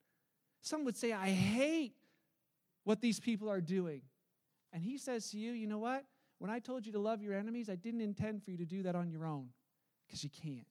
Some 0.60 0.84
would 0.84 0.96
say, 0.96 1.12
I 1.12 1.28
hate 1.30 1.94
what 2.84 3.00
these 3.00 3.20
people 3.20 3.48
are 3.48 3.60
doing. 3.60 4.02
And 4.72 4.82
he 4.82 4.98
says 4.98 5.30
to 5.30 5.38
you, 5.38 5.52
you 5.52 5.66
know 5.66 5.78
what? 5.78 6.04
When 6.38 6.50
I 6.50 6.58
told 6.58 6.86
you 6.86 6.92
to 6.92 6.98
love 6.98 7.22
your 7.22 7.34
enemies, 7.34 7.70
I 7.70 7.76
didn't 7.76 8.00
intend 8.00 8.42
for 8.42 8.50
you 8.50 8.56
to 8.58 8.64
do 8.64 8.82
that 8.82 8.94
on 8.94 9.10
your 9.10 9.24
own 9.24 9.48
because 10.06 10.24
you 10.24 10.30
can't. 10.30 10.66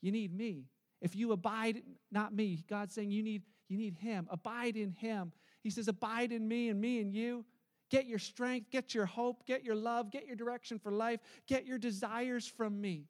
You 0.00 0.12
need 0.12 0.32
me. 0.32 0.66
If 1.00 1.16
you 1.16 1.32
abide, 1.32 1.82
not 2.10 2.32
me, 2.32 2.64
God's 2.68 2.94
saying 2.94 3.10
you 3.10 3.22
need, 3.22 3.42
you 3.68 3.78
need 3.78 3.94
him. 3.94 4.28
Abide 4.30 4.76
in 4.76 4.92
him. 4.92 5.32
He 5.62 5.70
says, 5.70 5.88
abide 5.88 6.32
in 6.32 6.46
me 6.46 6.68
and 6.68 6.80
me 6.80 7.00
and 7.00 7.12
you. 7.12 7.44
Get 7.90 8.06
your 8.06 8.18
strength, 8.18 8.70
get 8.70 8.94
your 8.94 9.06
hope, 9.06 9.46
get 9.46 9.64
your 9.64 9.74
love, 9.74 10.10
get 10.10 10.26
your 10.26 10.36
direction 10.36 10.78
for 10.78 10.92
life, 10.92 11.20
get 11.46 11.66
your 11.66 11.78
desires 11.78 12.46
from 12.46 12.80
me. 12.80 13.06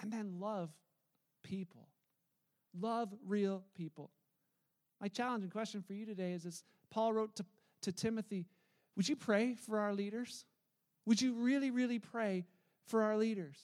And 0.00 0.12
then 0.12 0.38
love 0.38 0.70
people. 1.42 1.88
Love 2.78 3.12
real 3.26 3.64
people. 3.74 4.10
My 5.00 5.08
challenge 5.08 5.42
and 5.42 5.52
question 5.52 5.82
for 5.82 5.92
you 5.92 6.06
today 6.06 6.32
is 6.32 6.46
as 6.46 6.64
Paul 6.90 7.12
wrote 7.12 7.36
to, 7.36 7.44
to 7.82 7.92
Timothy, 7.92 8.46
would 8.96 9.08
you 9.08 9.16
pray 9.16 9.54
for 9.54 9.78
our 9.78 9.94
leaders? 9.94 10.44
Would 11.06 11.20
you 11.20 11.34
really, 11.34 11.70
really 11.70 11.98
pray 11.98 12.46
for 12.86 13.02
our 13.02 13.16
leaders? 13.16 13.56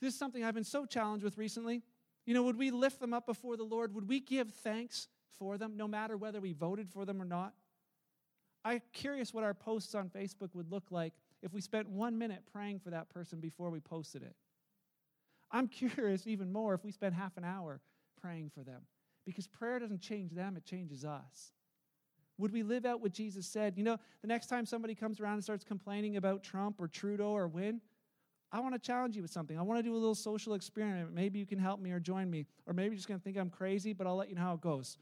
This 0.00 0.14
is 0.14 0.18
something 0.18 0.42
I've 0.42 0.54
been 0.54 0.64
so 0.64 0.84
challenged 0.86 1.24
with 1.24 1.38
recently. 1.38 1.82
You 2.26 2.34
know, 2.34 2.42
would 2.42 2.58
we 2.58 2.70
lift 2.70 3.00
them 3.00 3.14
up 3.14 3.26
before 3.26 3.56
the 3.56 3.64
Lord? 3.64 3.94
Would 3.94 4.08
we 4.08 4.20
give 4.20 4.50
thanks 4.50 5.08
for 5.38 5.58
them, 5.58 5.76
no 5.76 5.86
matter 5.86 6.16
whether 6.16 6.40
we 6.40 6.52
voted 6.52 6.88
for 6.88 7.04
them 7.04 7.20
or 7.20 7.24
not? 7.24 7.54
I'm 8.64 8.80
curious 8.92 9.34
what 9.34 9.44
our 9.44 9.54
posts 9.54 9.94
on 9.94 10.08
Facebook 10.08 10.54
would 10.54 10.70
look 10.70 10.90
like 10.90 11.14
if 11.42 11.52
we 11.52 11.60
spent 11.60 11.88
one 11.88 12.16
minute 12.16 12.42
praying 12.52 12.78
for 12.80 12.90
that 12.90 13.08
person 13.08 13.40
before 13.40 13.70
we 13.70 13.80
posted 13.80 14.22
it. 14.22 14.34
I'm 15.50 15.68
curious 15.68 16.26
even 16.26 16.52
more 16.52 16.74
if 16.74 16.84
we 16.84 16.92
spent 16.92 17.14
half 17.14 17.36
an 17.36 17.44
hour 17.44 17.80
praying 18.20 18.50
for 18.54 18.62
them. 18.62 18.82
Because 19.24 19.46
prayer 19.46 19.78
doesn't 19.78 20.00
change 20.00 20.32
them, 20.32 20.56
it 20.56 20.64
changes 20.64 21.04
us. 21.04 21.52
Would 22.38 22.52
we 22.52 22.62
live 22.62 22.86
out 22.86 23.00
what 23.00 23.12
Jesus 23.12 23.46
said? 23.46 23.74
You 23.76 23.84
know, 23.84 23.98
the 24.20 24.26
next 24.26 24.46
time 24.46 24.66
somebody 24.66 24.94
comes 24.94 25.20
around 25.20 25.34
and 25.34 25.44
starts 25.44 25.64
complaining 25.64 26.16
about 26.16 26.42
Trump 26.42 26.76
or 26.80 26.88
Trudeau 26.88 27.30
or 27.30 27.46
Wynne, 27.46 27.80
I 28.50 28.60
want 28.60 28.74
to 28.74 28.78
challenge 28.78 29.16
you 29.16 29.22
with 29.22 29.30
something. 29.30 29.58
I 29.58 29.62
want 29.62 29.78
to 29.78 29.82
do 29.82 29.94
a 29.94 29.96
little 29.96 30.14
social 30.14 30.54
experiment. 30.54 31.12
Maybe 31.14 31.38
you 31.38 31.46
can 31.46 31.58
help 31.58 31.80
me 31.80 31.90
or 31.90 32.00
join 32.00 32.30
me. 32.30 32.46
Or 32.66 32.74
maybe 32.74 32.88
you're 32.88 32.96
just 32.96 33.08
going 33.08 33.18
to 33.18 33.24
think 33.24 33.36
I'm 33.38 33.48
crazy, 33.48 33.92
but 33.92 34.06
I'll 34.06 34.16
let 34.16 34.28
you 34.28 34.34
know 34.34 34.42
how 34.42 34.54
it 34.54 34.60
goes. 34.60 34.98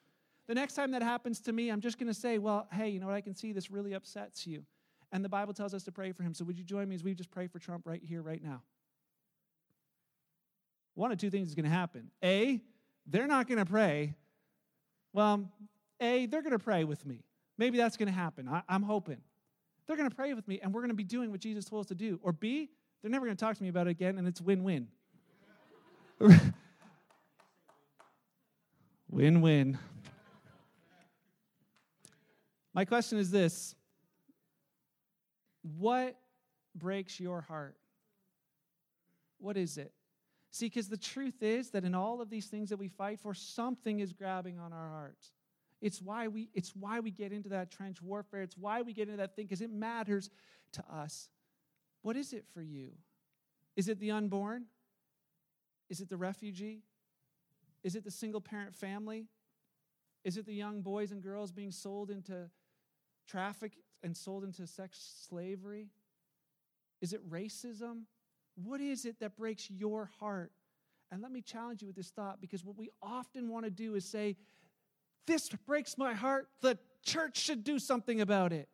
The 0.50 0.56
next 0.56 0.74
time 0.74 0.90
that 0.90 1.02
happens 1.04 1.38
to 1.42 1.52
me, 1.52 1.68
I'm 1.68 1.80
just 1.80 1.96
going 1.96 2.08
to 2.08 2.12
say, 2.12 2.38
well, 2.38 2.66
hey, 2.72 2.88
you 2.88 2.98
know 2.98 3.06
what? 3.06 3.14
I 3.14 3.20
can 3.20 3.36
see 3.36 3.52
this 3.52 3.70
really 3.70 3.94
upsets 3.94 4.48
you. 4.48 4.64
And 5.12 5.24
the 5.24 5.28
Bible 5.28 5.54
tells 5.54 5.74
us 5.74 5.84
to 5.84 5.92
pray 5.92 6.10
for 6.10 6.24
him. 6.24 6.34
So 6.34 6.44
would 6.44 6.58
you 6.58 6.64
join 6.64 6.88
me 6.88 6.96
as 6.96 7.04
we 7.04 7.14
just 7.14 7.30
pray 7.30 7.46
for 7.46 7.60
Trump 7.60 7.86
right 7.86 8.02
here, 8.02 8.20
right 8.20 8.42
now? 8.42 8.60
One 10.94 11.12
of 11.12 11.18
two 11.18 11.30
things 11.30 11.46
is 11.50 11.54
going 11.54 11.66
to 11.66 11.70
happen. 11.70 12.10
A, 12.24 12.60
they're 13.06 13.28
not 13.28 13.46
going 13.46 13.60
to 13.60 13.64
pray. 13.64 14.16
Well, 15.12 15.48
A, 16.00 16.26
they're 16.26 16.42
going 16.42 16.50
to 16.50 16.58
pray 16.58 16.82
with 16.82 17.06
me. 17.06 17.22
Maybe 17.56 17.78
that's 17.78 17.96
going 17.96 18.08
to 18.08 18.12
happen. 18.12 18.48
I, 18.48 18.62
am 18.68 18.82
hoping. 18.82 19.18
They're 19.86 19.96
going 19.96 20.10
to 20.10 20.16
pray 20.16 20.34
with 20.34 20.48
me, 20.48 20.58
and 20.60 20.74
we're 20.74 20.80
going 20.80 20.88
to 20.88 20.96
be 20.96 21.04
doing 21.04 21.30
what 21.30 21.38
Jesus 21.38 21.64
told 21.64 21.84
us 21.84 21.86
to 21.90 21.94
do. 21.94 22.18
Or 22.24 22.32
B, 22.32 22.70
they're 23.02 23.10
never 23.12 23.24
going 23.24 23.36
to 23.36 23.40
talk 23.40 23.56
to 23.56 23.62
me 23.62 23.68
about 23.68 23.86
it 23.86 23.90
again, 23.90 24.18
and 24.18 24.26
it's 24.26 24.40
win 24.40 24.64
win. 24.64 24.88
win 29.08 29.42
win. 29.42 29.78
My 32.72 32.84
question 32.84 33.18
is 33.18 33.30
this 33.30 33.74
What 35.62 36.16
breaks 36.74 37.18
your 37.18 37.40
heart? 37.40 37.76
What 39.38 39.56
is 39.56 39.78
it? 39.78 39.92
See, 40.50 40.66
because 40.66 40.88
the 40.88 40.96
truth 40.96 41.42
is 41.42 41.70
that 41.70 41.84
in 41.84 41.94
all 41.94 42.20
of 42.20 42.28
these 42.28 42.46
things 42.46 42.70
that 42.70 42.76
we 42.76 42.88
fight 42.88 43.20
for, 43.20 43.34
something 43.34 44.00
is 44.00 44.12
grabbing 44.12 44.58
on 44.58 44.72
our 44.72 44.88
hearts. 44.88 45.32
It's 45.80 46.02
why 46.02 46.28
we, 46.28 46.50
it's 46.54 46.74
why 46.74 47.00
we 47.00 47.10
get 47.10 47.32
into 47.32 47.48
that 47.50 47.70
trench 47.70 48.02
warfare. 48.02 48.42
It's 48.42 48.58
why 48.58 48.82
we 48.82 48.92
get 48.92 49.08
into 49.08 49.18
that 49.18 49.36
thing, 49.36 49.46
because 49.46 49.60
it 49.60 49.70
matters 49.70 50.28
to 50.72 50.84
us. 50.92 51.28
What 52.02 52.16
is 52.16 52.32
it 52.32 52.44
for 52.52 52.62
you? 52.62 52.90
Is 53.76 53.88
it 53.88 54.00
the 54.00 54.10
unborn? 54.10 54.64
Is 55.88 56.00
it 56.00 56.08
the 56.08 56.16
refugee? 56.16 56.82
Is 57.82 57.94
it 57.94 58.04
the 58.04 58.10
single 58.10 58.40
parent 58.40 58.74
family? 58.74 59.26
Is 60.24 60.36
it 60.36 60.44
the 60.44 60.54
young 60.54 60.82
boys 60.82 61.12
and 61.12 61.22
girls 61.22 61.50
being 61.50 61.70
sold 61.70 62.10
into 62.10 62.50
traffic 63.30 63.72
and 64.02 64.16
sold 64.16 64.44
into 64.44 64.66
sex 64.66 65.26
slavery? 65.28 65.88
Is 67.00 67.12
it 67.12 67.28
racism? 67.28 68.02
What 68.54 68.80
is 68.80 69.04
it 69.04 69.20
that 69.20 69.36
breaks 69.36 69.70
your 69.70 70.10
heart? 70.18 70.52
And 71.10 71.22
let 71.22 71.32
me 71.32 71.40
challenge 71.40 71.82
you 71.82 71.88
with 71.88 71.96
this 71.96 72.10
thought 72.10 72.40
because 72.40 72.64
what 72.64 72.76
we 72.76 72.90
often 73.02 73.48
want 73.48 73.64
to 73.64 73.70
do 73.70 73.94
is 73.94 74.04
say, 74.04 74.36
This 75.26 75.48
breaks 75.66 75.98
my 75.98 76.14
heart. 76.14 76.48
The 76.60 76.78
church 77.04 77.38
should 77.38 77.64
do 77.64 77.78
something 77.78 78.20
about 78.20 78.52
it. 78.52 78.68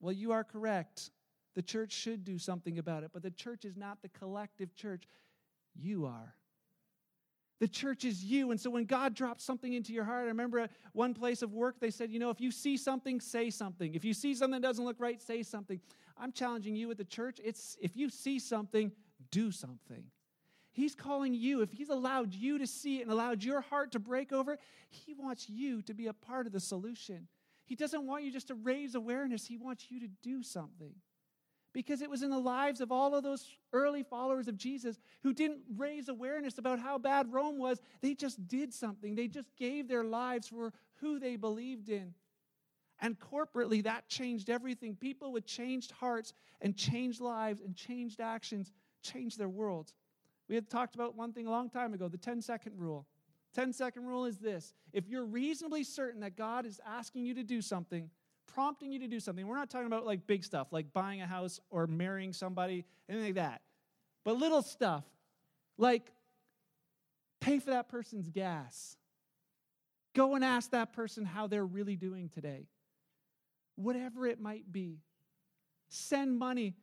Well, 0.00 0.12
you 0.12 0.32
are 0.32 0.44
correct. 0.44 1.10
The 1.54 1.62
church 1.62 1.92
should 1.92 2.24
do 2.24 2.38
something 2.38 2.78
about 2.78 3.02
it, 3.02 3.10
but 3.12 3.22
the 3.22 3.30
church 3.30 3.64
is 3.64 3.76
not 3.76 4.00
the 4.00 4.08
collective 4.08 4.74
church. 4.76 5.08
You 5.74 6.06
are. 6.06 6.34
The 7.60 7.68
church 7.68 8.04
is 8.04 8.24
you. 8.24 8.50
And 8.50 8.60
so 8.60 8.70
when 8.70 8.84
God 8.84 9.14
drops 9.14 9.44
something 9.44 9.72
into 9.72 9.92
your 9.92 10.04
heart, 10.04 10.24
I 10.24 10.28
remember 10.28 10.60
at 10.60 10.70
one 10.92 11.12
place 11.12 11.42
of 11.42 11.52
work, 11.52 11.80
they 11.80 11.90
said, 11.90 12.10
you 12.10 12.18
know, 12.18 12.30
if 12.30 12.40
you 12.40 12.50
see 12.50 12.76
something, 12.76 13.20
say 13.20 13.50
something. 13.50 13.94
If 13.94 14.04
you 14.04 14.14
see 14.14 14.34
something 14.34 14.60
that 14.60 14.66
doesn't 14.66 14.84
look 14.84 15.00
right, 15.00 15.20
say 15.20 15.42
something. 15.42 15.80
I'm 16.16 16.32
challenging 16.32 16.76
you 16.76 16.90
at 16.90 16.98
the 16.98 17.04
church. 17.04 17.40
It's 17.42 17.76
if 17.80 17.96
you 17.96 18.10
see 18.10 18.38
something, 18.38 18.92
do 19.30 19.50
something. 19.50 20.04
He's 20.70 20.94
calling 20.94 21.34
you. 21.34 21.62
If 21.62 21.72
He's 21.72 21.88
allowed 21.88 22.32
you 22.32 22.58
to 22.58 22.66
see 22.66 22.98
it 22.98 23.02
and 23.02 23.10
allowed 23.10 23.42
your 23.42 23.60
heart 23.60 23.92
to 23.92 23.98
break 23.98 24.32
over, 24.32 24.58
He 24.90 25.12
wants 25.14 25.48
you 25.48 25.82
to 25.82 25.94
be 25.94 26.06
a 26.06 26.12
part 26.12 26.46
of 26.46 26.52
the 26.52 26.60
solution. 26.60 27.26
He 27.64 27.74
doesn't 27.74 28.06
want 28.06 28.22
you 28.22 28.30
just 28.30 28.48
to 28.48 28.54
raise 28.54 28.94
awareness, 28.94 29.44
He 29.46 29.56
wants 29.56 29.90
you 29.90 29.98
to 30.00 30.08
do 30.22 30.42
something. 30.42 30.94
Because 31.78 32.02
it 32.02 32.10
was 32.10 32.24
in 32.24 32.30
the 32.30 32.40
lives 32.40 32.80
of 32.80 32.90
all 32.90 33.14
of 33.14 33.22
those 33.22 33.56
early 33.72 34.02
followers 34.02 34.48
of 34.48 34.56
Jesus 34.56 34.98
who 35.22 35.32
didn't 35.32 35.60
raise 35.76 36.08
awareness 36.08 36.58
about 36.58 36.80
how 36.80 36.98
bad 36.98 37.32
Rome 37.32 37.56
was. 37.56 37.80
They 38.00 38.14
just 38.14 38.48
did 38.48 38.74
something, 38.74 39.14
they 39.14 39.28
just 39.28 39.54
gave 39.56 39.86
their 39.86 40.02
lives 40.02 40.48
for 40.48 40.72
who 40.96 41.20
they 41.20 41.36
believed 41.36 41.88
in. 41.88 42.14
And 42.98 43.16
corporately, 43.16 43.84
that 43.84 44.08
changed 44.08 44.50
everything. 44.50 44.96
People 44.96 45.30
with 45.30 45.46
changed 45.46 45.92
hearts 45.92 46.32
and 46.60 46.76
changed 46.76 47.20
lives 47.20 47.60
and 47.60 47.76
changed 47.76 48.20
actions 48.20 48.72
changed 49.00 49.38
their 49.38 49.48
worlds. 49.48 49.94
We 50.48 50.56
had 50.56 50.68
talked 50.68 50.96
about 50.96 51.14
one 51.14 51.32
thing 51.32 51.46
a 51.46 51.50
long 51.50 51.70
time 51.70 51.94
ago 51.94 52.08
the 52.08 52.18
10 52.18 52.42
second 52.42 52.72
rule. 52.76 53.06
10 53.54 53.72
second 53.72 54.04
rule 54.04 54.24
is 54.24 54.38
this 54.38 54.74
if 54.92 55.06
you're 55.06 55.24
reasonably 55.24 55.84
certain 55.84 56.22
that 56.22 56.34
God 56.34 56.66
is 56.66 56.80
asking 56.84 57.24
you 57.24 57.34
to 57.34 57.44
do 57.44 57.62
something, 57.62 58.10
prompting 58.54 58.92
you 58.92 58.98
to 59.00 59.08
do 59.08 59.20
something, 59.20 59.46
we're 59.46 59.56
not 59.56 59.70
talking 59.70 59.86
about 59.86 60.06
like 60.06 60.26
big 60.26 60.44
stuff 60.44 60.68
like 60.72 60.92
buying 60.92 61.20
a 61.20 61.26
house 61.26 61.60
or 61.70 61.86
marrying 61.86 62.32
somebody, 62.32 62.84
anything 63.08 63.28
like 63.28 63.34
that, 63.36 63.62
but 64.24 64.36
little 64.36 64.62
stuff 64.62 65.04
like 65.76 66.12
pay 67.40 67.58
for 67.58 67.70
that 67.70 67.88
person's 67.88 68.28
gas. 68.28 68.96
Go 70.14 70.34
and 70.34 70.44
ask 70.44 70.70
that 70.72 70.92
person 70.92 71.24
how 71.24 71.46
they're 71.46 71.66
really 71.66 71.96
doing 71.96 72.28
today 72.28 72.66
whatever 73.78 74.26
it 74.26 74.40
might 74.40 74.70
be. 74.70 74.98
Send 75.88 76.36
money 76.36 76.74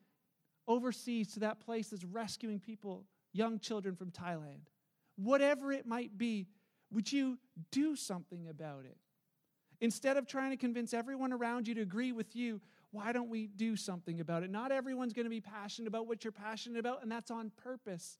overseas 0.68 1.34
to 1.34 1.42
that 1.42 1.60
place 1.60 1.90
that's 1.90 2.04
rescuing 2.04 2.60
people, 2.60 3.06
young 3.34 3.60
children 3.60 3.96
from 3.96 4.12
Thailand. 4.12 4.70
Whatever 5.18 5.72
it 5.72 5.86
might 5.86 6.18
be, 6.18 6.48
would 6.92 7.12
you 7.12 7.38
do 7.72 7.96
something 7.96 8.48
about 8.48 8.86
it? 8.86 8.98
Instead 9.82 10.18
of 10.18 10.28
trying 10.28 10.52
to 10.52 10.58
convince 10.58 10.94
everyone 10.94 11.34
around 11.34 11.68
you 11.68 11.76
to 11.76 11.82
agree 11.82 12.12
with 12.12 12.36
you, 12.36 12.62
why 12.92 13.12
don't 13.12 13.30
we 13.30 13.48
do 13.48 13.76
something 13.76 14.22
about 14.22 14.44
it? 14.44 14.50
Not 14.50 14.72
everyone's 14.72 15.14
going 15.14 15.26
to 15.26 15.30
be 15.30 15.42
passionate 15.42 15.88
about 15.88 16.08
what 16.08 16.24
you're 16.24 16.32
passionate 16.32 16.80
about, 16.80 17.04
and 17.04 17.12
that's 17.12 17.30
on 17.30 17.52
purpose. 17.58 18.18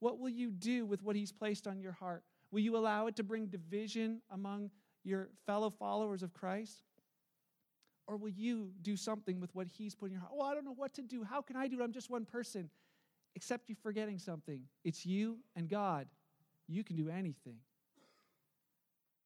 What 0.00 0.18
will 0.18 0.30
you 0.30 0.50
do 0.50 0.86
with 0.86 1.02
what 1.02 1.14
He's 1.14 1.30
placed 1.30 1.66
on 1.66 1.80
your 1.80 1.92
heart? 1.92 2.24
Will 2.50 2.60
you 2.60 2.76
allow 2.76 3.06
it 3.06 3.16
to 3.16 3.22
bring 3.22 3.46
division 3.46 4.22
among 4.30 4.70
your 5.04 5.28
fellow 5.46 5.70
followers 5.70 6.22
of 6.22 6.34
Christ? 6.34 6.82
Or 8.06 8.16
will 8.16 8.30
you 8.30 8.72
do 8.82 8.96
something 8.96 9.40
with 9.40 9.54
what 9.54 9.68
He's 9.68 9.94
put 9.94 10.06
in 10.06 10.12
your 10.12 10.20
heart? 10.20 10.32
Well, 10.34 10.48
I 10.48 10.54
don't 10.54 10.64
know 10.64 10.74
what 10.74 10.94
to 10.94 11.02
do. 11.02 11.22
How 11.22 11.40
can 11.40 11.56
I 11.56 11.68
do 11.68 11.80
it? 11.80 11.84
I'm 11.84 11.92
just 11.92 12.10
one 12.10 12.24
person. 12.24 12.70
Except 13.36 13.68
you're 13.68 13.76
forgetting 13.82 14.18
something. 14.18 14.62
It's 14.84 15.06
you 15.06 15.38
and 15.54 15.68
God. 15.68 16.08
You 16.66 16.82
can 16.82 16.96
do 16.96 17.08
anything. 17.08 17.58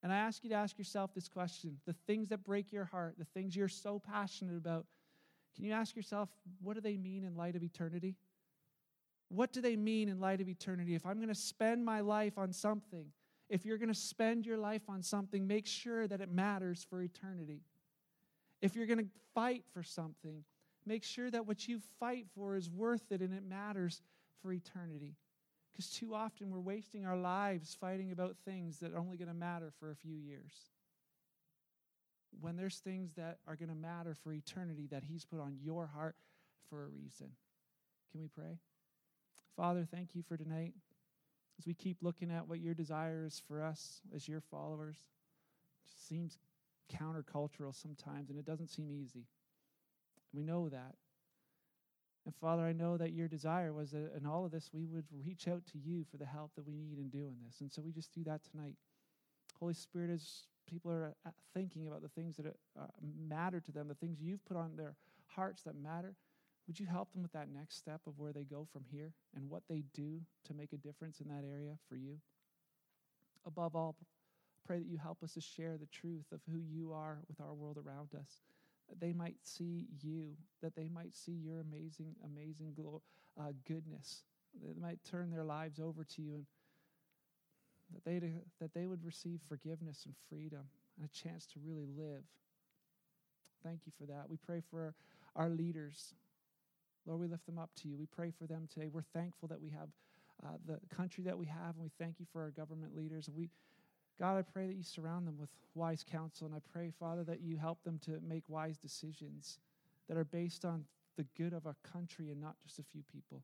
And 0.04 0.12
I 0.12 0.16
ask 0.16 0.44
you 0.44 0.50
to 0.50 0.56
ask 0.56 0.76
yourself 0.76 1.14
this 1.14 1.28
question 1.28 1.78
the 1.86 1.94
things 2.06 2.28
that 2.28 2.44
break 2.44 2.70
your 2.70 2.84
heart, 2.84 3.14
the 3.18 3.24
things 3.24 3.56
you're 3.56 3.68
so 3.68 3.98
passionate 3.98 4.56
about, 4.56 4.84
can 5.56 5.64
you 5.64 5.72
ask 5.72 5.96
yourself, 5.96 6.28
what 6.60 6.74
do 6.74 6.82
they 6.82 6.98
mean 6.98 7.24
in 7.24 7.34
light 7.34 7.56
of 7.56 7.62
eternity? 7.62 8.14
What 9.28 9.52
do 9.52 9.62
they 9.62 9.76
mean 9.76 10.10
in 10.10 10.20
light 10.20 10.42
of 10.42 10.48
eternity? 10.48 10.94
If 10.94 11.06
I'm 11.06 11.16
going 11.16 11.28
to 11.28 11.34
spend 11.34 11.84
my 11.86 12.00
life 12.00 12.36
on 12.36 12.52
something, 12.52 13.06
if 13.48 13.64
you're 13.64 13.78
going 13.78 13.88
to 13.88 13.94
spend 13.94 14.44
your 14.44 14.58
life 14.58 14.82
on 14.90 15.02
something, 15.02 15.46
make 15.46 15.66
sure 15.66 16.06
that 16.06 16.20
it 16.20 16.30
matters 16.30 16.86
for 16.88 17.00
eternity. 17.00 17.62
If 18.60 18.76
you're 18.76 18.86
going 18.86 18.98
to 18.98 19.10
fight 19.34 19.64
for 19.72 19.82
something, 19.82 20.44
make 20.84 21.02
sure 21.02 21.30
that 21.30 21.46
what 21.46 21.66
you 21.66 21.80
fight 21.98 22.26
for 22.34 22.56
is 22.56 22.68
worth 22.68 23.10
it 23.10 23.22
and 23.22 23.32
it 23.32 23.42
matters 23.42 24.02
for 24.42 24.52
eternity. 24.52 25.14
Because 25.74 25.90
too 25.90 26.14
often 26.14 26.50
we're 26.50 26.60
wasting 26.60 27.04
our 27.04 27.16
lives 27.16 27.76
fighting 27.80 28.12
about 28.12 28.36
things 28.44 28.78
that 28.78 28.92
are 28.92 28.98
only 28.98 29.16
going 29.16 29.28
to 29.28 29.34
matter 29.34 29.72
for 29.80 29.90
a 29.90 29.96
few 29.96 30.14
years. 30.14 30.52
When 32.40 32.56
there's 32.56 32.78
things 32.78 33.14
that 33.16 33.38
are 33.48 33.56
going 33.56 33.70
to 33.70 33.74
matter 33.74 34.14
for 34.14 34.32
eternity 34.32 34.86
that 34.92 35.02
He's 35.02 35.24
put 35.24 35.40
on 35.40 35.56
your 35.60 35.88
heart 35.88 36.14
for 36.70 36.84
a 36.84 36.88
reason. 36.88 37.30
Can 38.12 38.20
we 38.20 38.28
pray? 38.28 38.58
Father, 39.56 39.84
thank 39.90 40.14
you 40.14 40.22
for 40.22 40.36
tonight. 40.36 40.74
As 41.58 41.66
we 41.66 41.74
keep 41.74 41.98
looking 42.02 42.30
at 42.30 42.48
what 42.48 42.60
your 42.60 42.74
desire 42.74 43.24
is 43.24 43.42
for 43.46 43.60
us 43.62 44.00
as 44.14 44.28
your 44.28 44.40
followers, 44.40 44.96
it 45.84 45.90
seems 46.08 46.38
countercultural 46.92 47.74
sometimes, 47.74 48.30
and 48.30 48.38
it 48.38 48.46
doesn't 48.46 48.68
seem 48.68 48.90
easy. 48.92 49.26
We 50.32 50.42
know 50.42 50.68
that. 50.68 50.94
And 52.26 52.34
Father, 52.34 52.62
I 52.62 52.72
know 52.72 52.96
that 52.96 53.12
your 53.12 53.28
desire 53.28 53.72
was 53.72 53.90
that 53.90 54.12
in 54.16 54.26
all 54.26 54.44
of 54.44 54.50
this 54.50 54.70
we 54.72 54.86
would 54.86 55.04
reach 55.24 55.46
out 55.46 55.66
to 55.72 55.78
you 55.78 56.04
for 56.10 56.16
the 56.16 56.24
help 56.24 56.52
that 56.56 56.66
we 56.66 56.74
need 56.74 56.98
in 56.98 57.10
doing 57.10 57.36
this. 57.44 57.60
And 57.60 57.70
so 57.70 57.82
we 57.82 57.92
just 57.92 58.14
do 58.14 58.24
that 58.24 58.40
tonight. 58.50 58.74
Holy 59.60 59.74
Spirit, 59.74 60.10
as 60.10 60.44
people 60.68 60.90
are 60.90 61.14
uh, 61.26 61.30
thinking 61.52 61.86
about 61.86 62.02
the 62.02 62.08
things 62.08 62.36
that 62.36 62.46
uh, 62.46 62.86
matter 63.28 63.60
to 63.60 63.72
them, 63.72 63.88
the 63.88 63.94
things 63.94 64.20
you've 64.20 64.44
put 64.46 64.56
on 64.56 64.76
their 64.76 64.96
hearts 65.26 65.62
that 65.62 65.76
matter, 65.76 66.14
would 66.66 66.80
you 66.80 66.86
help 66.86 67.12
them 67.12 67.22
with 67.22 67.32
that 67.32 67.52
next 67.52 67.76
step 67.76 68.00
of 68.06 68.18
where 68.18 68.32
they 68.32 68.44
go 68.44 68.66
from 68.72 68.84
here 68.90 69.12
and 69.36 69.50
what 69.50 69.62
they 69.68 69.84
do 69.92 70.20
to 70.46 70.54
make 70.54 70.72
a 70.72 70.78
difference 70.78 71.20
in 71.20 71.28
that 71.28 71.44
area 71.46 71.76
for 71.88 71.96
you? 71.96 72.16
Above 73.46 73.76
all, 73.76 73.96
pray 74.66 74.78
that 74.78 74.88
you 74.88 74.96
help 74.96 75.22
us 75.22 75.34
to 75.34 75.42
share 75.42 75.76
the 75.76 75.86
truth 75.86 76.24
of 76.32 76.40
who 76.50 76.58
you 76.58 76.92
are 76.92 77.18
with 77.28 77.38
our 77.38 77.52
world 77.52 77.76
around 77.76 78.14
us 78.18 78.40
they 79.00 79.12
might 79.12 79.36
see 79.42 79.86
you, 80.00 80.36
that 80.62 80.74
they 80.76 80.88
might 80.88 81.14
see 81.14 81.32
your 81.32 81.60
amazing, 81.60 82.14
amazing 82.24 82.74
uh, 83.40 83.52
goodness, 83.66 84.22
they 84.62 84.74
might 84.80 84.98
turn 85.04 85.30
their 85.30 85.44
lives 85.44 85.80
over 85.80 86.04
to 86.04 86.22
you, 86.22 86.34
and 86.34 86.46
that 87.94 88.04
they 88.04 88.20
that 88.60 88.72
they 88.74 88.86
would 88.86 89.04
receive 89.04 89.40
forgiveness 89.48 90.02
and 90.06 90.14
freedom 90.28 90.62
and 90.96 91.08
a 91.08 91.12
chance 91.12 91.46
to 91.46 91.60
really 91.64 91.88
live. 91.96 92.22
Thank 93.64 93.80
you 93.86 93.92
for 93.98 94.06
that. 94.06 94.28
We 94.28 94.36
pray 94.36 94.60
for 94.70 94.94
our, 95.36 95.44
our 95.44 95.50
leaders. 95.50 96.14
Lord, 97.06 97.20
we 97.20 97.26
lift 97.26 97.46
them 97.46 97.58
up 97.58 97.70
to 97.82 97.88
you. 97.88 97.96
We 97.96 98.06
pray 98.06 98.30
for 98.30 98.46
them 98.46 98.68
today. 98.72 98.88
We're 98.92 99.02
thankful 99.02 99.48
that 99.48 99.60
we 99.60 99.70
have 99.70 99.88
uh, 100.44 100.56
the 100.66 100.78
country 100.94 101.24
that 101.24 101.38
we 101.38 101.46
have, 101.46 101.74
and 101.74 101.82
we 101.82 101.90
thank 101.98 102.18
you 102.18 102.26
for 102.32 102.42
our 102.42 102.50
government 102.50 102.96
leaders. 102.96 103.28
We 103.34 103.50
God, 104.20 104.38
I 104.38 104.42
pray 104.42 104.66
that 104.66 104.76
you 104.76 104.82
surround 104.82 105.26
them 105.26 105.38
with 105.38 105.50
wise 105.74 106.04
counsel, 106.08 106.46
and 106.46 106.54
I 106.54 106.60
pray, 106.72 106.90
Father, 106.98 107.24
that 107.24 107.40
you 107.40 107.56
help 107.56 107.82
them 107.82 107.98
to 108.04 108.20
make 108.26 108.44
wise 108.48 108.76
decisions 108.76 109.58
that 110.08 110.16
are 110.16 110.24
based 110.24 110.64
on 110.64 110.84
the 111.16 111.26
good 111.36 111.52
of 111.52 111.66
our 111.66 111.76
country 111.92 112.30
and 112.30 112.40
not 112.40 112.56
just 112.60 112.78
a 112.78 112.84
few 112.84 113.02
people. 113.12 113.42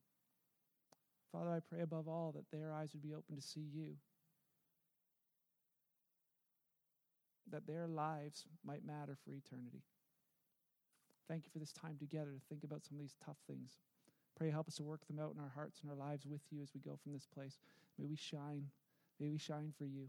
Father, 1.32 1.50
I 1.50 1.60
pray 1.60 1.80
above 1.80 2.08
all 2.08 2.32
that 2.36 2.50
their 2.50 2.72
eyes 2.72 2.90
would 2.92 3.02
be 3.02 3.14
open 3.14 3.36
to 3.36 3.42
see 3.42 3.64
you, 3.72 3.96
that 7.50 7.66
their 7.66 7.86
lives 7.86 8.44
might 8.64 8.84
matter 8.84 9.16
for 9.24 9.32
eternity. 9.32 9.82
Thank 11.28 11.44
you 11.44 11.50
for 11.52 11.58
this 11.58 11.72
time 11.72 11.96
together 11.98 12.30
to 12.32 12.40
think 12.48 12.64
about 12.64 12.84
some 12.84 12.96
of 12.96 13.00
these 13.00 13.16
tough 13.24 13.38
things. 13.46 13.78
Pray 14.36 14.50
help 14.50 14.68
us 14.68 14.76
to 14.76 14.82
work 14.82 15.06
them 15.06 15.18
out 15.18 15.32
in 15.34 15.40
our 15.40 15.52
hearts 15.54 15.80
and 15.80 15.90
our 15.90 15.96
lives 15.96 16.26
with 16.26 16.40
you 16.50 16.62
as 16.62 16.70
we 16.74 16.80
go 16.80 16.98
from 17.02 17.12
this 17.12 17.26
place. 17.26 17.58
May 17.98 18.06
we 18.06 18.16
shine. 18.16 18.66
May 19.20 19.28
we 19.28 19.38
shine 19.38 19.72
for 19.76 19.84
you. 19.84 20.08